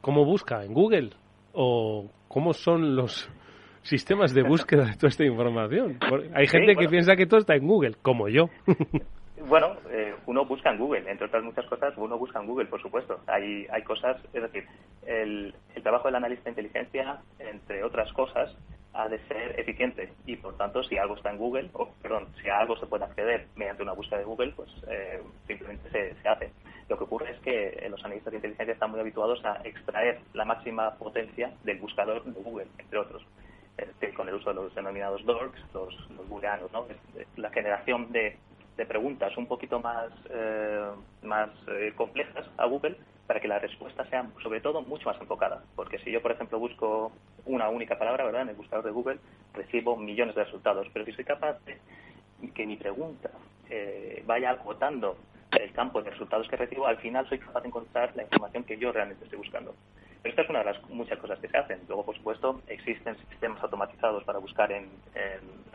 cómo 0.00 0.24
busca? 0.24 0.64
¿En 0.64 0.74
Google? 0.74 1.10
¿O 1.54 2.10
cómo 2.28 2.52
son 2.52 2.94
los 2.94 3.30
sistemas 3.82 4.34
de 4.34 4.42
búsqueda 4.42 4.84
de 4.84 4.96
toda 4.96 5.08
esta 5.08 5.24
información? 5.24 5.98
Hay 6.34 6.46
gente 6.46 6.76
que 6.76 6.88
piensa 6.88 7.16
que 7.16 7.26
todo 7.26 7.40
está 7.40 7.54
en 7.54 7.66
Google, 7.66 7.96
como 8.02 8.28
yo. 8.28 8.50
Bueno, 9.48 9.76
eh, 9.90 10.14
uno 10.26 10.44
busca 10.44 10.70
en 10.70 10.78
Google, 10.78 11.10
entre 11.10 11.26
otras 11.26 11.42
muchas 11.42 11.66
cosas, 11.66 11.94
uno 11.96 12.16
busca 12.16 12.38
en 12.38 12.46
Google, 12.46 12.66
por 12.66 12.80
supuesto. 12.80 13.20
Hay, 13.26 13.66
hay 13.70 13.82
cosas, 13.82 14.16
es 14.32 14.42
decir, 14.42 14.66
el, 15.04 15.54
el 15.74 15.82
trabajo 15.82 16.08
del 16.08 16.14
analista 16.14 16.44
de 16.44 16.50
inteligencia, 16.50 17.20
entre 17.38 17.82
otras 17.82 18.12
cosas, 18.12 18.56
ha 18.94 19.08
de 19.08 19.18
ser 19.26 19.58
eficiente 19.58 20.12
y 20.26 20.36
por 20.36 20.56
tanto 20.56 20.82
si 20.84 20.98
algo 20.98 21.16
está 21.16 21.30
en 21.30 21.38
Google 21.38 21.70
o 21.72 21.88
perdón 22.02 22.28
si 22.42 22.48
algo 22.50 22.76
se 22.76 22.86
puede 22.86 23.04
acceder 23.04 23.46
mediante 23.56 23.82
una 23.82 23.92
búsqueda 23.92 24.18
de 24.18 24.26
Google 24.26 24.52
pues 24.54 24.68
eh, 24.86 25.22
simplemente 25.46 25.90
se, 25.90 26.14
se, 26.20 26.28
hace 26.28 26.50
lo 26.90 26.98
que 26.98 27.04
ocurre 27.04 27.30
es 27.30 27.40
que 27.40 27.86
los 27.88 28.04
analistas 28.04 28.32
de 28.32 28.36
inteligencia 28.36 28.74
están 28.74 28.90
muy 28.90 29.00
habituados 29.00 29.42
a 29.46 29.62
extraer 29.64 30.20
la 30.34 30.44
máxima 30.44 30.94
potencia 30.96 31.54
del 31.64 31.78
buscador 31.78 32.22
de 32.22 32.42
Google 32.42 32.66
entre 32.78 32.98
otros 32.98 33.24
con 34.14 34.28
el 34.28 34.34
uso 34.34 34.50
de 34.50 34.56
los 34.56 34.74
denominados 34.74 35.24
dorks 35.24 35.58
los, 35.72 36.10
los 36.10 36.28
booleanos 36.28 36.70
¿no? 36.70 36.86
la 37.36 37.50
generación 37.50 38.12
de, 38.12 38.36
de 38.76 38.86
preguntas 38.86 39.36
un 39.36 39.46
poquito 39.46 39.80
más 39.80 40.10
eh, 40.30 40.90
más 41.22 41.50
eh, 41.68 41.92
complejas 41.96 42.46
a 42.56 42.66
Google 42.66 42.96
para 43.26 43.40
que 43.40 43.48
la 43.48 43.58
respuesta 43.58 44.04
sea, 44.06 44.26
sobre 44.42 44.60
todo, 44.60 44.82
mucho 44.82 45.08
más 45.08 45.20
enfocada. 45.20 45.62
Porque 45.76 45.98
si 46.00 46.10
yo, 46.10 46.20
por 46.20 46.32
ejemplo, 46.32 46.58
busco 46.58 47.12
una 47.46 47.68
única 47.68 47.98
palabra, 47.98 48.24
¿verdad?, 48.24 48.42
en 48.42 48.50
el 48.50 48.56
buscador 48.56 48.84
de 48.84 48.90
Google, 48.90 49.18
recibo 49.54 49.96
millones 49.96 50.34
de 50.34 50.44
resultados. 50.44 50.86
Pero 50.92 51.04
si 51.04 51.12
soy 51.12 51.24
capaz 51.24 51.58
de 51.64 51.78
que 52.54 52.66
mi 52.66 52.76
pregunta 52.76 53.30
eh, 53.70 54.22
vaya 54.26 54.50
acotando 54.50 55.16
el 55.52 55.72
campo 55.72 56.02
de 56.02 56.10
resultados 56.10 56.48
que 56.48 56.56
recibo, 56.56 56.86
al 56.86 56.98
final 56.98 57.28
soy 57.28 57.38
capaz 57.38 57.60
de 57.60 57.68
encontrar 57.68 58.14
la 58.16 58.24
información 58.24 58.64
que 58.64 58.76
yo 58.76 58.92
realmente 58.92 59.24
estoy 59.24 59.38
buscando. 59.38 59.74
Pero 60.22 60.30
esta 60.30 60.42
es 60.42 60.50
una 60.50 60.58
de 60.60 60.64
las 60.66 60.90
muchas 60.90 61.18
cosas 61.18 61.38
que 61.38 61.48
se 61.48 61.56
hacen. 61.56 61.80
Luego, 61.88 62.04
por 62.04 62.16
supuesto, 62.16 62.60
existen 62.66 63.16
sistemas 63.30 63.62
automatizados 63.62 64.24
para 64.24 64.38
buscar 64.38 64.70
en, 64.72 64.90
en, 65.14 65.72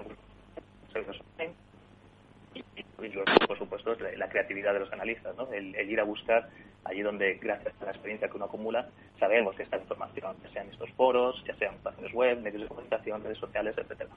y, 3.01 3.09
luego, 3.09 3.31
por 3.47 3.57
supuesto, 3.57 3.95
la 4.15 4.29
creatividad 4.29 4.73
de 4.73 4.79
los 4.79 4.91
analistas, 4.91 5.35
¿no? 5.37 5.51
el 5.51 5.75
ir 5.89 5.99
a 5.99 6.03
buscar 6.03 6.49
allí 6.87 7.01
donde, 7.01 7.35
gracias 7.35 7.73
a 7.81 7.85
la 7.85 7.91
experiencia 7.91 8.27
que 8.29 8.35
uno 8.35 8.45
acumula, 8.45 8.89
sabemos 9.19 9.55
que 9.55 9.63
está 9.63 9.77
información, 9.77 10.35
ya 10.43 10.49
sean 10.51 10.69
estos 10.69 10.89
foros, 10.91 11.43
ya 11.45 11.55
sean 11.55 11.75
páginas 11.83 12.13
web, 12.13 12.41
medios 12.41 12.63
de 12.63 12.67
comunicación, 12.67 13.23
redes 13.23 13.37
sociales, 13.37 13.75
etcétera. 13.77 14.09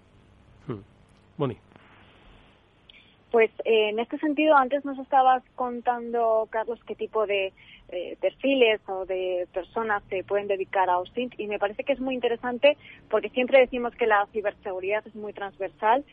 Hmm. 0.67 0.81
Boni. 1.37 1.57
Pues 3.31 3.51
eh, 3.65 3.91
en 3.91 4.01
este 4.01 4.19
sentido, 4.19 4.57
antes 4.57 4.85
nos 4.85 4.99
estabas 4.99 5.43
contando, 5.55 6.49
Carlos, 6.51 6.81
qué 6.85 6.97
tipo 6.97 7.27
de 7.27 7.53
eh, 7.89 8.17
perfiles 8.21 8.81
o 8.89 9.07
de 9.07 9.47
personas 9.53 10.03
se 10.09 10.25
pueden 10.25 10.49
dedicar 10.49 10.91
a 10.91 10.99
OSINT 10.99 11.39
y 11.39 11.47
me 11.47 11.59
parece 11.59 11.85
que 11.85 11.93
es 11.93 12.01
muy 12.01 12.15
interesante 12.15 12.77
porque 13.09 13.31
siempre 13.31 13.61
decimos 13.61 13.95
que 13.95 14.07
la 14.07 14.27
ciberseguridad 14.33 15.07
es 15.07 15.15
muy 15.15 15.33
transversal 15.33 16.05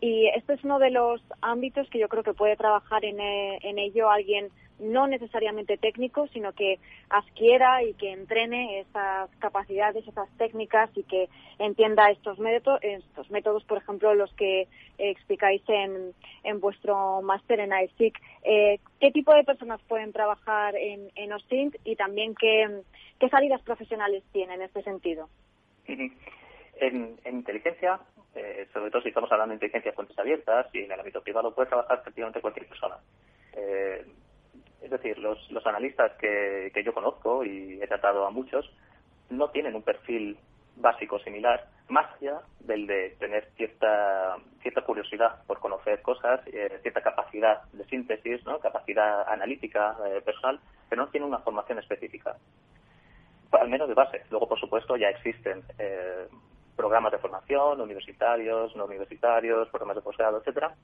y 0.00 0.28
este 0.28 0.54
es 0.54 0.64
uno 0.64 0.78
de 0.78 0.90
los 0.90 1.22
ámbitos 1.40 1.88
que 1.90 1.98
yo 1.98 2.08
creo 2.08 2.22
que 2.22 2.34
puede 2.34 2.56
trabajar 2.56 3.04
en, 3.04 3.20
eh, 3.20 3.58
en 3.62 3.78
ello 3.78 4.10
alguien 4.10 4.50
no 4.78 5.06
necesariamente 5.06 5.76
técnico, 5.76 6.26
sino 6.28 6.52
que 6.52 6.78
adquiera 7.08 7.82
y 7.82 7.94
que 7.94 8.12
entrene 8.12 8.80
esas 8.80 9.30
capacidades, 9.38 10.06
esas 10.06 10.28
técnicas 10.36 10.90
y 10.96 11.04
que 11.04 11.28
entienda 11.58 12.10
estos 12.10 12.38
métodos, 12.38 12.80
estos 12.82 13.30
métodos, 13.30 13.64
por 13.64 13.78
ejemplo, 13.78 14.14
los 14.14 14.32
que 14.34 14.66
explicáis 14.98 15.62
en, 15.68 16.12
en 16.42 16.60
vuestro 16.60 17.22
máster 17.22 17.60
en 17.60 17.72
ISIC. 17.72 18.20
Eh, 18.42 18.80
¿Qué 19.00 19.10
tipo 19.12 19.32
de 19.34 19.44
personas 19.44 19.80
pueden 19.82 20.12
trabajar 20.12 20.74
en, 20.76 21.08
en 21.14 21.32
OSINT 21.32 21.76
y 21.84 21.96
también 21.96 22.34
qué, 22.34 22.82
qué 23.20 23.28
salidas 23.28 23.62
profesionales 23.62 24.24
tienen 24.32 24.60
en 24.60 24.66
este 24.66 24.82
sentido? 24.82 25.28
En, 25.86 27.16
inteligencia, 27.30 28.00
eh, 28.34 28.68
sobre 28.72 28.90
todo 28.90 29.02
si 29.02 29.08
estamos 29.08 29.30
hablando 29.30 29.50
de 29.50 29.56
inteligencia 29.56 29.90
de 29.90 29.94
fuentes 29.94 30.18
abiertas 30.18 30.66
y 30.72 30.80
en 30.80 30.92
el 30.92 31.00
ámbito 31.00 31.22
privado, 31.22 31.54
puede 31.54 31.68
trabajar 31.68 32.02
prácticamente 32.02 32.40
cualquier 32.40 32.66
persona. 32.66 32.96
Eh, 33.52 34.04
es 34.82 34.90
decir, 34.90 35.18
los, 35.18 35.66
analistas 35.66 36.12
que, 36.18 36.70
yo 36.84 36.92
conozco 36.92 37.44
y 37.44 37.80
he 37.80 37.86
tratado 37.86 38.26
a 38.26 38.30
muchos 38.30 38.70
no 39.30 39.48
tienen 39.48 39.74
un 39.74 39.82
perfil 39.82 40.36
básico 40.76 41.18
similar, 41.20 41.68
más 41.88 42.06
allá 42.16 42.40
del 42.60 42.86
de 42.86 43.16
tener 43.18 43.48
cierta 43.56 44.36
cierta 44.60 44.82
curiosidad 44.82 45.42
por 45.46 45.60
conocer 45.60 46.02
cosas, 46.02 46.40
eh, 46.48 46.78
cierta 46.82 47.00
capacidad 47.00 47.62
de 47.72 47.84
síntesis, 47.84 48.44
¿no? 48.44 48.58
capacidad 48.58 49.26
analítica 49.28 49.96
eh, 50.06 50.20
personal, 50.22 50.60
pero 50.88 51.04
no 51.04 51.10
tienen 51.10 51.28
una 51.28 51.38
formación 51.38 51.78
específica, 51.78 52.36
al 53.52 53.68
menos 53.68 53.88
de 53.88 53.94
base. 53.94 54.22
Luego, 54.30 54.48
por 54.48 54.58
supuesto, 54.58 54.96
ya 54.96 55.08
existen 55.08 55.62
eh, 55.78 56.26
programas 56.84 57.12
de 57.12 57.18
formación, 57.18 57.80
universitarios, 57.80 58.76
no 58.76 58.84
universitarios, 58.84 59.70
programas 59.70 59.96
de 59.96 60.02
posgrado, 60.02 60.36
etcétera, 60.36 60.74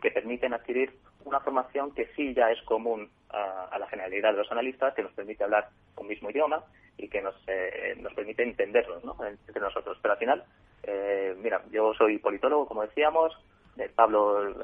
que 0.00 0.12
permiten 0.12 0.54
adquirir 0.54 0.96
una 1.24 1.40
formación 1.40 1.90
que 1.90 2.06
sí 2.14 2.32
ya 2.34 2.52
es 2.52 2.62
común 2.62 3.10
a, 3.30 3.76
la 3.76 3.88
generalidad 3.88 4.30
de 4.30 4.38
los 4.38 4.52
analistas, 4.52 4.94
que 4.94 5.02
nos 5.02 5.10
permite 5.10 5.42
hablar 5.42 5.70
un 5.96 6.06
mismo 6.06 6.30
idioma 6.30 6.62
y 6.96 7.08
que 7.08 7.20
nos, 7.20 7.34
eh, 7.48 7.96
nos 8.00 8.14
permite 8.14 8.44
entenderlos 8.44 9.02
¿no? 9.02 9.16
entre 9.26 9.60
nosotros. 9.60 9.98
Pero 10.00 10.12
al 10.12 10.20
final, 10.20 10.44
eh, 10.84 11.34
mira, 11.42 11.64
yo 11.72 11.92
soy 11.94 12.18
politólogo, 12.18 12.68
como 12.68 12.82
decíamos, 12.82 13.36
eh, 13.76 13.90
Pablo 13.92 14.54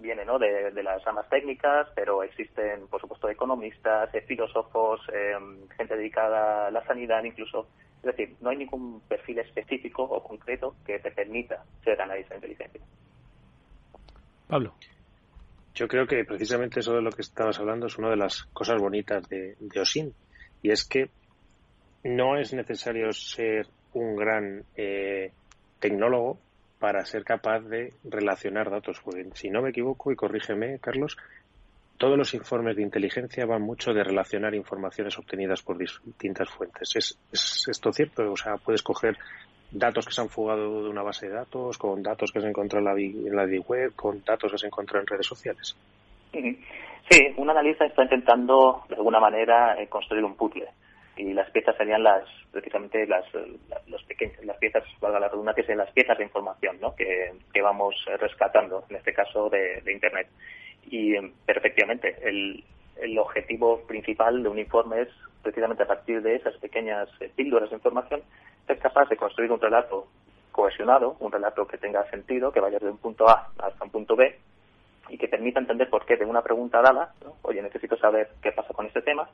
viene 0.00 0.24
¿no? 0.24 0.38
de, 0.38 0.70
las 0.82 1.04
ramas 1.04 1.28
técnicas, 1.28 1.88
pero 1.94 2.22
existen, 2.22 2.86
por 2.88 3.00
supuesto, 3.00 3.28
economistas, 3.28 4.10
filósofos, 4.26 5.00
gente 5.76 5.96
dedicada 5.96 6.68
a 6.68 6.70
la 6.70 6.84
sanidad 6.86 7.22
incluso. 7.24 7.68
Es 7.98 8.16
decir, 8.16 8.34
no 8.40 8.50
hay 8.50 8.56
ningún 8.56 9.00
perfil 9.02 9.40
específico 9.40 10.02
o 10.02 10.22
concreto 10.22 10.74
que 10.86 10.98
te 10.98 11.10
permita 11.10 11.62
ser 11.84 12.00
analista 12.00 12.34
de 12.34 12.38
inteligencia. 12.38 12.80
Pablo. 14.48 14.74
Yo 15.74 15.86
creo 15.86 16.06
que 16.06 16.24
precisamente 16.24 16.80
eso 16.80 16.94
de 16.94 17.02
lo 17.02 17.10
que 17.10 17.22
estabas 17.22 17.58
hablando 17.58 17.86
es 17.86 17.96
una 17.96 18.10
de 18.10 18.16
las 18.16 18.44
cosas 18.52 18.80
bonitas 18.80 19.28
de, 19.28 19.56
OSIN 19.80 20.12
y 20.62 20.70
es 20.70 20.84
que 20.84 21.10
no 22.02 22.36
es 22.36 22.52
necesario 22.52 23.12
ser 23.12 23.66
un 23.92 24.16
gran 24.16 24.64
eh, 24.76 25.32
tecnólogo 25.78 26.38
para 26.80 27.04
ser 27.04 27.22
capaz 27.22 27.60
de 27.60 27.92
relacionar 28.02 28.70
datos. 28.70 29.00
si 29.34 29.50
no 29.50 29.62
me 29.62 29.70
equivoco, 29.70 30.10
y 30.10 30.16
corrígeme, 30.16 30.78
Carlos, 30.80 31.16
todos 31.98 32.16
los 32.16 32.32
informes 32.32 32.74
de 32.74 32.82
inteligencia 32.82 33.44
van 33.44 33.60
mucho 33.60 33.92
de 33.92 34.02
relacionar 34.02 34.54
informaciones 34.54 35.16
obtenidas 35.18 35.62
por 35.62 35.76
distintas 35.76 36.48
fuentes. 36.48 36.96
¿Es, 36.96 37.18
es 37.30 37.68
esto 37.68 37.92
cierto? 37.92 38.32
O 38.32 38.36
sea, 38.36 38.56
puedes 38.56 38.82
coger 38.82 39.18
datos 39.70 40.06
que 40.06 40.12
se 40.12 40.22
han 40.22 40.30
fugado 40.30 40.82
de 40.82 40.88
una 40.88 41.02
base 41.02 41.28
de 41.28 41.34
datos, 41.34 41.76
con 41.76 42.02
datos 42.02 42.32
que 42.32 42.40
se 42.40 42.48
encuentran 42.48 42.86
en 42.88 43.36
la, 43.36 43.44
en 43.44 43.62
web, 43.68 43.92
con 43.94 44.24
datos 44.24 44.50
que 44.52 44.58
se 44.58 44.66
encuentran 44.66 45.02
en 45.02 45.06
redes 45.06 45.26
sociales. 45.26 45.76
Sí, 46.32 47.34
un 47.36 47.50
analista 47.50 47.84
está 47.84 48.04
intentando 48.04 48.84
de 48.88 48.94
alguna 48.94 49.20
manera 49.20 49.80
eh, 49.80 49.86
construir 49.88 50.24
un 50.24 50.34
puzzle 50.34 50.68
y 51.20 51.34
las 51.34 51.50
piezas 51.50 51.76
serían 51.76 52.02
las 52.02 52.24
precisamente 52.50 53.06
las, 53.06 53.24
las 53.86 54.02
pequeñas 54.04 54.42
las 54.44 54.56
piezas 54.56 54.82
valga 55.00 55.20
la 55.20 55.28
redundancia 55.28 55.62
serían 55.62 55.84
las 55.84 55.92
piezas 55.92 56.16
de 56.16 56.24
información 56.24 56.78
¿no? 56.80 56.94
que, 56.94 57.32
que 57.52 57.60
vamos 57.60 57.94
rescatando 58.18 58.84
en 58.88 58.96
este 58.96 59.12
caso 59.12 59.50
de, 59.50 59.82
internet 59.92 60.28
y 60.86 61.14
eh, 61.14 61.32
perfectamente 61.44 62.16
el, 62.22 62.64
el 62.96 63.18
objetivo 63.18 63.82
principal 63.86 64.42
de 64.42 64.48
un 64.48 64.58
informe 64.58 65.02
es 65.02 65.08
precisamente 65.42 65.82
a 65.82 65.86
partir 65.86 66.22
de 66.22 66.36
esas 66.36 66.56
pequeñas 66.56 67.08
eh, 67.20 67.30
píldoras 67.34 67.68
de 67.68 67.76
información 67.76 68.22
ser 68.66 68.78
capaz 68.78 69.08
de 69.10 69.16
construir 69.16 69.52
un 69.52 69.60
relato 69.60 70.06
cohesionado, 70.52 71.16
un 71.20 71.30
relato 71.30 71.66
que 71.66 71.78
tenga 71.78 72.08
sentido, 72.10 72.50
que 72.50 72.60
vaya 72.60 72.78
de 72.78 72.88
un 72.88 72.98
punto 72.98 73.28
A 73.28 73.50
hasta 73.58 73.84
un 73.84 73.90
punto 73.90 74.16
B 74.16 74.38
y 75.10 75.18
que 75.18 75.28
permita 75.28 75.60
entender 75.60 75.90
por 75.90 76.06
qué 76.06 76.16
de 76.16 76.24
una 76.24 76.42
pregunta 76.42 76.80
dada, 76.80 77.12
oye, 77.42 77.60
necesito 77.62 77.96
saber 77.96 78.30
qué 78.42 78.52
pasa 78.52 78.72
con 78.72 78.86
este 78.86 79.02
tema, 79.02 79.28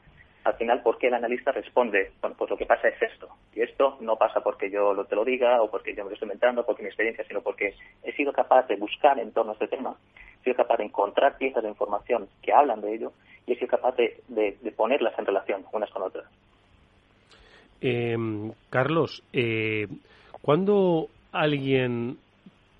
al 0.46 0.54
final 0.54 0.82
por 0.82 0.98
qué 0.98 1.08
el 1.08 1.14
analista 1.14 1.50
responde, 1.50 2.12
bueno, 2.20 2.36
pues 2.38 2.50
lo 2.50 2.56
que 2.56 2.66
pasa 2.66 2.88
es 2.88 3.02
esto. 3.02 3.28
Y 3.54 3.62
esto 3.62 3.98
no 4.00 4.16
pasa 4.16 4.40
porque 4.40 4.70
yo 4.70 4.94
te 5.04 5.16
lo 5.16 5.24
diga 5.24 5.60
o 5.60 5.70
porque 5.70 5.94
yo 5.94 6.04
me 6.04 6.10
lo 6.10 6.14
estoy 6.14 6.26
inventando, 6.26 6.64
porque 6.64 6.82
mi 6.82 6.88
experiencia, 6.88 7.24
sino 7.26 7.40
porque 7.40 7.74
he 8.02 8.12
sido 8.12 8.32
capaz 8.32 8.66
de 8.68 8.76
buscar 8.76 9.18
en 9.18 9.32
torno 9.32 9.52
a 9.52 9.54
este 9.54 9.68
tema, 9.68 9.96
he 10.40 10.44
sido 10.44 10.56
capaz 10.56 10.76
de 10.76 10.84
encontrar 10.84 11.36
piezas 11.36 11.62
de 11.62 11.68
información 11.68 12.28
que 12.42 12.52
hablan 12.52 12.80
de 12.80 12.94
ello 12.94 13.12
y 13.46 13.52
he 13.52 13.56
sido 13.56 13.68
capaz 13.68 13.96
de, 13.96 14.56
ponerlas 14.76 15.18
en 15.18 15.26
relación 15.26 15.64
unas 15.72 15.90
con 15.90 16.02
otras. 16.02 16.26
Eh, 17.80 18.16
Carlos, 18.70 19.22
eh, 19.32 19.86
¿cuándo 20.42 21.08
alguien 21.32 22.18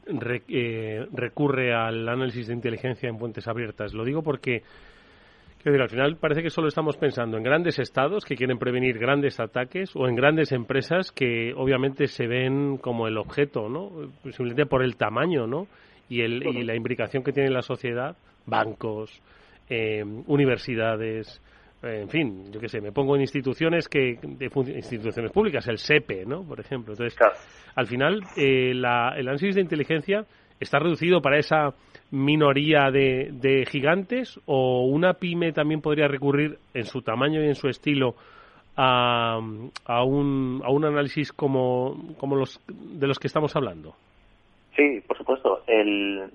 eh, 0.07 1.05
recurre 1.13 1.75
al 1.75 2.09
análisis 2.09 2.47
de 2.47 2.55
inteligencia 2.55 3.09
en 3.09 3.19
fuentes 3.19 3.49
abiertas. 3.49 3.93
Lo 3.93 4.05
digo 4.05 4.23
porque 4.23 4.63
decir, 5.71 5.83
al 5.83 5.91
final 5.91 6.17
parece 6.17 6.43
que 6.43 6.51
solo 6.51 6.69
estamos 6.69 6.97
pensando 6.97 7.37
en 7.37 7.43
grandes 7.43 7.79
estados 7.79 8.25
que 8.25 8.37
quieren 8.37 8.59
prevenir 8.59 8.99
grandes 8.99 9.41
ataques 9.41 9.95
o 9.95 10.07
en 10.07 10.15
grandes 10.15 10.53
empresas 10.53 11.13
que 11.13 11.53
obviamente 11.55 12.07
se 12.07 12.27
ven 12.27 12.79
como 12.79 13.07
el 13.07 13.19
objeto, 13.19 13.69
¿no? 13.69 13.91
Simplemente 14.25 14.67
por 14.67 14.83
el 14.83 14.97
tamaño, 14.97 15.47
¿no? 15.47 15.67
Y, 16.09 16.21
el, 16.21 16.47
y 16.47 16.63
la 16.63 16.77
implicación 16.77 17.25
que 17.25 17.33
tiene 17.33 17.51
la 17.51 17.63
sociedad, 17.63 18.17
bancos, 18.47 19.21
eh, 19.69 20.05
universidades, 20.27 21.43
eh, 21.83 22.01
en 22.03 22.09
fin, 22.09 22.53
yo 22.53 22.61
qué 22.61 22.69
sé, 22.69 22.81
me 22.81 22.93
pongo 22.93 23.17
en 23.17 23.23
instituciones 23.23 23.89
que 23.89 24.19
de 24.23 24.47
instituciones 24.47 25.33
públicas, 25.33 25.67
el 25.69 25.79
SEPE, 25.79 26.25
¿no? 26.27 26.43
Por 26.43 26.61
ejemplo. 26.61 26.93
Entonces, 26.93 27.19
al 27.75 27.87
final, 27.87 28.21
eh, 28.37 28.73
la, 28.75 29.15
el 29.17 29.29
análisis 29.29 29.55
de 29.55 29.61
inteligencia 29.61 30.25
está 30.59 30.79
reducido 30.79 31.21
para 31.21 31.39
esa 31.39 31.75
minoría 32.11 32.91
de, 32.91 33.31
de, 33.33 33.67
gigantes 33.67 34.41
o 34.47 34.87
una 34.87 35.15
pyme 35.15 35.53
también 35.53 35.81
podría 35.81 36.09
recurrir 36.09 36.59
en 36.75 36.85
su 36.85 37.03
tamaño 37.03 37.43
y 37.43 37.49
en 37.49 37.55
su 37.55 37.69
estilo 37.69 38.15
a, 38.77 39.41
a, 39.87 40.05
un, 40.05 40.63
a 40.65 40.71
un 40.71 40.85
análisis 40.85 41.33
como, 41.33 42.15
como 42.19 42.37
los 42.37 42.61
de 42.69 43.07
los 43.07 43.19
que 43.19 43.27
estamos 43.27 43.55
hablando? 43.57 43.95
Sí, 44.77 45.01
por 45.07 45.17
supuesto. 45.17 45.63
El, 45.67 46.31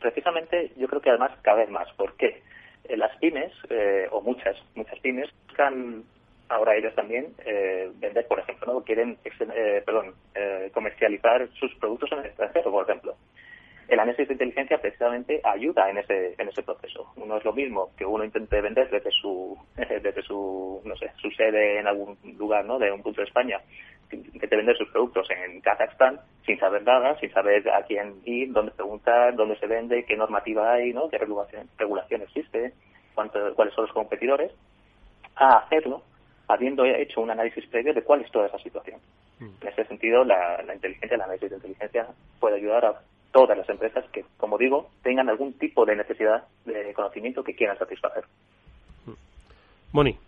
precisamente 0.00 0.72
yo 0.76 0.86
creo 0.86 1.00
que 1.00 1.10
además 1.10 1.32
cabe 1.42 1.66
más. 1.66 1.88
¿Por 1.94 2.14
qué? 2.16 2.42
Eh, 2.84 2.96
las 2.96 3.16
pymes, 3.18 3.52
eh, 3.70 4.06
o 4.10 4.20
muchas, 4.20 4.56
muchas 4.74 4.98
pymes, 5.00 5.30
buscan 5.46 6.04
ahora 6.50 6.76
ellos 6.76 6.94
también 6.94 7.26
eh, 7.44 7.90
vender, 7.96 8.26
por 8.26 8.38
ejemplo, 8.40 8.74
¿no? 8.74 8.80
quieren 8.82 9.18
eh, 9.24 9.82
perdón, 9.84 10.14
eh, 10.34 10.70
comercializar 10.72 11.48
sus 11.54 11.74
productos 11.76 12.12
en 12.12 12.20
el 12.20 12.26
extranjero, 12.26 12.70
por 12.70 12.84
ejemplo 12.84 13.16
el 13.88 13.98
análisis 13.98 14.28
de 14.28 14.34
inteligencia 14.34 14.78
precisamente 14.80 15.40
ayuda 15.42 15.88
en 15.88 15.98
ese 15.98 16.34
en 16.38 16.48
ese 16.48 16.62
proceso. 16.62 17.10
No 17.16 17.36
es 17.36 17.44
lo 17.44 17.54
mismo 17.54 17.90
que 17.96 18.04
uno 18.04 18.22
intente 18.22 18.60
vender 18.60 18.90
desde 18.90 19.10
su 19.10 19.56
desde 19.76 20.22
su 20.22 20.82
no 20.84 20.94
sé 20.96 21.10
su 21.16 21.30
sede 21.30 21.80
en 21.80 21.86
algún 21.86 22.18
lugar, 22.36 22.64
¿no? 22.66 22.78
De 22.78 22.92
un 22.92 23.02
punto 23.02 23.22
de 23.22 23.26
España, 23.26 23.58
que 24.10 24.46
te 24.46 24.56
vender 24.56 24.76
sus 24.76 24.90
productos 24.90 25.26
en 25.30 25.60
Kazajstán 25.62 26.20
sin 26.44 26.58
saber 26.58 26.82
nada, 26.82 27.18
sin 27.18 27.30
saber 27.32 27.68
a 27.70 27.82
quién 27.82 28.20
ir, 28.24 28.52
dónde 28.52 28.72
preguntar, 28.72 29.34
dónde 29.34 29.58
se 29.58 29.66
vende, 29.66 30.04
qué 30.04 30.16
normativa 30.16 30.72
hay, 30.72 30.92
¿no? 30.92 31.08
Qué 31.08 31.18
regulación, 31.18 31.68
regulación 31.78 32.22
existe, 32.22 32.72
cuánto, 33.14 33.54
cuáles 33.54 33.74
son 33.74 33.84
los 33.84 33.94
competidores, 33.94 34.52
a 35.36 35.58
hacerlo 35.58 36.02
habiendo 36.48 36.84
hecho 36.84 37.20
un 37.20 37.30
análisis 37.30 37.66
previo 37.66 37.92
de 37.92 38.02
cuál 38.02 38.22
es 38.22 38.30
toda 38.30 38.46
esa 38.46 38.58
situación. 38.58 39.00
Mm. 39.38 39.50
En 39.60 39.68
ese 39.68 39.84
sentido, 39.84 40.24
la, 40.24 40.62
la 40.62 40.74
inteligencia, 40.74 41.14
el 41.14 41.20
análisis 41.20 41.50
de 41.50 41.56
inteligencia 41.56 42.06
puede 42.40 42.56
ayudar 42.56 42.84
a 42.86 43.00
todas 43.38 43.56
las 43.56 43.68
empresas 43.68 44.04
que, 44.10 44.24
como 44.36 44.58
digo, 44.58 44.90
tengan 45.04 45.28
algún 45.28 45.52
tipo 45.52 45.86
de 45.86 45.94
necesidad 45.94 46.42
de 46.64 46.92
conocimiento 46.92 47.44
que 47.44 47.54
quieran 47.54 47.78
satisfacer. 47.78 48.24
Moni. 49.92 50.18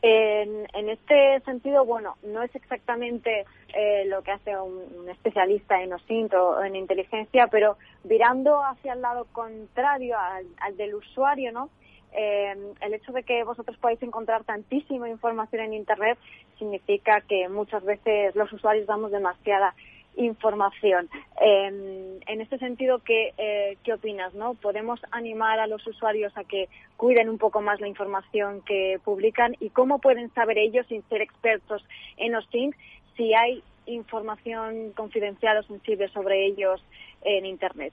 En, 0.00 0.66
en, 0.72 0.88
este 0.88 1.40
sentido, 1.40 1.84
bueno, 1.84 2.16
no 2.22 2.42
es 2.42 2.54
exactamente 2.54 3.44
eh, 3.74 4.06
lo 4.06 4.22
que 4.22 4.30
hace 4.30 4.56
un, 4.56 5.10
especialista 5.10 5.82
en 5.82 5.92
OSINT 5.92 6.32
o 6.32 6.64
en 6.64 6.74
inteligencia, 6.74 7.48
pero 7.48 7.76
virando 8.04 8.64
hacia 8.64 8.94
el 8.94 9.02
lado 9.02 9.26
contrario 9.32 10.16
al, 10.18 10.46
al 10.60 10.74
del 10.78 10.94
usuario, 10.94 11.52
¿no? 11.52 11.68
Eh, 12.12 12.56
el 12.80 12.94
hecho 12.94 13.12
de 13.12 13.24
que 13.24 13.44
vosotros 13.44 13.76
podáis 13.76 14.02
encontrar 14.02 14.42
tantísima 14.44 15.10
información 15.10 15.64
en 15.64 15.74
Internet 15.74 16.16
significa 16.58 17.20
que 17.20 17.50
muchas 17.50 17.84
veces 17.84 18.34
los 18.34 18.50
usuarios 18.50 18.86
damos 18.86 19.10
demasiada 19.10 19.74
información. 20.18 21.08
Eh, 21.40 22.18
en 22.26 22.40
este 22.40 22.58
sentido, 22.58 22.98
¿qué, 22.98 23.32
eh, 23.38 23.78
¿qué 23.84 23.94
opinas? 23.94 24.34
¿no? 24.34 24.54
¿Podemos 24.54 25.00
animar 25.12 25.60
a 25.60 25.66
los 25.66 25.86
usuarios 25.86 26.36
a 26.36 26.44
que 26.44 26.68
cuiden 26.96 27.28
un 27.28 27.38
poco 27.38 27.62
más 27.62 27.80
la 27.80 27.88
información 27.88 28.62
que 28.62 28.98
publican? 29.04 29.54
¿Y 29.60 29.70
cómo 29.70 30.00
pueden 30.00 30.30
saber 30.34 30.58
ellos, 30.58 30.86
sin 30.88 31.02
ser 31.08 31.22
expertos 31.22 31.84
en 32.16 32.34
OSINT, 32.34 32.74
si 33.16 33.32
hay 33.34 33.62
información 33.86 34.92
confidencial 34.92 35.58
o 35.58 35.62
sensible 35.62 36.08
sobre 36.08 36.46
ellos 36.46 36.84
en 37.22 37.46
Internet? 37.46 37.92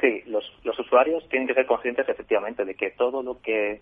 Sí, 0.00 0.22
los, 0.26 0.44
los 0.64 0.78
usuarios 0.78 1.28
tienen 1.28 1.46
que 1.46 1.54
ser 1.54 1.66
conscientes 1.66 2.08
efectivamente 2.08 2.64
de 2.64 2.74
que 2.74 2.90
todo 2.90 3.22
lo 3.22 3.40
que 3.40 3.80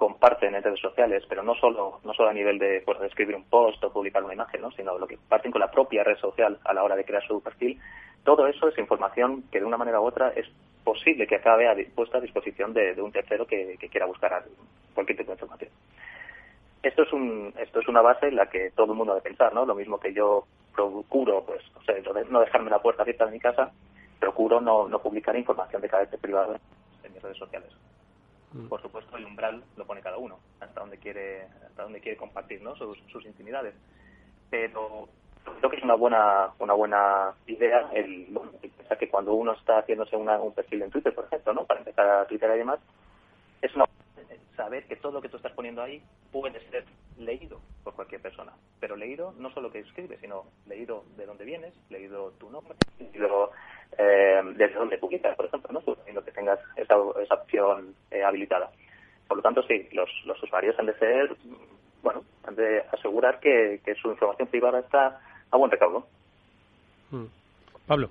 comparten 0.00 0.54
en 0.54 0.62
redes 0.62 0.80
sociales, 0.80 1.22
pero 1.28 1.42
no 1.42 1.54
solo, 1.56 2.00
no 2.04 2.14
solo 2.14 2.30
a 2.30 2.32
nivel 2.32 2.58
de, 2.58 2.82
pues, 2.86 2.98
de 3.00 3.06
escribir 3.06 3.36
un 3.36 3.44
post 3.44 3.84
o 3.84 3.92
publicar 3.92 4.24
una 4.24 4.32
imagen, 4.32 4.62
¿no? 4.62 4.70
sino 4.70 4.98
lo 4.98 5.06
que 5.06 5.18
comparten 5.18 5.52
con 5.52 5.60
la 5.60 5.70
propia 5.70 6.02
red 6.02 6.16
social 6.16 6.58
a 6.64 6.72
la 6.72 6.82
hora 6.82 6.96
de 6.96 7.04
crear 7.04 7.22
su 7.22 7.42
perfil, 7.42 7.78
todo 8.24 8.46
eso 8.46 8.68
es 8.68 8.78
información 8.78 9.44
que 9.52 9.60
de 9.60 9.66
una 9.66 9.76
manera 9.76 10.00
u 10.00 10.06
otra 10.06 10.30
es 10.30 10.46
posible 10.84 11.26
que 11.26 11.36
acabe 11.36 11.68
a, 11.68 11.76
puesta 11.94 12.16
a 12.16 12.22
disposición 12.22 12.72
de, 12.72 12.94
un 12.98 13.12
tercero 13.12 13.46
que, 13.46 13.76
quiera 13.90 14.06
buscar 14.06 14.42
cualquier 14.94 15.18
tipo 15.18 15.32
de 15.32 15.34
información. 15.34 15.70
Esto 16.82 17.02
es, 17.02 17.12
un, 17.12 17.52
esto 17.58 17.80
es 17.80 17.86
una 17.86 18.00
base 18.00 18.28
en 18.28 18.36
la 18.36 18.46
que 18.46 18.70
todo 18.70 18.92
el 18.92 18.96
mundo 18.96 19.12
debe 19.12 19.28
pensar, 19.28 19.52
¿no? 19.52 19.66
Lo 19.66 19.74
mismo 19.74 20.00
que 20.00 20.14
yo 20.14 20.44
procuro, 20.74 21.44
pues, 21.44 21.60
no 22.30 22.40
dejarme 22.40 22.70
la 22.70 22.80
puerta 22.80 23.02
abierta 23.02 23.26
de 23.26 23.32
mi 23.32 23.38
casa, 23.38 23.70
procuro 24.18 24.62
no, 24.62 24.88
no 24.88 24.98
publicar 24.98 25.36
información 25.36 25.82
de 25.82 25.90
carácter 25.90 26.18
privado 26.18 26.56
en 27.04 27.12
mis 27.12 27.22
redes 27.22 27.36
sociales. 27.36 27.70
Mm. 28.52 28.66
Por 28.66 28.82
supuesto, 28.82 29.16
el 29.16 29.24
umbral 29.24 29.62
lo 29.76 29.86
pone 29.86 30.00
cada 30.00 30.18
uno, 30.18 30.38
hasta 30.60 30.80
donde 30.80 30.98
quiere, 30.98 31.44
hasta 31.66 31.84
donde 31.84 32.00
quiere 32.00 32.16
compartir 32.16 32.62
¿no? 32.62 32.74
sus, 32.76 32.98
sus 33.12 33.24
intimidades. 33.24 33.74
Pero 34.50 35.08
creo 35.58 35.70
que 35.70 35.76
es 35.76 35.82
una 35.82 35.94
buena, 35.94 36.50
una 36.58 36.74
buena 36.74 37.32
idea 37.46 37.90
el, 37.92 38.28
pensar 38.76 38.98
que 38.98 39.08
cuando 39.08 39.34
uno 39.34 39.52
está 39.52 39.78
haciéndose 39.78 40.16
un 40.16 40.52
perfil 40.52 40.82
en 40.82 40.90
Twitter, 40.90 41.14
por 41.14 41.26
ejemplo, 41.26 41.52
¿no? 41.52 41.64
para 41.64 41.80
empezar 41.80 42.08
a 42.08 42.26
Twitter 42.26 42.50
y 42.54 42.58
demás, 42.58 42.80
es 43.62 43.74
una 43.74 43.86
saber 44.56 44.84
que 44.84 44.96
todo 44.96 45.12
lo 45.12 45.20
que 45.20 45.28
tú 45.28 45.36
estás 45.36 45.52
poniendo 45.52 45.82
ahí 45.82 46.02
puede 46.32 46.60
ser 46.70 46.84
leído 47.18 47.60
por 47.84 47.94
cualquier 47.94 48.20
persona. 48.20 48.52
Pero 48.78 48.96
leído 48.96 49.32
no 49.38 49.50
solo 49.52 49.70
que 49.70 49.80
escribes, 49.80 50.20
sino 50.20 50.44
leído 50.66 51.04
de 51.16 51.26
dónde 51.26 51.44
vienes, 51.44 51.74
leído 51.90 52.32
tu 52.32 52.50
nombre, 52.50 52.74
leído 52.98 53.52
eh, 53.98 54.42
desde 54.56 54.74
dónde 54.74 54.98
publicas, 54.98 55.36
por 55.36 55.46
ejemplo, 55.46 55.72
¿no? 55.72 55.80
Suponiendo 55.80 56.24
que 56.24 56.32
tengas 56.32 56.58
esa, 56.76 56.96
esa 57.22 57.34
opción 57.34 57.94
eh, 58.10 58.22
habilitada. 58.22 58.70
Por 59.28 59.38
lo 59.38 59.42
tanto, 59.42 59.62
sí, 59.64 59.88
los, 59.92 60.10
los 60.24 60.42
usuarios 60.42 60.78
han 60.78 60.86
de 60.86 60.98
ser, 60.98 61.36
bueno, 62.02 62.24
han 62.44 62.56
de 62.56 62.80
asegurar 62.92 63.40
que, 63.40 63.80
que 63.84 63.94
su 63.94 64.10
información 64.10 64.48
privada 64.48 64.80
está 64.80 65.20
a 65.50 65.56
buen 65.56 65.70
recaudo. 65.70 66.06
Mm. 67.10 67.26
Pablo. 67.86 68.10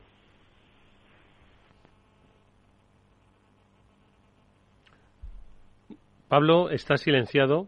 Pablo, 6.29 6.69
está 6.69 6.95
silenciado 6.95 7.67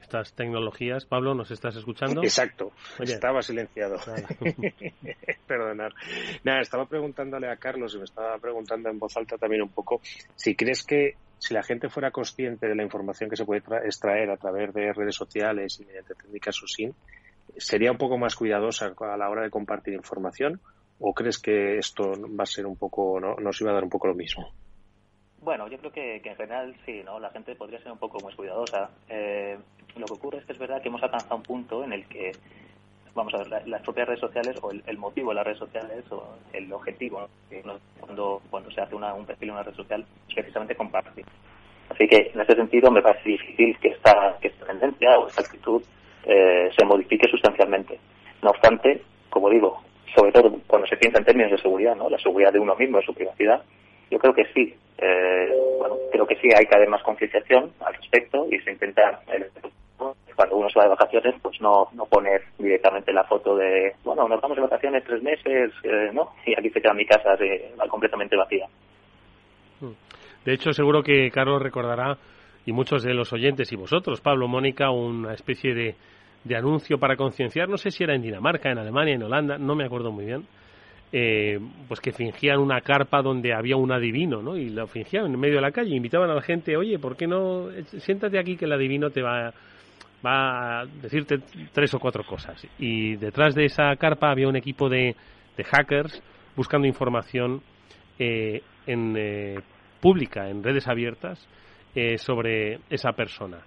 estas 0.00 0.32
tecnologías. 0.32 1.04
Pablo, 1.04 1.34
¿nos 1.34 1.50
estás 1.50 1.74
escuchando? 1.74 2.22
Exacto, 2.22 2.72
estaba 3.00 3.42
silenciado. 3.42 3.96
Perdonar. 5.46 5.92
Nada, 6.44 6.60
estaba 6.60 6.86
preguntándole 6.86 7.50
a 7.50 7.56
Carlos 7.56 7.94
y 7.94 7.98
me 7.98 8.04
estaba 8.04 8.38
preguntando 8.38 8.88
en 8.88 9.00
voz 9.00 9.16
alta 9.16 9.36
también 9.36 9.62
un 9.62 9.70
poco 9.70 10.00
si 10.36 10.54
crees 10.54 10.84
que 10.84 11.16
si 11.38 11.54
la 11.54 11.62
gente 11.62 11.88
fuera 11.88 12.12
consciente 12.12 12.68
de 12.68 12.74
la 12.76 12.84
información 12.84 13.28
que 13.28 13.36
se 13.36 13.44
puede 13.44 13.62
extraer 13.84 14.30
a 14.30 14.36
través 14.36 14.72
de 14.72 14.92
redes 14.92 15.16
sociales 15.16 15.78
y 15.80 15.84
mediante 15.84 16.14
técnicas 16.14 16.54
SUSIN, 16.54 16.94
¿sería 17.56 17.90
un 17.90 17.98
poco 17.98 18.16
más 18.16 18.36
cuidadosa 18.36 18.92
a 18.96 19.16
la 19.16 19.28
hora 19.28 19.42
de 19.42 19.50
compartir 19.50 19.94
información? 19.94 20.60
¿O 21.00 21.14
crees 21.14 21.38
que 21.38 21.78
esto 21.78 22.12
va 22.38 22.42
a 22.42 22.46
ser 22.46 22.66
un 22.66 22.76
poco, 22.76 23.20
no, 23.20 23.36
nos 23.36 23.60
iba 23.60 23.70
a 23.70 23.74
dar 23.74 23.84
un 23.84 23.90
poco 23.90 24.08
lo 24.08 24.14
mismo? 24.14 24.52
Bueno, 25.40 25.68
yo 25.68 25.78
creo 25.78 25.92
que, 25.92 26.16
en 26.16 26.36
general 26.36 26.74
sí, 26.84 27.02
¿no? 27.04 27.20
La 27.20 27.30
gente 27.30 27.54
podría 27.54 27.78
ser 27.80 27.92
un 27.92 27.98
poco 27.98 28.18
más 28.20 28.34
cuidadosa. 28.34 28.90
Eh, 29.08 29.56
lo 29.96 30.06
que 30.06 30.12
ocurre 30.12 30.38
es 30.38 30.44
que 30.44 30.52
es 30.52 30.58
verdad 30.58 30.82
que 30.82 30.88
hemos 30.88 31.02
alcanzado 31.02 31.36
un 31.36 31.42
punto 31.42 31.84
en 31.84 31.92
el 31.92 32.06
que, 32.06 32.32
vamos 33.14 33.34
a 33.34 33.38
ver, 33.38 33.68
las 33.68 33.82
propias 33.82 34.08
redes 34.08 34.20
sociales 34.20 34.56
o 34.62 34.70
el, 34.70 34.98
motivo 34.98 35.30
de 35.30 35.36
las 35.36 35.44
redes 35.44 35.58
sociales 35.58 36.04
o 36.10 36.36
el 36.52 36.72
objetivo 36.72 37.28
cuando, 38.00 38.42
cuando 38.50 38.70
se 38.70 38.80
hace 38.80 38.94
un 38.94 39.26
perfil 39.26 39.48
en 39.48 39.54
una 39.54 39.62
red 39.62 39.74
social 39.74 40.04
es 40.28 40.34
precisamente 40.34 40.74
compartir. 40.74 41.24
Así 41.88 42.06
que 42.06 42.30
en 42.34 42.40
ese 42.40 42.54
sentido 42.54 42.90
me 42.90 43.02
parece 43.02 43.30
difícil 43.30 43.78
que 43.78 43.88
esta, 43.88 44.36
que 44.40 44.48
esta 44.48 44.66
tendencia 44.66 45.18
o 45.18 45.28
esta 45.28 45.40
actitud 45.40 45.82
eh, 46.24 46.70
se 46.76 46.84
modifique 46.84 47.28
sustancialmente. 47.28 47.98
No 48.42 48.50
obstante, 48.50 49.02
como 49.30 49.48
digo, 49.50 49.82
sobre 50.14 50.32
todo 50.32 50.52
cuando 50.66 50.86
se 50.86 50.96
piensa 50.96 51.18
en 51.18 51.24
términos 51.24 51.50
de 51.52 51.58
seguridad, 51.58 51.96
¿no? 51.96 52.10
la 52.10 52.18
seguridad 52.18 52.52
de 52.52 52.58
uno 52.58 52.76
mismo, 52.76 52.98
de 52.98 53.04
su 53.04 53.14
privacidad, 53.14 53.62
yo 54.10 54.18
creo 54.18 54.34
que 54.34 54.44
sí. 54.54 54.74
Eh, 54.98 55.52
bueno, 55.78 55.96
creo 56.10 56.26
que 56.26 56.36
sí 56.36 56.48
hay 56.56 56.66
que 56.66 56.74
haber 56.74 56.88
más 56.88 57.02
concienciación 57.02 57.72
al 57.80 57.94
respecto 57.94 58.46
y 58.50 58.58
se 58.60 58.72
intenta, 58.72 59.20
cuando 60.34 60.56
uno 60.56 60.68
se 60.70 60.78
va 60.78 60.84
de 60.84 60.90
vacaciones, 60.90 61.34
pues 61.40 61.60
no, 61.60 61.88
no 61.92 62.06
poner 62.06 62.42
directamente 62.58 63.12
la 63.12 63.24
foto 63.24 63.56
de, 63.56 63.94
bueno, 64.04 64.28
nos 64.28 64.40
vamos 64.40 64.56
de 64.56 64.62
vacaciones 64.62 65.04
tres 65.04 65.22
meses, 65.22 65.72
eh, 65.84 66.10
¿no? 66.12 66.30
Y 66.46 66.58
aquí 66.58 66.70
se 66.70 66.80
queda 66.80 66.94
mi 66.94 67.06
casa 67.06 67.36
completamente 67.88 68.36
vacía. 68.36 68.66
Hmm. 69.80 69.92
De 70.44 70.54
hecho, 70.54 70.72
seguro 70.72 71.02
que 71.02 71.30
Carlos 71.30 71.62
recordará, 71.62 72.16
y 72.66 72.72
muchos 72.72 73.02
de 73.02 73.14
los 73.14 73.32
oyentes 73.32 73.72
y 73.72 73.76
vosotros, 73.76 74.20
Pablo, 74.20 74.48
Mónica, 74.48 74.90
una 74.90 75.32
especie 75.32 75.74
de 75.74 75.94
de 76.44 76.56
anuncio 76.56 76.98
para 76.98 77.16
concienciar, 77.16 77.68
no 77.68 77.76
sé 77.76 77.90
si 77.90 78.04
era 78.04 78.14
en 78.14 78.22
Dinamarca, 78.22 78.70
en 78.70 78.78
Alemania, 78.78 79.14
en 79.14 79.22
Holanda, 79.22 79.58
no 79.58 79.74
me 79.74 79.84
acuerdo 79.84 80.10
muy 80.10 80.24
bien, 80.24 80.46
eh, 81.12 81.58
pues 81.86 82.00
que 82.00 82.12
fingían 82.12 82.58
una 82.58 82.80
carpa 82.80 83.22
donde 83.22 83.54
había 83.54 83.76
un 83.76 83.92
adivino, 83.92 84.42
¿no? 84.42 84.56
Y 84.56 84.70
lo 84.70 84.86
fingían 84.86 85.26
en 85.26 85.38
medio 85.38 85.56
de 85.56 85.62
la 85.62 85.72
calle, 85.72 85.96
invitaban 85.96 86.30
a 86.30 86.34
la 86.34 86.42
gente, 86.42 86.76
oye, 86.76 86.98
¿por 86.98 87.16
qué 87.16 87.26
no 87.26 87.68
siéntate 87.98 88.38
aquí 88.38 88.56
que 88.56 88.66
el 88.66 88.72
adivino 88.72 89.10
te 89.10 89.22
va, 89.22 89.52
a 90.24 90.84
decirte 91.00 91.38
tres 91.72 91.94
o 91.94 91.98
cuatro 91.98 92.24
cosas? 92.24 92.66
Y 92.78 93.16
detrás 93.16 93.54
de 93.54 93.64
esa 93.64 93.94
carpa 93.96 94.30
había 94.30 94.48
un 94.48 94.56
equipo 94.56 94.88
de, 94.88 95.16
de 95.56 95.64
hackers 95.64 96.22
buscando 96.56 96.86
información 96.86 97.62
eh, 98.18 98.62
en 98.86 99.14
eh, 99.16 99.60
pública, 100.00 100.48
en 100.48 100.62
redes 100.62 100.88
abiertas, 100.88 101.46
eh, 101.94 102.18
sobre 102.18 102.80
esa 102.90 103.12
persona. 103.12 103.58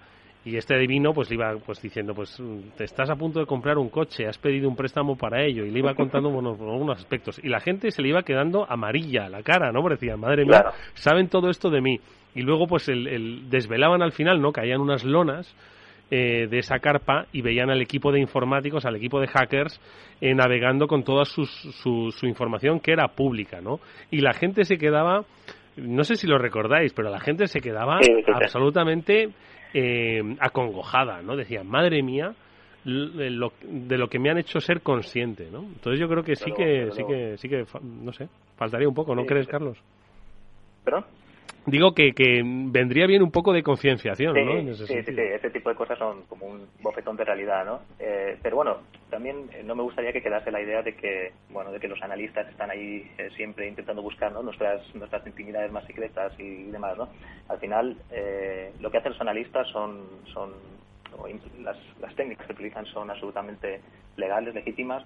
Y 0.44 0.58
este 0.58 0.76
adivino 0.76 1.14
pues 1.14 1.30
le 1.30 1.36
iba 1.36 1.54
pues 1.64 1.82
diciendo, 1.82 2.16
pues 2.16 2.42
te 2.76 2.84
estás 2.84 3.10
a 3.12 3.16
punto 3.16 3.40
de 3.40 3.46
comprar 3.46 3.78
un 3.78 3.90
coche, 3.90 4.26
has 4.26 4.40
pedido 4.40 4.68
un 4.68 4.76
préstamo 4.76 5.16
para 5.16 5.44
ello, 5.44 5.66
y 5.66 5.70
le 5.70 5.80
iba 5.80 5.94
contando 5.94 6.30
algunos 6.30 6.98
aspectos. 6.98 7.40
Y 7.44 7.48
la 7.48 7.60
gente 7.60 7.92
se 7.92 8.02
le 8.02 8.10
iba 8.10 8.24
quedando 8.24 8.66
amarilla 8.70 9.30
la 9.30 9.44
cara, 9.44 9.72
¿no? 9.72 9.82
Porque 9.82 9.96
decían, 9.96 10.20
madre 10.20 10.46
mía, 10.46 10.66
saben 10.94 11.28
todo 11.28 11.50
esto 11.50 11.70
de 11.70 11.82
mí. 11.82 12.00
Y 12.34 12.42
luego 12.42 12.66
pues 12.66 12.90
el, 12.90 13.50
desvelaban 13.50 14.02
al 14.02 14.14
final, 14.14 14.42
¿no? 14.42 14.52
Caían 14.52 14.82
unas 14.82 15.04
lonas 15.04 15.54
eh, 16.10 16.48
de 16.50 16.58
esa 16.58 16.80
carpa 16.80 17.28
y 17.32 17.42
veían 17.42 17.70
al 17.70 17.82
equipo 17.82 18.12
de 18.12 18.20
informáticos, 18.20 18.86
al 18.86 18.96
equipo 18.96 19.20
de 19.20 19.28
hackers, 19.28 19.80
eh, 20.20 20.34
navegando 20.34 20.88
con 20.88 21.04
toda 21.04 21.24
su, 21.24 21.46
su, 21.46 22.26
información 22.26 22.80
que 22.80 22.92
era 22.92 23.08
pública, 23.10 23.62
¿no? 23.62 23.80
Y 24.10 24.20
la 24.22 24.34
gente 24.34 24.66
se 24.66 24.78
quedaba, 24.78 25.24
no 25.78 26.04
sé 26.04 26.16
si 26.16 26.28
lo 26.28 26.38
recordáis, 26.38 26.94
pero 26.94 27.10
la 27.10 27.20
gente 27.20 27.48
se 27.48 27.62
quedaba 27.62 28.00
absolutamente 28.34 29.30
eh, 29.74 30.22
acongojada, 30.40 31.22
¿no? 31.22 31.36
Decían, 31.36 31.68
madre 31.68 32.02
mía, 32.04 32.34
de 32.84 33.30
lo 33.98 34.08
que 34.08 34.20
me 34.20 34.30
han 34.30 34.40
hecho 34.40 34.60
ser 34.60 34.82
consciente, 34.82 35.50
¿no? 35.52 35.60
Entonces 35.60 36.00
yo 36.00 36.08
creo 36.08 36.24
que 36.24 36.36
sí 36.36 36.52
que, 36.52 36.90
sí 36.92 37.04
que, 37.06 37.38
sí 37.38 37.48
que, 37.48 37.66
no 37.82 38.12
sé, 38.12 38.28
faltaría 38.58 38.88
un 38.88 38.96
poco, 38.96 39.14
¿no 39.16 39.26
crees, 39.26 39.48
Carlos? 39.48 39.78
¿Perdón? 40.84 41.06
Digo 41.66 41.94
que, 41.94 42.14
que 42.14 42.42
vendría 42.44 43.06
bien 43.06 43.22
un 43.22 43.30
poco 43.30 43.54
de 43.54 43.62
concienciación, 43.62 44.34
¿no? 44.34 44.74
sí, 44.74 44.86
sí, 44.88 45.04
sí, 45.04 45.16
ese 45.16 45.52
tipo 45.52 45.70
de 45.70 45.76
cosas 45.76 45.98
son 46.00 46.24
como 46.24 46.48
un 46.48 46.68
bofetón 46.82 47.16
de 47.18 47.24
realidad, 47.24 47.64
¿no? 47.66 47.82
Eh, 48.00 48.38
pero 48.42 48.56
bueno, 48.56 48.78
también 49.12 49.48
eh, 49.54 49.62
no 49.64 49.76
me 49.76 49.84
gustaría 49.84 50.12
que 50.12 50.24
quedase 50.24 50.50
la 50.50 50.60
idea 50.60 50.82
de 50.82 50.96
que, 50.96 51.34
bueno, 51.52 51.72
de 51.72 51.80
que 51.80 51.88
los 51.88 52.02
analistas 52.02 52.50
están 52.50 52.72
ahí 52.72 53.08
eh, 53.20 53.30
siempre 53.36 53.68
intentando 53.68 54.02
buscar, 54.02 54.32
¿no? 54.32 54.42
Nuestras, 54.42 54.82
nuestras 54.96 55.26
intimidades 55.28 55.72
más 55.72 55.86
secretas 55.86 56.34
y 56.40 56.64
demás, 56.64 56.98
¿no? 56.98 57.10
Al 57.48 57.60
final, 57.60 57.96
lo 58.80 58.90
que 58.90 58.98
hacen 58.98 59.12
los 59.12 59.22
analistas 59.22 59.68
son, 59.68 60.02
son 60.34 60.54
las, 61.60 61.78
las 62.00 62.16
técnicas 62.16 62.48
que 62.48 62.54
utilizan 62.54 62.86
son 62.88 63.12
absolutamente 63.12 63.82
legales, 64.18 64.56
legítimas, 64.56 65.04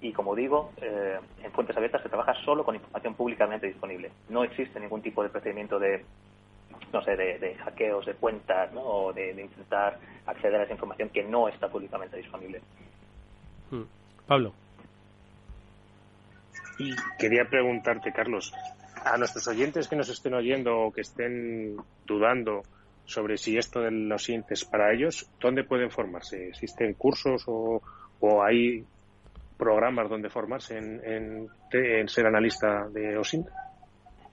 y 0.00 0.12
como 0.12 0.34
digo, 0.34 0.72
eh, 0.80 1.18
en 1.42 1.52
fuentes 1.52 1.76
abiertas 1.76 2.02
se 2.02 2.08
trabaja 2.08 2.34
solo 2.44 2.64
con 2.64 2.74
información 2.74 3.14
públicamente 3.14 3.66
disponible. 3.66 4.10
No 4.28 4.44
existe 4.44 4.78
ningún 4.78 5.02
tipo 5.02 5.22
de 5.22 5.30
procedimiento 5.30 5.78
de, 5.78 6.04
no 6.92 7.02
sé, 7.02 7.16
de, 7.16 7.54
hackeos 7.56 8.04
de 8.06 8.14
cuentas 8.14 8.72
¿no? 8.72 8.82
o 8.82 9.12
de, 9.12 9.30
intentar 9.30 9.98
acceder 10.26 10.60
a 10.60 10.64
esa 10.64 10.72
información 10.72 11.08
que 11.08 11.24
no 11.24 11.48
está 11.48 11.68
públicamente 11.68 12.16
disponible. 12.18 12.60
Hmm. 13.70 13.84
Pablo. 14.26 14.52
Y 16.78 16.94
quería 17.18 17.46
preguntarte, 17.46 18.12
Carlos, 18.12 18.52
a 19.02 19.16
nuestros 19.16 19.48
oyentes 19.48 19.88
que 19.88 19.96
nos 19.96 20.10
estén 20.10 20.34
oyendo 20.34 20.78
o 20.78 20.92
que 20.92 21.00
estén 21.00 21.76
dudando 22.04 22.62
sobre 23.06 23.38
si 23.38 23.56
esto 23.56 23.80
de 23.80 23.92
los 23.92 24.24
siguientes 24.24 24.64
para 24.64 24.92
ellos, 24.92 25.30
¿dónde 25.40 25.64
pueden 25.64 25.90
formarse? 25.90 26.48
¿Existen 26.48 26.92
cursos 26.94 27.44
o, 27.46 27.80
o 28.20 28.42
hay 28.42 28.84
programas 29.56 30.08
donde 30.08 30.28
formarse 30.28 30.78
en, 30.78 31.00
en, 31.04 32.08
ser 32.08 32.26
analista 32.26 32.88
de 32.88 33.16
OSINT? 33.16 33.48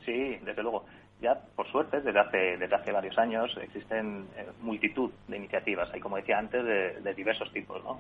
Sí, 0.06 0.38
desde 0.44 0.62
luego. 0.62 0.86
Ya, 1.22 1.40
por 1.56 1.66
suerte, 1.72 2.02
desde 2.02 2.20
hace, 2.20 2.58
desde 2.58 2.76
hace 2.76 2.92
varios 2.92 3.18
años 3.18 3.50
existen 3.62 4.28
eh, 4.36 4.46
multitud 4.60 5.10
de 5.30 5.38
iniciativas, 5.38 5.90
hay 5.94 6.02
como 6.02 6.18
decía 6.18 6.38
antes, 6.38 6.66
de, 6.66 7.14
diversos 7.14 7.50
tipos, 7.54 7.82
¿no? 7.82 7.98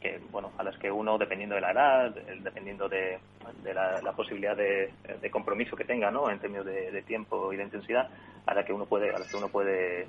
Que, 0.00 0.20
bueno, 0.30 0.52
a 0.56 0.62
las 0.62 0.78
que 0.78 0.88
uno, 0.88 1.18
dependiendo 1.18 1.56
de 1.56 1.60
la 1.60 1.72
edad, 1.72 2.14
dependiendo 2.40 2.88
de, 2.88 3.18
la, 3.64 4.12
posibilidad 4.14 4.56
de, 4.56 4.92
compromiso 5.32 5.74
que 5.74 5.84
tenga, 5.84 6.12
¿no? 6.12 6.30
En 6.30 6.38
términos 6.38 6.64
de, 6.64 7.02
tiempo 7.02 7.52
y 7.52 7.56
de 7.56 7.64
intensidad, 7.64 8.08
a 8.46 8.54
la 8.54 8.64
que 8.64 8.72
uno 8.72 8.86
puede, 8.86 9.10
a 9.10 9.18
la 9.18 9.26
que 9.26 9.36
uno 9.36 9.48
puede 9.48 10.06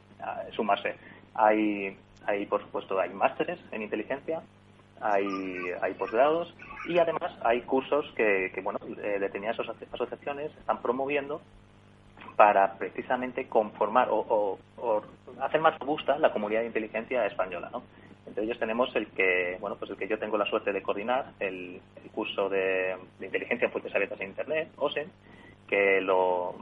sumarse. 0.52 0.94
Hay, 1.34 1.98
hay, 2.28 2.46
por 2.46 2.62
supuesto, 2.62 3.00
hay 3.00 3.10
másteres 3.10 3.60
en 3.72 3.82
inteligencia, 3.82 4.44
hay, 5.04 5.58
hay 5.82 5.94
posgrados 5.96 6.54
y 6.88 6.98
además 6.98 7.32
hay 7.44 7.62
cursos 7.62 8.06
que, 8.16 8.52
que 8.54 8.62
bueno, 8.62 8.80
eh, 9.04 9.18
determinadas 9.20 9.60
asociaciones 9.92 10.52
están 10.58 10.82
promoviendo 10.82 11.42
para 12.36 12.78
precisamente 12.78 13.48
conformar 13.48 14.08
o, 14.10 14.58
hacer 15.40 15.62
más 15.62 15.78
robusta 15.80 16.18
la 16.18 16.32
comunidad 16.32 16.62
de 16.62 16.68
inteligencia 16.68 17.26
española, 17.26 17.70
¿no? 17.72 17.84
Entre 18.26 18.46
ellos 18.46 18.58
tenemos 18.58 18.96
el 18.96 19.08
que, 19.08 19.58
bueno, 19.60 19.76
pues 19.76 19.92
el 19.92 19.98
que 19.98 20.08
yo 20.08 20.18
tengo 20.18 20.38
la 20.38 20.46
suerte 20.46 20.72
de 20.72 20.82
coordinar, 20.82 21.34
el, 21.40 21.82
curso 22.14 22.48
de, 22.48 22.96
inteligencia 23.20 23.66
en 23.66 23.72
fuentes 23.72 23.94
abiertas 23.94 24.22
en 24.22 24.30
Internet, 24.30 24.70
OSEN, 24.78 25.12
que 25.68 26.00
lo, 26.00 26.56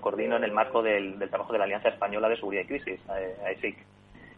coordino 0.00 0.36
en 0.36 0.44
el 0.44 0.52
marco 0.52 0.82
del, 0.82 1.18
del, 1.18 1.28
trabajo 1.28 1.52
de 1.52 1.58
la 1.58 1.64
Alianza 1.64 1.88
Española 1.88 2.28
de 2.28 2.36
Seguridad 2.36 2.62
y 2.62 2.66
Crisis, 2.66 3.00
AESIC. 3.08 3.76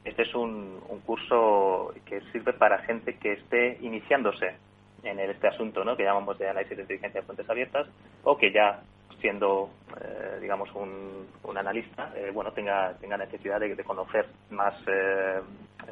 Este 0.04 0.22
es 0.22 0.34
un, 0.34 0.80
curso 1.04 1.92
que 2.04 2.20
sirve 2.32 2.52
para 2.52 2.78
gente 2.78 3.16
que 3.16 3.32
esté 3.32 3.78
iniciándose 3.80 4.54
en 5.02 5.18
este 5.18 5.48
asunto 5.48 5.84
¿no? 5.84 5.96
que 5.96 6.04
llamamos 6.04 6.38
de 6.38 6.48
análisis 6.48 6.76
de 6.76 6.82
inteligencia 6.82 7.20
de 7.20 7.26
fuentes 7.26 7.48
abiertas 7.50 7.88
o 8.22 8.36
que 8.36 8.52
ya 8.52 8.80
siendo 9.20 9.70
eh, 10.00 10.38
digamos 10.40 10.70
un, 10.74 11.26
un 11.42 11.58
analista 11.58 12.12
eh, 12.14 12.30
bueno 12.32 12.52
tenga 12.52 12.94
tenga 13.00 13.16
necesidad 13.16 13.58
de, 13.60 13.76
conocer 13.82 14.26
más 14.50 14.74
eh, 14.86 15.40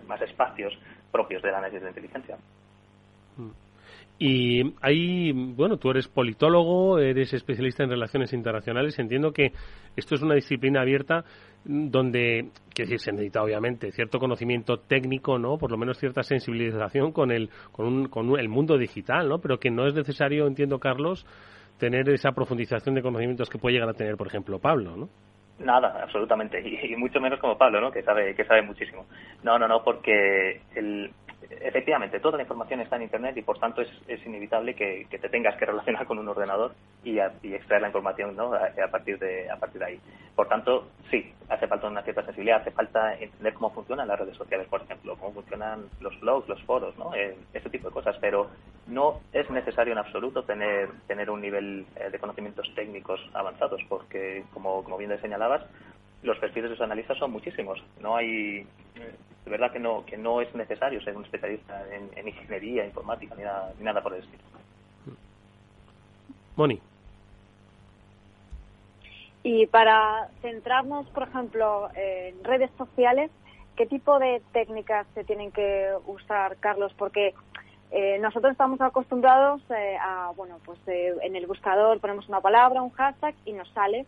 más 0.06 0.20
espacios 0.22 0.78
propios 1.10 1.42
del 1.42 1.54
análisis 1.54 1.82
de 1.82 1.88
inteligencia 1.88 2.36
mm. 3.36 3.67
Y 4.18 4.74
ahí, 4.82 5.32
bueno, 5.32 5.76
tú 5.76 5.90
eres 5.90 6.08
politólogo, 6.08 6.98
eres 6.98 7.32
especialista 7.32 7.84
en 7.84 7.90
relaciones 7.90 8.32
internacionales. 8.32 8.98
Entiendo 8.98 9.32
que 9.32 9.52
esto 9.94 10.16
es 10.16 10.22
una 10.22 10.34
disciplina 10.34 10.80
abierta 10.80 11.24
donde, 11.64 12.50
que 12.74 12.82
decir, 12.82 12.98
se 12.98 13.12
necesita 13.12 13.42
obviamente 13.42 13.92
cierto 13.92 14.18
conocimiento 14.18 14.78
técnico, 14.78 15.38
¿no? 15.38 15.56
Por 15.56 15.70
lo 15.70 15.76
menos 15.76 15.98
cierta 15.98 16.22
sensibilización 16.24 17.12
con 17.12 17.30
el, 17.30 17.48
con, 17.70 18.08
con 18.08 18.38
el 18.38 18.48
mundo 18.48 18.76
digital, 18.76 19.28
¿no? 19.28 19.38
Pero 19.38 19.58
que 19.58 19.70
no 19.70 19.86
es 19.86 19.94
necesario, 19.94 20.48
entiendo, 20.48 20.80
Carlos, 20.80 21.24
tener 21.78 22.08
esa 22.08 22.32
profundización 22.32 22.96
de 22.96 23.02
conocimientos 23.02 23.48
que 23.48 23.58
puede 23.58 23.74
llegar 23.74 23.88
a 23.88 23.94
tener, 23.94 24.16
por 24.16 24.26
ejemplo, 24.26 24.58
Pablo, 24.58 24.96
¿no? 24.96 25.08
Nada, 25.60 26.02
absolutamente, 26.02 26.60
y, 26.60 26.92
y, 26.92 26.96
mucho 26.96 27.20
menos 27.20 27.40
como 27.40 27.58
Pablo, 27.58 27.80
¿no? 27.80 27.90
Que 27.90 28.02
sabe, 28.02 28.34
que 28.34 28.44
sabe 28.44 28.62
muchísimo. 28.62 29.06
No, 29.42 29.58
no, 29.58 29.66
no, 29.66 29.82
porque 29.82 30.62
el, 30.74 31.10
efectivamente, 31.50 32.20
toda 32.20 32.36
la 32.36 32.42
información 32.42 32.80
está 32.80 32.96
en 32.96 33.02
Internet 33.02 33.36
y 33.36 33.42
por 33.42 33.58
tanto 33.58 33.80
es, 33.80 33.88
es 34.06 34.24
inevitable 34.26 34.74
que, 34.74 35.06
te 35.10 35.28
tengas 35.28 35.56
que 35.56 35.66
relacionar 35.66 36.06
con 36.06 36.18
un 36.18 36.28
ordenador 36.28 36.74
y, 37.04 37.18
extraer 37.18 37.82
la 37.82 37.88
información 37.88 38.36
¿no? 38.36 38.52
a, 38.54 38.88
partir 38.90 39.18
de, 39.18 39.50
a 39.50 39.56
partir 39.56 39.78
de 39.80 39.86
ahí. 39.86 40.00
Por 40.36 40.48
tanto, 40.48 40.88
sí, 41.10 41.32
hace 41.48 41.66
falta 41.66 41.88
una 41.88 42.02
cierta 42.02 42.22
sensibilidad, 42.24 42.60
hace 42.60 42.70
falta 42.70 43.14
entender 43.14 43.54
cómo 43.54 43.70
funcionan 43.70 44.08
las 44.08 44.18
redes 44.18 44.36
sociales, 44.36 44.68
por 44.68 44.82
ejemplo, 44.82 45.16
cómo 45.16 45.32
funcionan 45.32 45.86
los 46.00 46.18
blogs, 46.20 46.48
los 46.48 46.62
foros, 46.64 46.96
¿no? 46.98 47.14
Eh, 47.14 47.36
ese 47.54 47.70
tipo 47.70 47.88
de 47.88 47.94
cosas, 47.94 48.16
pero 48.20 48.50
no 48.86 49.20
es 49.32 49.48
necesario 49.50 49.92
en 49.92 49.98
absoluto 49.98 50.42
tener, 50.42 50.90
tener 51.06 51.30
un 51.30 51.40
nivel 51.40 51.86
eh, 51.96 52.10
de 52.10 52.18
conocimientos 52.18 52.70
técnicos 52.74 53.20
avanzados, 53.32 53.80
porque, 53.88 54.44
como, 54.52 54.84
como 54.84 54.98
bien 54.98 55.18
señalabas, 55.20 55.62
los 56.22 56.38
perfiles 56.38 56.70
de 56.70 56.76
los 56.76 56.84
analistas 56.84 57.16
son 57.18 57.30
muchísimos. 57.30 57.82
No 58.00 58.16
hay 58.16 58.66
de 59.48 59.56
verdad 59.56 59.72
que 59.72 59.80
no, 59.80 60.04
que 60.04 60.18
no 60.18 60.42
es 60.42 60.54
necesario 60.54 61.00
ser 61.00 61.16
un 61.16 61.24
especialista 61.24 61.82
en, 61.90 62.28
ingeniería, 62.28 62.84
informática, 62.84 63.34
ni 63.34 63.44
nada, 63.44 63.72
ni 63.78 63.84
nada 63.84 64.02
por 64.02 64.12
el 64.12 64.20
estilo. 64.20 64.42
Moni. 66.54 66.78
Y 69.42 69.66
para 69.68 70.28
centrarnos, 70.42 71.08
por 71.08 71.22
ejemplo, 71.22 71.88
en 71.94 72.44
redes 72.44 72.70
sociales, 72.76 73.30
¿qué 73.74 73.86
tipo 73.86 74.18
de 74.18 74.42
técnicas 74.52 75.06
se 75.14 75.24
tienen 75.24 75.50
que 75.50 75.94
usar, 76.06 76.58
Carlos? 76.58 76.92
Porque 76.98 77.34
eh, 77.90 78.18
nosotros 78.20 78.52
estamos 78.52 78.78
acostumbrados 78.82 79.62
eh, 79.70 79.96
a, 79.98 80.32
bueno, 80.36 80.58
pues 80.66 80.78
eh, 80.88 81.14
en 81.22 81.36
el 81.36 81.46
buscador 81.46 82.00
ponemos 82.00 82.28
una 82.28 82.42
palabra, 82.42 82.82
un 82.82 82.90
hashtag 82.90 83.34
y 83.46 83.54
nos 83.54 83.70
sale 83.70 84.04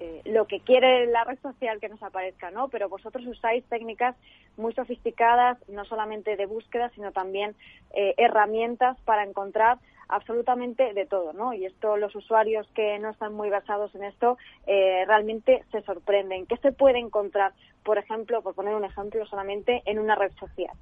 eh, 0.00 0.22
lo 0.24 0.46
que 0.46 0.60
quiere 0.60 1.06
la 1.06 1.24
red 1.24 1.38
social 1.40 1.78
que 1.78 1.90
nos 1.90 2.02
aparezca, 2.02 2.50
¿no? 2.50 2.68
Pero 2.68 2.88
vosotros 2.88 3.26
usáis 3.26 3.64
técnicas 3.66 4.16
muy 4.56 4.72
sofisticadas, 4.72 5.58
no 5.68 5.84
solamente 5.84 6.36
de 6.36 6.46
búsqueda, 6.46 6.90
sino 6.94 7.12
también 7.12 7.54
eh, 7.92 8.14
herramientas 8.16 8.98
para 9.04 9.24
encontrar 9.24 9.78
absolutamente 10.08 10.94
de 10.94 11.06
todo, 11.06 11.34
¿no? 11.34 11.52
Y 11.52 11.66
esto 11.66 11.98
los 11.98 12.14
usuarios 12.16 12.66
que 12.74 12.98
no 12.98 13.10
están 13.10 13.34
muy 13.34 13.50
basados 13.50 13.94
en 13.94 14.04
esto 14.04 14.38
eh, 14.66 15.04
realmente 15.06 15.64
se 15.70 15.82
sorprenden. 15.82 16.46
¿Qué 16.46 16.56
se 16.56 16.72
puede 16.72 16.98
encontrar, 16.98 17.52
por 17.84 17.98
ejemplo, 17.98 18.42
por 18.42 18.54
poner 18.54 18.74
un 18.74 18.84
ejemplo 18.84 19.24
solamente, 19.26 19.82
en 19.84 19.98
una 19.98 20.14
red 20.14 20.32
social? 20.32 20.74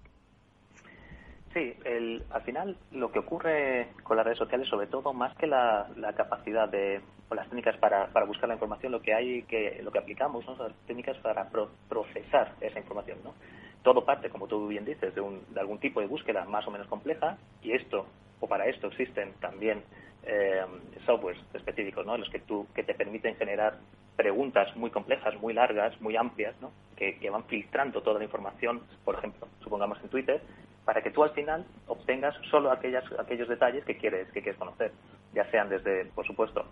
Sí, 1.55 1.75
el, 1.85 2.23
al 2.31 2.43
final 2.43 2.77
lo 2.93 3.11
que 3.11 3.21
ocurre 3.21 3.89
con 4.03 4.17
las 4.17 4.27
redes 4.27 4.39
sociales, 4.39 4.69
sobre 4.69 4.87
todo 4.87 5.15
más 5.15 5.35
que 5.37 5.47
la, 5.47 5.89
capacidad 6.17 6.69
de 6.69 7.01
o 7.31 7.35
las 7.35 7.49
técnicas 7.49 7.77
para, 7.79 8.07
para, 8.09 8.27
buscar 8.27 8.49
la 8.49 8.55
información, 8.55 8.93
lo 8.93 9.01
que 9.01 9.15
hay 9.15 9.43
que 9.43 9.81
lo 9.83 9.91
que 9.91 9.99
aplicamos 9.99 10.45
son 10.45 10.59
las 10.59 10.73
técnicas 10.87 11.17
para 11.19 11.49
procesar 11.89 12.55
esa 12.61 12.79
información, 12.79 13.19
¿no? 13.25 13.35
Todo 13.83 14.05
parte, 14.05 14.29
como 14.29 14.47
tú 14.47 14.69
bien 14.69 14.85
dices, 14.85 15.15
de, 15.15 15.21
un, 15.21 15.43
de 15.55 15.61
algún 15.61 15.79
tipo 15.79 16.01
de 16.01 16.07
búsqueda 16.07 16.45
más 16.45 16.67
o 16.67 16.71
menos 16.71 16.87
compleja 16.87 17.39
y 17.63 17.73
esto 17.73 18.07
o 18.41 18.47
para 18.47 18.67
esto 18.67 18.89
existen 18.89 19.33
también 19.41 19.83
eh, 20.25 20.65
softwares 21.07 21.41
específicos, 21.55 22.05
¿no? 22.05 22.19
Los 22.19 22.29
que 22.29 22.41
tú 22.41 22.67
que 22.75 22.83
te 22.83 22.95
permiten 22.95 23.37
generar 23.37 23.79
preguntas 24.17 24.75
muy 24.77 24.91
complejas, 24.91 25.41
muy 25.41 25.55
largas, 25.55 25.99
muy 26.01 26.17
amplias, 26.17 26.55
¿no? 26.61 26.73
que 26.97 27.31
van 27.31 27.45
filtrando 27.45 28.03
toda 28.03 28.19
la 28.19 28.25
información, 28.25 28.83
por 29.05 29.15
ejemplo, 29.15 29.47
supongamos 29.61 29.99
en 30.03 30.09
Twitter, 30.09 30.43
para 30.89 31.03
que 31.03 31.11
tú 31.11 31.23
al 31.23 31.33
final 31.33 31.67
obtengas 31.87 32.35
solo 32.51 32.73
aquellas, 32.73 33.05
aquellos 33.19 33.47
detalles 33.47 33.85
que 33.85 33.99
quieres, 33.99 34.27
que 34.33 34.41
quieres 34.41 34.59
conocer, 34.59 34.91
ya 35.35 35.45
sean 35.51 35.69
desde, 35.69 36.07
por 36.07 36.27
supuesto, 36.27 36.65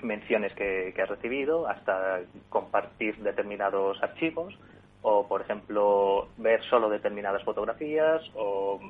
menciones 0.00 0.54
que, 0.54 0.94
has 0.98 1.10
recibido 1.10 1.68
hasta 1.68 2.22
compartir 2.48 3.18
determinados 3.18 4.02
archivos 4.02 4.58
o, 5.02 5.28
por 5.28 5.42
ejemplo, 5.42 6.28
ver 6.38 6.64
solo 6.70 6.88
determinadas 6.88 7.44
fotografías 7.44 8.22
o, 8.34 8.80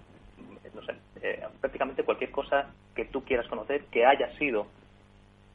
no 0.73 0.83
sé, 0.85 0.95
eh, 1.21 1.45
prácticamente 1.61 2.05
cualquier 2.05 2.31
cosa 2.31 2.69
que 2.95 3.07
tú 3.07 3.25
quieras 3.25 3.49
conocer 3.49 3.87
que 3.87 4.07
haya 4.07 4.39
sido 4.39 4.69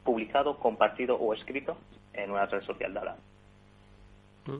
publicado, 0.04 0.58
compartido 0.58 1.16
o 1.16 1.32
escrito 1.32 1.78
en 2.12 2.32
una 2.32 2.44
red 2.44 2.60
social 2.64 2.92
dada. 2.92 3.16
Mm. 4.44 4.58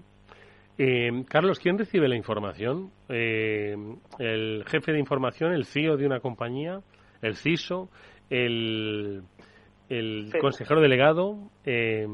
Eh, 0.79 1.25
Carlos, 1.29 1.59
¿quién 1.59 1.79
recibe 1.79 2.09
la 2.09 2.16
información? 2.16 2.91
Eh, 3.09 3.77
¿El 4.18 4.64
jefe 4.66 4.93
de 4.93 4.99
información, 4.99 5.53
el 5.53 5.66
CEO 5.66 5.97
de 5.97 6.07
una 6.07 6.21
compañía, 6.21 6.81
el 7.21 7.37
CISO, 7.37 7.91
el, 8.31 9.23
consejero 10.41 10.81
delegado? 10.81 11.51
Eh, 11.64 12.07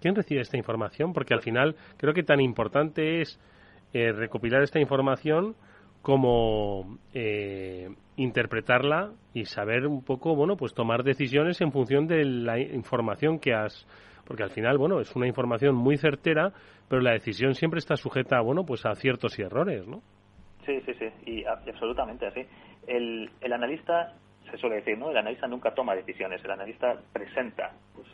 ¿Quién 0.00 0.14
recibe 0.14 0.40
esta 0.40 0.56
información? 0.56 1.12
Porque 1.12 1.34
al 1.34 1.42
final 1.42 1.76
creo 1.96 2.12
que 2.12 2.22
tan 2.22 2.40
importante 2.40 3.20
es 3.20 3.38
recopilar 3.92 4.62
esta 4.62 4.80
información 4.80 5.54
como 6.02 6.98
interpretarla 8.16 9.12
y 9.32 9.44
saber 9.44 9.86
un 9.86 10.02
poco, 10.02 10.34
bueno, 10.34 10.56
pues 10.56 10.74
tomar 10.74 11.04
decisiones 11.04 11.60
en 11.60 11.72
función 11.72 12.06
de 12.06 12.24
la 12.24 12.58
información 12.58 13.38
que 13.38 13.54
has 13.54 13.86
porque 14.28 14.42
al 14.42 14.50
final, 14.50 14.76
bueno, 14.76 15.00
es 15.00 15.16
una 15.16 15.26
información 15.26 15.74
muy 15.74 15.96
certera, 15.96 16.52
pero 16.86 17.00
la 17.00 17.12
decisión 17.12 17.54
siempre 17.54 17.78
está 17.78 17.96
sujeta, 17.96 18.42
bueno, 18.42 18.62
pues 18.66 18.84
a 18.84 18.94
ciertos 18.94 19.38
y 19.38 19.42
errores, 19.42 19.88
¿no? 19.88 20.02
Sí, 20.66 20.82
sí, 20.84 20.92
sí, 20.98 21.06
y 21.24 21.44
absolutamente 21.46 22.26
así. 22.26 22.44
El, 22.86 23.30
el 23.40 23.52
analista, 23.54 24.12
se 24.50 24.58
suele 24.58 24.76
decir, 24.76 24.98
¿no? 24.98 25.10
El 25.10 25.16
analista 25.16 25.46
nunca 25.46 25.72
toma 25.72 25.94
decisiones, 25.94 26.44
el 26.44 26.50
analista 26.50 26.94
presenta 27.10 27.72
pues, 27.94 28.06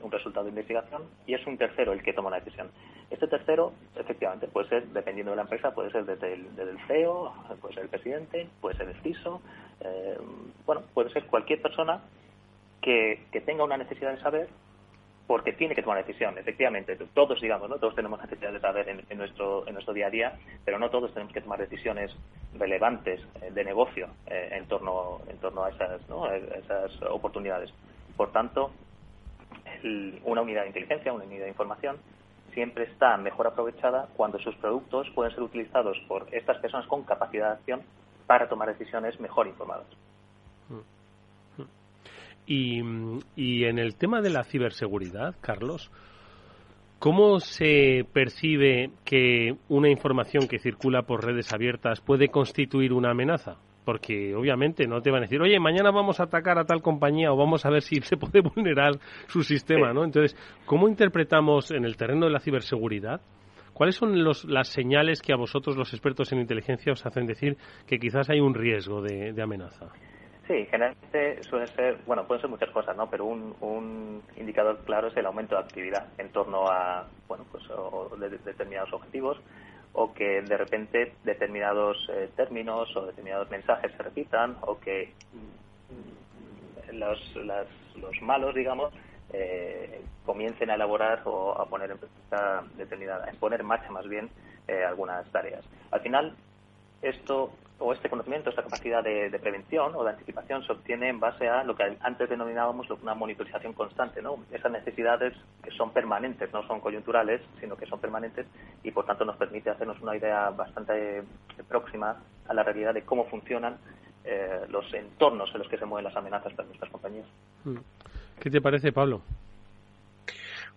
un, 0.00 0.10
resultado 0.10 0.44
de 0.44 0.50
investigación 0.50 1.02
y 1.26 1.34
es 1.34 1.46
un 1.46 1.58
tercero 1.58 1.92
el 1.92 2.02
que 2.02 2.14
toma 2.14 2.30
la 2.30 2.38
decisión. 2.38 2.70
Este 3.10 3.26
tercero, 3.26 3.74
efectivamente, 3.96 4.48
puede 4.48 4.68
ser, 4.68 4.86
dependiendo 4.88 5.32
de 5.32 5.36
la 5.36 5.42
empresa, 5.42 5.74
puede 5.74 5.90
ser 5.90 6.06
desde 6.06 6.32
el, 6.34 6.56
desde 6.56 6.70
el 6.70 6.78
CEO, 6.86 7.34
puede 7.60 7.74
ser 7.74 7.82
el 7.84 7.90
presidente, 7.90 8.48
puede 8.62 8.76
ser 8.76 8.88
el 8.88 8.94
CISO, 9.02 9.42
eh, 9.80 10.16
bueno, 10.64 10.84
puede 10.94 11.10
ser 11.10 11.26
cualquier 11.26 11.60
persona 11.60 12.00
que, 12.80 13.24
que 13.30 13.42
tenga 13.42 13.64
una 13.64 13.76
necesidad 13.76 14.12
de 14.12 14.20
saber 14.22 14.48
porque 15.26 15.52
tiene 15.52 15.74
que 15.74 15.82
tomar 15.82 16.04
decisión. 16.04 16.36
Efectivamente, 16.36 16.96
todos, 17.14 17.40
digamos, 17.40 17.70
¿no? 17.70 17.76
todos 17.76 17.94
tenemos 17.94 18.20
necesidad 18.20 18.52
de 18.52 18.60
saber 18.60 18.88
en, 18.88 19.18
nuestro, 19.18 19.66
en 19.66 19.74
nuestro 19.74 19.94
día 19.94 20.08
a 20.08 20.10
día, 20.10 20.38
pero 20.64 20.78
no 20.78 20.90
todos 20.90 21.12
tenemos 21.14 21.32
que 21.32 21.40
tomar 21.40 21.58
decisiones 21.58 22.14
relevantes 22.54 23.20
eh, 23.40 23.50
de 23.50 23.64
negocio 23.64 24.08
eh, 24.26 24.50
en, 24.52 24.66
torno, 24.66 25.20
en 25.28 25.38
torno 25.38 25.64
a 25.64 25.70
esas, 25.70 26.06
¿no? 26.08 26.30
esas 26.30 26.92
oportunidades. 27.10 27.72
Por 28.16 28.32
tanto, 28.32 28.70
una 30.24 30.42
unidad 30.42 30.62
de 30.62 30.68
inteligencia, 30.68 31.12
una 31.12 31.24
unidad 31.24 31.44
de 31.44 31.50
información, 31.50 31.96
siempre 32.52 32.84
está 32.84 33.16
mejor 33.16 33.46
aprovechada 33.46 34.08
cuando 34.16 34.38
sus 34.38 34.54
productos 34.56 35.10
pueden 35.14 35.32
ser 35.32 35.42
utilizados 35.42 35.98
por 36.06 36.26
estas 36.32 36.58
personas 36.58 36.86
con 36.86 37.02
capacidad 37.02 37.48
de 37.48 37.54
acción 37.54 37.82
para 38.26 38.48
tomar 38.48 38.68
decisiones 38.68 39.18
mejor 39.20 39.46
informadas. 39.46 39.86
Y, 42.46 42.82
y 43.36 43.64
en 43.64 43.78
el 43.78 43.96
tema 43.96 44.20
de 44.20 44.30
la 44.30 44.44
ciberseguridad, 44.44 45.34
Carlos, 45.40 45.90
¿cómo 46.98 47.40
se 47.40 48.04
percibe 48.12 48.90
que 49.04 49.56
una 49.68 49.88
información 49.88 50.46
que 50.46 50.58
circula 50.58 51.02
por 51.02 51.24
redes 51.24 51.52
abiertas 51.52 52.00
puede 52.00 52.28
constituir 52.28 52.92
una 52.92 53.10
amenaza? 53.10 53.56
Porque 53.84 54.34
obviamente 54.34 54.86
no 54.86 55.00
te 55.02 55.10
van 55.10 55.20
a 55.20 55.26
decir, 55.26 55.40
oye, 55.40 55.58
mañana 55.58 55.90
vamos 55.90 56.20
a 56.20 56.24
atacar 56.24 56.58
a 56.58 56.64
tal 56.64 56.82
compañía 56.82 57.32
o 57.32 57.36
vamos 57.36 57.64
a 57.66 57.70
ver 57.70 57.82
si 57.82 57.96
se 58.00 58.16
puede 58.16 58.40
vulnerar 58.40 58.92
su 59.26 59.42
sistema, 59.42 59.92
¿no? 59.92 60.04
Entonces, 60.04 60.36
¿cómo 60.66 60.88
interpretamos 60.88 61.70
en 61.70 61.84
el 61.84 61.96
terreno 61.96 62.26
de 62.26 62.32
la 62.32 62.40
ciberseguridad? 62.40 63.20
¿Cuáles 63.72 63.96
son 63.96 64.22
los, 64.22 64.44
las 64.44 64.68
señales 64.68 65.20
que 65.20 65.32
a 65.32 65.36
vosotros, 65.36 65.76
los 65.76 65.92
expertos 65.92 66.32
en 66.32 66.40
inteligencia, 66.40 66.92
os 66.92 67.04
hacen 67.04 67.26
decir 67.26 67.56
que 67.86 67.98
quizás 67.98 68.30
hay 68.30 68.40
un 68.40 68.54
riesgo 68.54 69.02
de 69.02 69.42
amenaza? 69.42 69.88
Sí, 70.46 70.66
generalmente 70.66 71.42
suele 71.44 71.66
ser, 71.68 71.98
bueno, 72.06 72.26
pueden 72.26 72.42
ser 72.42 72.50
muchas 72.50 72.70
cosas, 72.70 72.94
¿no? 72.96 73.08
Pero 73.08 73.24
un, 73.24 74.22
indicador 74.36 74.78
claro 74.84 75.08
es 75.08 75.16
el 75.16 75.24
aumento 75.24 75.54
de 75.54 75.62
actividad 75.62 76.06
en 76.18 76.30
torno 76.30 76.68
a, 76.68 77.06
bueno, 77.26 77.46
pues 77.50 77.64
de, 78.20 78.28
determinados 78.38 78.92
objetivos 78.92 79.38
o 79.94 80.12
que 80.12 80.42
de 80.42 80.56
repente 80.56 81.14
determinados 81.22 81.96
eh, 82.12 82.28
términos 82.36 82.94
o 82.96 83.06
determinados 83.06 83.48
mensajes 83.50 83.92
se 83.92 84.02
repitan 84.02 84.56
o 84.62 84.78
que 84.78 85.12
mm, 85.32 86.96
los, 86.96 87.36
los 87.36 88.22
malos, 88.22 88.54
digamos, 88.54 88.92
eh, 89.32 90.02
comiencen 90.26 90.70
a 90.70 90.74
elaborar 90.74 91.22
o 91.24 91.58
a 91.58 91.66
poner 91.66 91.90
en 91.90 91.98
determinada, 92.76 93.28
en 93.30 93.36
poner 93.36 93.60
en 93.60 93.66
marcha 93.66 93.90
más 93.90 94.06
bien 94.08 94.28
eh, 94.68 94.84
algunas 94.84 95.26
tareas. 95.30 95.64
Al 95.90 96.00
final, 96.00 96.34
esto 97.02 97.52
o 97.78 97.92
este 97.92 98.08
conocimiento, 98.08 98.50
esta 98.50 98.62
capacidad 98.62 99.02
de, 99.02 99.36
prevención 99.40 99.92
o 99.94 100.04
de 100.04 100.10
anticipación 100.10 100.64
se 100.64 100.72
obtiene 100.72 101.08
en 101.08 101.18
base 101.18 101.48
a 101.48 101.64
lo 101.64 101.74
que 101.74 101.96
antes 102.00 102.28
denominábamos 102.28 102.88
una 103.02 103.14
monitorización 103.14 103.72
constante, 103.72 104.22
¿no? 104.22 104.38
Esas 104.52 104.70
necesidades 104.70 105.34
que 105.62 105.70
son 105.72 105.92
permanentes, 105.92 106.52
no 106.52 106.66
son 106.66 106.80
coyunturales, 106.80 107.40
sino 107.60 107.76
que 107.76 107.86
son 107.86 107.98
permanentes 107.98 108.46
y 108.82 108.90
por 108.92 109.06
tanto 109.06 109.24
nos 109.24 109.36
permite 109.36 109.70
hacernos 109.70 110.00
una 110.00 110.16
idea 110.16 110.50
bastante 110.50 111.24
próxima 111.68 112.16
a 112.46 112.54
la 112.54 112.62
realidad 112.62 112.94
de 112.94 113.02
cómo 113.02 113.24
funcionan 113.26 113.76
eh, 114.24 114.60
los 114.70 114.92
entornos 114.94 115.50
en 115.52 115.58
los 115.58 115.68
que 115.68 115.76
se 115.76 115.84
mueven 115.84 116.04
las 116.04 116.16
amenazas 116.16 116.52
para 116.54 116.66
nuestras 116.66 116.90
compañías. 116.92 117.26
Mm. 117.64 117.78
¿Qué 118.40 118.50
te 118.50 118.60
parece, 118.60 118.92
Pablo? 118.92 119.20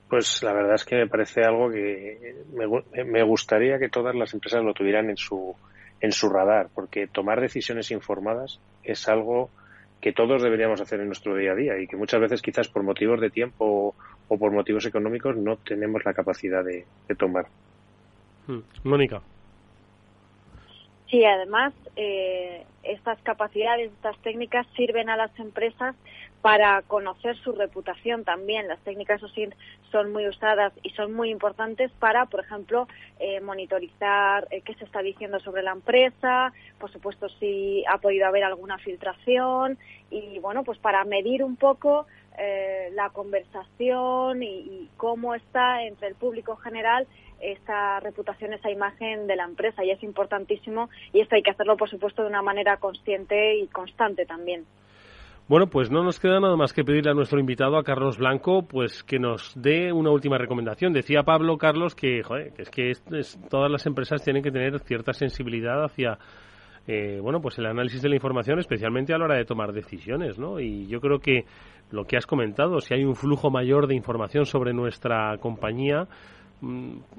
Pues 0.09 0.41
la 0.41 0.53
verdad 0.53 0.75
es 0.75 0.85
que 0.85 0.95
me 0.95 1.07
parece 1.07 1.41
algo 1.41 1.69
que 1.69 2.35
me 3.05 3.23
gustaría 3.23 3.77
que 3.77 3.89
todas 3.89 4.15
las 4.15 4.33
empresas 4.33 4.63
lo 4.63 4.73
tuvieran 4.73 5.09
en 5.09 5.17
su 5.17 5.53
en 6.01 6.11
su 6.11 6.29
radar, 6.29 6.69
porque 6.73 7.07
tomar 7.07 7.41
decisiones 7.41 7.91
informadas 7.91 8.59
es 8.83 9.07
algo 9.07 9.49
que 10.01 10.13
todos 10.13 10.43
deberíamos 10.43 10.79
hacer 10.79 10.99
en 10.99 11.07
nuestro 11.07 11.35
día 11.35 11.53
a 11.53 11.55
día 11.55 11.79
y 11.79 11.87
que 11.87 11.97
muchas 11.97 12.21
veces 12.21 12.41
quizás 12.41 12.67
por 12.67 12.83
motivos 12.83 13.19
de 13.19 13.29
tiempo 13.29 13.95
o, 14.27 14.37
por 14.37 14.51
motivos 14.51 14.85
económicos 14.85 15.35
no 15.35 15.57
tenemos 15.57 16.05
la 16.05 16.13
capacidad 16.13 16.63
de, 16.63 16.85
tomar. 17.15 17.47
Hmm. 18.45 18.59
Mónica. 18.83 19.21
Sí, 21.09 21.23
además, 21.23 21.73
eh, 21.95 22.65
estas 22.83 23.19
capacidades, 23.21 23.91
estas 23.91 24.17
técnicas 24.19 24.67
sirven 24.75 25.09
a 25.09 25.17
las 25.17 25.37
empresas 25.39 25.95
para 26.41 26.81
conocer 26.83 27.35
su 27.37 27.51
reputación 27.51 28.23
también. 28.23 28.67
Las 28.67 28.79
técnicas 28.79 29.21
OSINT 29.23 29.53
son 29.91 30.11
muy 30.11 30.27
usadas 30.27 30.73
y 30.83 30.91
son 30.91 31.13
muy 31.13 31.29
importantes 31.29 31.91
para, 31.99 32.25
por 32.25 32.41
ejemplo, 32.41 32.87
eh, 33.19 33.39
monitorizar 33.41 34.47
eh, 34.51 34.61
qué 34.61 34.73
se 34.75 34.85
está 34.85 35.01
diciendo 35.01 35.39
sobre 35.39 35.63
la 35.63 35.71
empresa, 35.71 36.53
por 36.79 36.91
supuesto 36.91 37.27
si 37.29 37.83
ha 37.87 37.97
podido 37.97 38.27
haber 38.27 38.43
alguna 38.43 38.77
filtración 38.77 39.77
y, 40.09 40.39
bueno, 40.39 40.63
pues 40.63 40.77
para 40.79 41.03
medir 41.05 41.43
un 41.43 41.55
poco 41.55 42.05
eh, 42.37 42.91
la 42.93 43.09
conversación 43.09 44.43
y, 44.43 44.59
y, 44.59 44.89
cómo 44.95 45.33
está 45.33 45.83
entre 45.83 46.07
el 46.07 46.15
público 46.15 46.55
general 46.55 47.07
esa 47.39 47.99
reputación, 47.99 48.53
esa 48.53 48.71
imagen 48.71 49.27
de 49.27 49.35
la 49.35 49.43
empresa 49.43 49.83
y 49.83 49.91
es 49.91 50.01
importantísimo 50.03 50.89
y 51.13 51.21
esto 51.21 51.35
hay 51.35 51.43
que 51.43 51.51
hacerlo, 51.51 51.77
por 51.77 51.89
supuesto, 51.89 52.23
de 52.23 52.29
una 52.29 52.41
manera 52.41 52.77
consciente 52.77 53.55
y 53.55 53.67
constante 53.67 54.25
también. 54.25 54.65
Bueno, 55.47 55.67
pues 55.67 55.89
no 55.89 56.03
nos 56.03 56.19
queda 56.19 56.41
nada 56.41 56.57
más 56.57 56.73
que 56.73 56.83
pedirle 56.83 57.11
a 57.11 57.13
nuestro 57.13 57.39
invitado, 57.39 57.77
a 57.77 57.83
Carlos 57.83 58.17
Blanco, 58.17 58.63
pues 58.63 59.01
que 59.03 59.17
nos 59.17 59.53
dé 59.55 59.93
una 59.93 60.11
última 60.11 60.37
recomendación. 60.37 60.91
Decía 60.91 61.23
Pablo, 61.23 61.57
Carlos, 61.57 61.95
que, 61.95 62.19
es 62.57 62.69
que 62.69 62.91
todas 63.49 63.71
las 63.71 63.85
empresas 63.85 64.21
tienen 64.21 64.43
que 64.43 64.51
tener 64.51 64.77
cierta 64.79 65.13
sensibilidad 65.13 65.85
hacia 65.85 66.19
eh, 66.85 67.19
bueno, 67.21 67.41
pues 67.41 67.57
el 67.59 67.65
análisis 67.65 68.01
de 68.01 68.09
la 68.09 68.15
información, 68.15 68.59
especialmente 68.59 69.13
a 69.13 69.17
la 69.17 69.25
hora 69.25 69.37
de 69.37 69.45
tomar 69.45 69.71
decisiones, 69.71 70.37
¿no? 70.37 70.59
Y 70.59 70.87
yo 70.87 70.99
creo 70.99 71.19
que 71.19 71.45
lo 71.91 72.05
que 72.05 72.17
has 72.17 72.25
comentado, 72.25 72.79
si 72.79 72.93
hay 72.93 73.05
un 73.05 73.15
flujo 73.15 73.49
mayor 73.49 73.87
de 73.87 73.95
información 73.95 74.45
sobre 74.45 74.73
nuestra 74.73 75.37
compañía, 75.37 76.07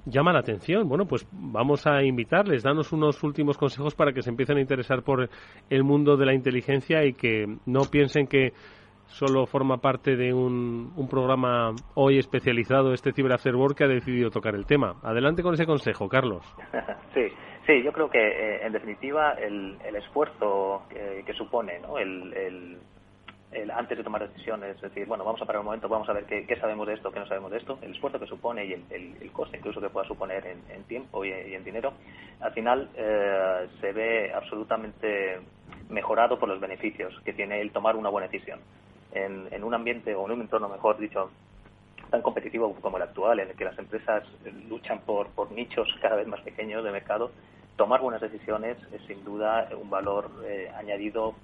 llama 0.05 0.33
la 0.33 0.41
atención. 0.41 0.89
Bueno, 0.89 1.07
pues 1.07 1.27
vamos 1.33 1.87
a 1.87 2.03
invitarles, 2.03 2.63
danos 2.63 2.93
unos 2.93 3.23
últimos 3.23 3.57
consejos 3.57 3.95
para 3.95 4.13
que 4.13 4.23
se 4.23 4.31
empiecen 4.31 4.59
a 4.59 4.61
interesar 4.61 5.03
por 5.03 5.29
el 5.71 5.85
mundo 5.85 6.17
de 6.17 6.27
la 6.27 6.35
inteligencia 6.35 7.05
y 7.05 7.15
que 7.15 7.47
no 7.67 7.83
piensen 7.91 8.27
que 8.27 8.53
solo 9.07 9.47
forma 9.47 9.79
parte 9.79 10.17
de 10.17 10.33
un, 10.33 10.93
un 10.97 11.09
programa 11.09 11.75
hoy 11.95 12.19
especializado, 12.19 12.93
este 12.93 13.13
Cyber 13.13 13.37
que 13.77 13.85
ha 13.85 13.89
decidido 13.89 14.31
tocar 14.31 14.55
el 14.55 14.67
tema. 14.67 14.97
Adelante 15.03 15.43
con 15.43 15.55
ese 15.55 15.67
consejo, 15.67 16.09
Carlos. 16.09 16.45
sí, 17.15 17.29
sí, 17.67 17.83
yo 17.83 17.93
creo 17.93 18.11
que 18.11 18.21
eh, 18.21 18.67
en 18.67 18.73
definitiva 18.73 19.33
el, 19.33 19.79
esfuerzo 19.97 20.83
que, 20.91 21.33
supone 21.33 21.81
¿no? 21.81 21.99
el, 21.99 22.79
antes 23.75 23.97
de 23.97 24.05
tomar 24.05 24.29
decisiones, 24.29 24.77
es 24.77 24.83
decir, 24.83 25.07
bueno, 25.07 25.25
vamos 25.25 25.41
a 25.41 25.47
parar 25.47 25.61
un 25.61 25.67
momento, 25.67 25.89
vamos 25.89 26.09
a 26.09 26.13
ver 26.13 26.25
qué, 26.25 26.57
sabemos 26.61 26.87
de 26.87 26.95
esto, 26.95 27.11
qué 27.11 27.19
no 27.19 27.27
sabemos 27.27 27.51
de 27.51 27.59
esto, 27.59 27.79
el 27.81 27.93
esfuerzo 27.93 28.21
que 28.21 28.27
supone 28.27 28.67
y 28.67 28.73
el, 28.75 29.17
el, 29.21 29.33
coste 29.33 29.57
incluso 29.57 29.81
que 29.81 29.89
pueda 29.89 30.07
suponer 30.07 30.47
en, 30.47 30.83
tiempo 30.85 31.25
y, 31.25 31.31
en 31.33 31.65
dinero, 31.65 31.95
al 32.41 32.53
final 32.53 32.91
eh, 32.95 33.69
se 33.81 33.93
ve 33.93 34.33
absolutamente 34.33 35.41
mejorado 35.89 36.39
por 36.39 36.49
los 36.49 36.61
beneficios 36.61 37.19
que 37.25 37.33
tiene 37.33 37.61
el 37.61 37.73
tomar 37.73 37.97
una 37.97 38.11
buena 38.11 38.29
decisión. 38.29 38.61
En, 39.13 39.65
un 39.65 39.75
ambiente 39.75 40.15
o 40.15 40.27
en 40.27 40.33
un 40.33 40.41
entorno, 40.43 40.69
mejor 40.69 40.99
dicho, 40.99 41.31
tan 42.11 42.23
competitivo 42.23 42.75
como 42.75 42.99
el 42.99 43.03
actual, 43.03 43.41
en 43.41 43.49
el 43.49 43.57
que 43.57 43.65
las 43.65 43.79
empresas 43.79 44.25
luchan 44.69 45.01
por, 45.01 45.29
por 45.31 45.51
nichos 45.51 45.89
cada 46.01 46.17
vez 46.17 46.27
más 46.27 46.41
pequeños 46.43 46.85
de 46.85 46.93
mercado, 46.93 47.33
tomar 47.77 48.01
buenas 48.01 48.21
decisiones 48.21 48.77
es 48.93 49.01
sin 49.07 49.25
duda 49.25 49.69
un 49.81 49.89
valor 49.89 50.31
eh, 50.45 50.71
añadido 50.77 51.35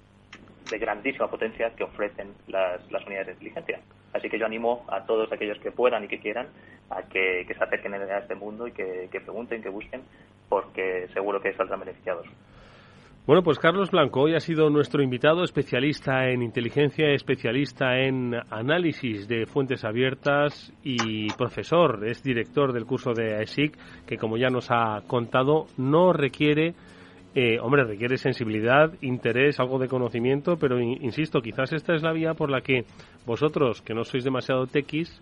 de 0.69 0.77
grandísima 0.77 1.29
potencia 1.29 1.71
que 1.75 1.83
ofrecen 1.83 2.33
las, 2.47 2.89
las, 2.91 3.05
unidades 3.05 3.27
de 3.27 3.33
inteligencia. 3.33 3.79
Así 4.13 4.29
que 4.29 4.39
yo 4.39 4.45
animo 4.45 4.85
a 4.87 5.05
todos 5.05 5.31
aquellos 5.31 5.59
que 5.59 5.71
puedan 5.71 6.03
y 6.03 6.07
que 6.07 6.19
quieran 6.19 6.47
a 6.89 7.03
que, 7.03 7.45
se 7.45 7.63
acerquen 7.63 7.93
a 7.93 8.17
este 8.17 8.35
mundo 8.35 8.67
y 8.67 8.71
que, 8.71 9.09
que 9.11 9.21
pregunten, 9.21 9.61
que 9.61 9.69
busquen, 9.69 10.03
porque 10.49 11.07
seguro 11.13 11.41
que 11.41 11.53
saldrán 11.53 11.81
beneficiados. 11.81 12.25
Bueno, 13.27 13.41
pues 13.41 13.57
Carlos 13.57 13.89
Blanco 13.89 14.21
hoy 14.21 14.35
ha 14.35 14.39
sido 14.39 14.69
nuestro 14.69 15.01
invitado, 15.01 15.43
especialista 15.43 16.29
en 16.29 16.43
inteligencia, 16.43 17.09
especialista 17.09 17.97
en 17.97 18.35
análisis 18.51 19.27
de 19.27 19.47
fuentes 19.47 19.83
abiertas 19.83 20.71
y 20.83 21.33
profesor, 21.33 22.07
es 22.07 22.21
director 22.21 22.71
del 22.71 22.85
curso 22.85 23.13
de 23.13 23.33
AESIC, 23.33 24.05
que 24.05 24.17
como 24.17 24.37
ya 24.37 24.51
nos 24.51 24.69
ha 24.69 25.01
contado, 25.07 25.65
no 25.75 26.13
requiere, 26.13 26.75
eh, 27.37 27.59
hombre, 27.59 27.83
requiere 27.83 28.17
sensibilidad, 28.17 28.93
interés, 29.01 29.59
algo 29.59 29.77
de 29.77 29.89
conocimiento, 29.89 30.55
pero 30.55 30.79
insisto, 30.79 31.41
quizás 31.41 31.73
esta 31.73 31.93
es 31.93 32.01
la 32.01 32.13
vía 32.13 32.33
por 32.33 32.49
la 32.49 32.61
que 32.61 32.85
vosotros, 33.25 33.81
que 33.81 33.93
no 33.93 34.05
sois 34.05 34.23
demasiado 34.23 34.67
tequis, 34.67 35.21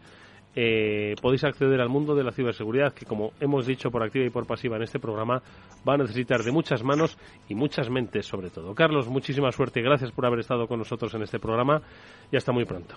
eh, 0.55 1.15
podéis 1.19 1.43
acceder 1.43 1.81
al 1.81 1.89
mundo 1.89 2.13
de 2.13 2.23
la 2.23 2.31
ciberseguridad, 2.31 2.93
que 2.93 3.07
como 3.07 3.31
hemos 3.39 3.65
dicho 3.65 3.89
por 3.89 4.03
activa 4.03 4.25
y 4.25 4.29
por 4.29 4.45
pasiva 4.45 4.77
en 4.77 4.83
este 4.83 4.99
programa, 4.99 5.41
va 5.87 5.95
a 5.95 5.97
necesitar 5.97 6.43
de 6.43 6.51
muchas 6.51 6.83
manos 6.83 7.17
y 7.49 7.55
muchas 7.55 7.89
mentes 7.89 8.27
sobre 8.27 8.51
todo. 8.51 8.75
Carlos, 8.75 9.07
muchísima 9.07 9.51
suerte 9.51 9.79
y 9.79 9.83
gracias 9.83 10.11
por 10.11 10.27
haber 10.27 10.41
estado 10.41 10.67
con 10.67 10.77
nosotros 10.77 11.11
en 11.15 11.23
este 11.23 11.39
programa 11.39 11.81
y 12.31 12.37
hasta 12.37 12.51
muy 12.51 12.65
pronto. 12.65 12.95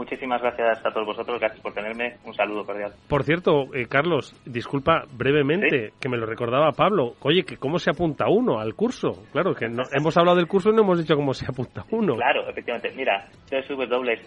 Muchísimas 0.00 0.40
gracias 0.40 0.80
a 0.82 0.90
todos 0.90 1.08
vosotros, 1.08 1.38
gracias 1.38 1.60
por 1.60 1.74
tenerme. 1.74 2.16
Un 2.24 2.32
saludo 2.32 2.64
cordial. 2.64 2.94
Por 3.06 3.22
cierto, 3.22 3.66
eh, 3.74 3.84
Carlos, 3.86 4.34
disculpa 4.46 5.04
brevemente 5.12 5.92
que 6.00 6.08
me 6.08 6.16
lo 6.16 6.24
recordaba 6.24 6.72
Pablo. 6.72 7.16
Oye, 7.20 7.44
que 7.44 7.58
cómo 7.58 7.78
se 7.78 7.90
apunta 7.90 8.24
uno 8.30 8.60
al 8.60 8.74
curso. 8.74 9.24
Claro, 9.30 9.54
que 9.54 9.68
no, 9.68 9.82
hemos 9.92 10.16
hablado 10.16 10.38
del 10.38 10.46
curso 10.46 10.70
y 10.70 10.72
no 10.72 10.84
hemos 10.84 11.00
dicho 11.00 11.14
cómo 11.16 11.34
se 11.34 11.44
apunta 11.44 11.84
uno. 11.90 12.14
Claro, 12.14 12.48
efectivamente. 12.48 12.94
Mira, 12.96 13.28
www.aesic.com 13.50 14.24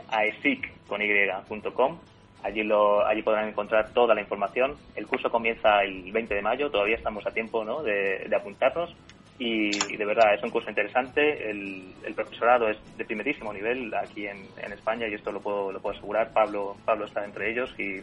Allí, 2.43 2.61
lo, 2.61 3.05
allí 3.07 3.21
podrán 3.24 3.47
encontrar 3.47 3.93
toda 3.93 4.13
la 4.13 4.19
información. 4.21 4.76
El 4.95 5.07
curso 5.07 5.30
comienza 5.30 5.82
el 5.82 6.11
20 6.11 6.36
de 6.36 6.41
mayo, 6.41 6.69
todavía 6.69 6.97
estamos 6.97 7.26
a 7.26 7.32
tiempo 7.32 7.63
¿no? 7.63 7.82
de, 7.82 8.30
apuntarnos. 8.36 8.93
Y, 9.39 9.97
de 9.97 10.05
verdad 10.05 10.36
es 10.36 10.43
un 10.43 10.49
curso 10.49 10.69
interesante. 10.69 11.49
El, 11.49 11.93
profesorado 12.15 12.69
es 12.69 12.77
de 12.97 13.05
primerísimo 13.05 13.51
nivel 13.51 13.93
aquí 13.95 14.27
en, 14.27 14.38
España 14.71 15.07
y 15.07 15.15
esto 15.15 15.31
lo 15.31 15.41
puedo, 15.41 15.71
lo 15.71 15.79
puedo 15.81 15.95
asegurar. 15.95 16.31
Pablo, 16.31 16.75
Pablo 16.86 17.05
está 17.05 17.25
entre 17.25 17.51
ellos 17.51 17.73
y 17.79 18.01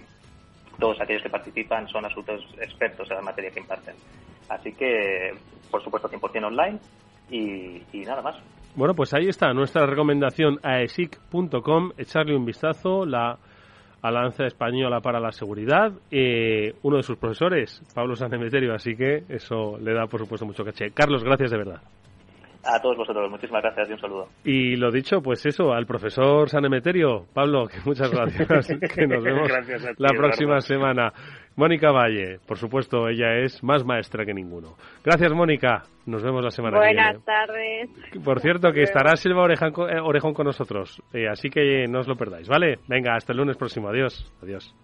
todos 0.79 1.01
aquellos 1.01 1.23
que 1.23 1.31
participan 1.31 1.89
son 1.89 2.05
absolutos 2.05 2.45
expertos 2.61 3.09
en 3.11 3.17
la 3.17 3.23
materia 3.23 3.51
que 3.51 3.61
imparten. 3.61 3.95
Así 4.49 4.73
que, 4.73 5.33
por 5.71 5.83
supuesto, 5.83 6.09
100% 6.09 6.45
online 6.45 6.79
y, 7.31 7.83
y 7.93 8.01
nada 8.05 8.23
más. 8.23 8.37
Bueno, 8.75 8.95
pues 8.95 9.13
ahí 9.15 9.29
está 9.29 9.53
nuestra 9.53 9.87
recomendación 9.87 10.59
a 10.63 10.81
esic.com. 10.81 11.91
Echarle 11.97 12.37
un 12.37 12.45
vistazo. 12.45 13.05
La 13.05 13.39
Alianza 14.03 14.47
Española 14.47 15.01
para 15.01 15.21
la 15.21 15.33
Seguridad, 15.33 15.93
eh, 16.11 16.75
uno 16.83 16.97
de 16.97 17.03
sus 17.03 17.19
profesores, 17.19 17.83
Pablo 17.95 18.17
Sanemeterio, 18.17 18.75
así 18.75 18.97
que 18.97 19.25
eso 19.29 19.79
le 19.79 19.93
da, 19.93 20.07
por 20.07 20.21
supuesto, 20.21 20.47
mucho 20.47 20.65
caché. 20.65 20.91
Carlos, 20.93 21.23
gracias 21.23 21.51
de 21.51 21.59
verdad. 21.59 21.81
A 22.65 22.81
todos 22.81 22.97
vosotros, 22.97 23.31
muchísimas 23.31 23.63
gracias 23.63 23.89
y 23.89 23.93
un 23.93 24.01
saludo. 24.01 24.29
Y 24.45 24.77
lo 24.77 24.91
dicho, 24.91 25.23
pues 25.23 25.45
eso, 25.47 25.73
al 25.73 25.87
profesor 25.87 26.49
Sanemeterio, 26.49 27.27
Pablo, 27.33 27.67
que 27.67 27.79
muchas 27.85 28.11
gracias, 28.11 28.69
que 28.95 29.07
nos 29.07 29.25
vemos 29.25 29.51
la 29.97 30.09
próxima 30.11 30.61
semana. 30.61 31.13
Mónica 31.57 31.91
Valle, 31.91 32.39
por 32.47 32.59
supuesto, 32.59 33.09
ella 33.09 33.39
es 33.39 33.63
más 33.63 33.85
maestra 33.85 34.25
que 34.25 34.33
ninguno. 34.33 34.77
Gracias, 35.05 35.33
Mónica. 35.33 35.83
Nos 36.07 36.23
vemos 36.23 36.43
la 36.43 36.51
semana 36.51 36.79
que 36.79 36.87
viene. 36.87 37.03
Buenas 37.03 37.25
tardes. 37.25 37.91
Por 38.25 38.41
cierto, 38.41 38.73
que 38.73 38.83
estará 38.83 39.17
Silva 39.17 39.43
Orejón, 39.43 39.73
eh, 39.91 40.01
Orejón 40.01 40.35
con 40.35 40.47
nosotros, 40.47 41.03
eh, 41.13 41.29
así 41.29 41.51
que 41.51 41.87
no 41.89 42.01
os 42.01 42.09
lo 42.09 42.17
perdáis, 42.17 42.49
¿vale? 42.49 42.79
Venga, 42.89 43.15
hasta 43.15 43.33
el 43.33 43.39
lunes 43.39 43.57
próximo. 43.57 43.89
Adiós. 43.89 44.33
Adiós. 44.43 44.75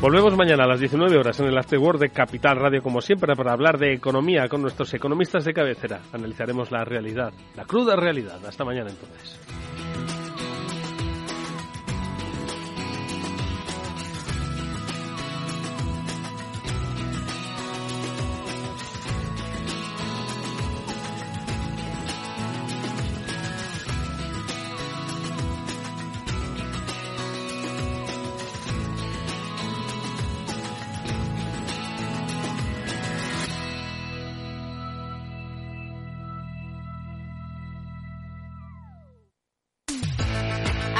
Volvemos 0.00 0.36
mañana 0.36 0.64
a 0.64 0.66
las 0.66 0.80
19 0.80 1.16
horas 1.16 1.40
en 1.40 1.46
el 1.46 1.56
Afterword 1.56 1.98
de 1.98 2.10
Capital 2.10 2.56
Radio, 2.56 2.82
como 2.82 3.00
siempre, 3.00 3.34
para 3.34 3.52
hablar 3.52 3.78
de 3.78 3.94
economía 3.94 4.48
con 4.48 4.60
nuestros 4.60 4.92
economistas 4.92 5.44
de 5.44 5.54
cabecera. 5.54 6.02
Analizaremos 6.12 6.70
la 6.70 6.84
realidad, 6.84 7.32
la 7.56 7.64
cruda 7.64 7.96
realidad. 7.96 8.44
Hasta 8.46 8.64
mañana 8.64 8.90
entonces. 8.90 9.40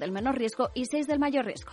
del 0.00 0.10
menor 0.10 0.36
riesgo 0.36 0.70
y 0.74 0.86
6 0.86 1.06
del 1.06 1.20
mayor 1.20 1.46
riesgo. 1.46 1.72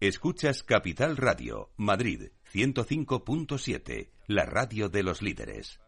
Escuchas 0.00 0.62
Capital 0.62 1.16
Radio, 1.16 1.70
Madrid 1.76 2.32
105.7, 2.52 4.10
la 4.26 4.44
radio 4.44 4.90
de 4.90 5.02
los 5.02 5.22
líderes. 5.22 5.80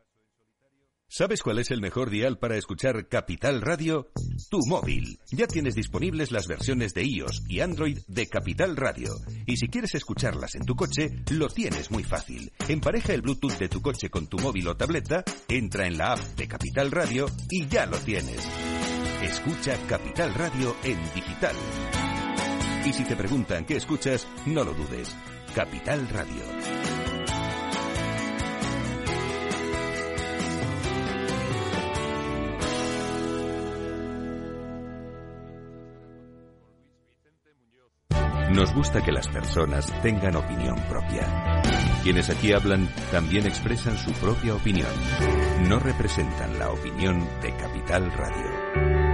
¿Sabes 1.09 1.43
cuál 1.43 1.61
es 1.61 1.71
el 1.71 1.81
mejor 1.81 2.11
dial 2.11 2.39
para 2.39 2.57
escuchar 2.57 3.09
Capital 3.09 3.61
Radio? 3.61 4.11
Tu 4.51 4.59
móvil. 4.67 5.21
Ya 5.31 5.47
tienes 5.47 5.77
disponibles 5.77 6.33
las 6.33 6.49
versiones 6.49 6.95
de 6.95 7.05
iOS 7.05 7.45
y 7.49 7.61
Android 7.61 7.99
de 8.09 8.27
Capital 8.27 8.77
Radio. 8.77 9.15
Y 9.47 9.57
si 9.57 9.69
quieres 9.69 9.95
escucharlas 9.95 10.57
en 10.57 10.65
tu 10.65 10.75
coche, 10.75 11.11
lo 11.31 11.49
tienes 11.49 11.93
muy 11.93 12.03
fácil. 12.03 12.53
Empareja 12.69 13.15
el 13.15 13.23
Bluetooth 13.23 13.59
de 13.59 13.69
tu 13.69 13.81
coche 13.83 14.11
con 14.11 14.27
tu 14.27 14.39
móvil 14.39 14.67
o 14.67 14.77
tableta, 14.77 15.23
entra 15.49 15.87
en 15.87 15.97
la 15.97 16.15
app 16.15 16.21
de 16.37 16.49
Capital 16.49 16.91
Radio 16.91 17.27
y 17.51 17.69
ya 17.69 17.87
lo 17.87 17.99
tienes. 17.99 18.96
Escucha 19.23 19.77
Capital 19.89 20.35
Radio 20.35 20.77
en 20.85 20.99
digital. 21.15 21.57
Y 22.85 22.93
si 22.93 23.05
te 23.05 23.17
preguntan 23.17 23.65
qué 23.65 23.77
escuchas, 23.77 24.27
no 24.45 24.63
lo 24.63 24.75
dudes. 24.75 25.17
Capital 25.55 26.07
Radio. 26.11 26.43
Nos 38.53 38.73
gusta 38.75 39.03
que 39.03 39.13
las 39.13 39.29
personas 39.29 39.93
tengan 40.03 40.37
opinión 40.37 40.77
propia. 40.89 41.63
Quienes 42.03 42.31
aquí 42.31 42.53
hablan 42.53 42.89
también 43.11 43.47
expresan 43.47 43.99
su 43.99 44.13
propia 44.13 44.55
opinión. 44.55 44.89
No 45.69 45.79
representan 45.79 46.59
la 46.59 46.71
opinión 46.71 47.27
de 47.43 47.55
Capital 47.57 48.13
Radio. 48.13 49.06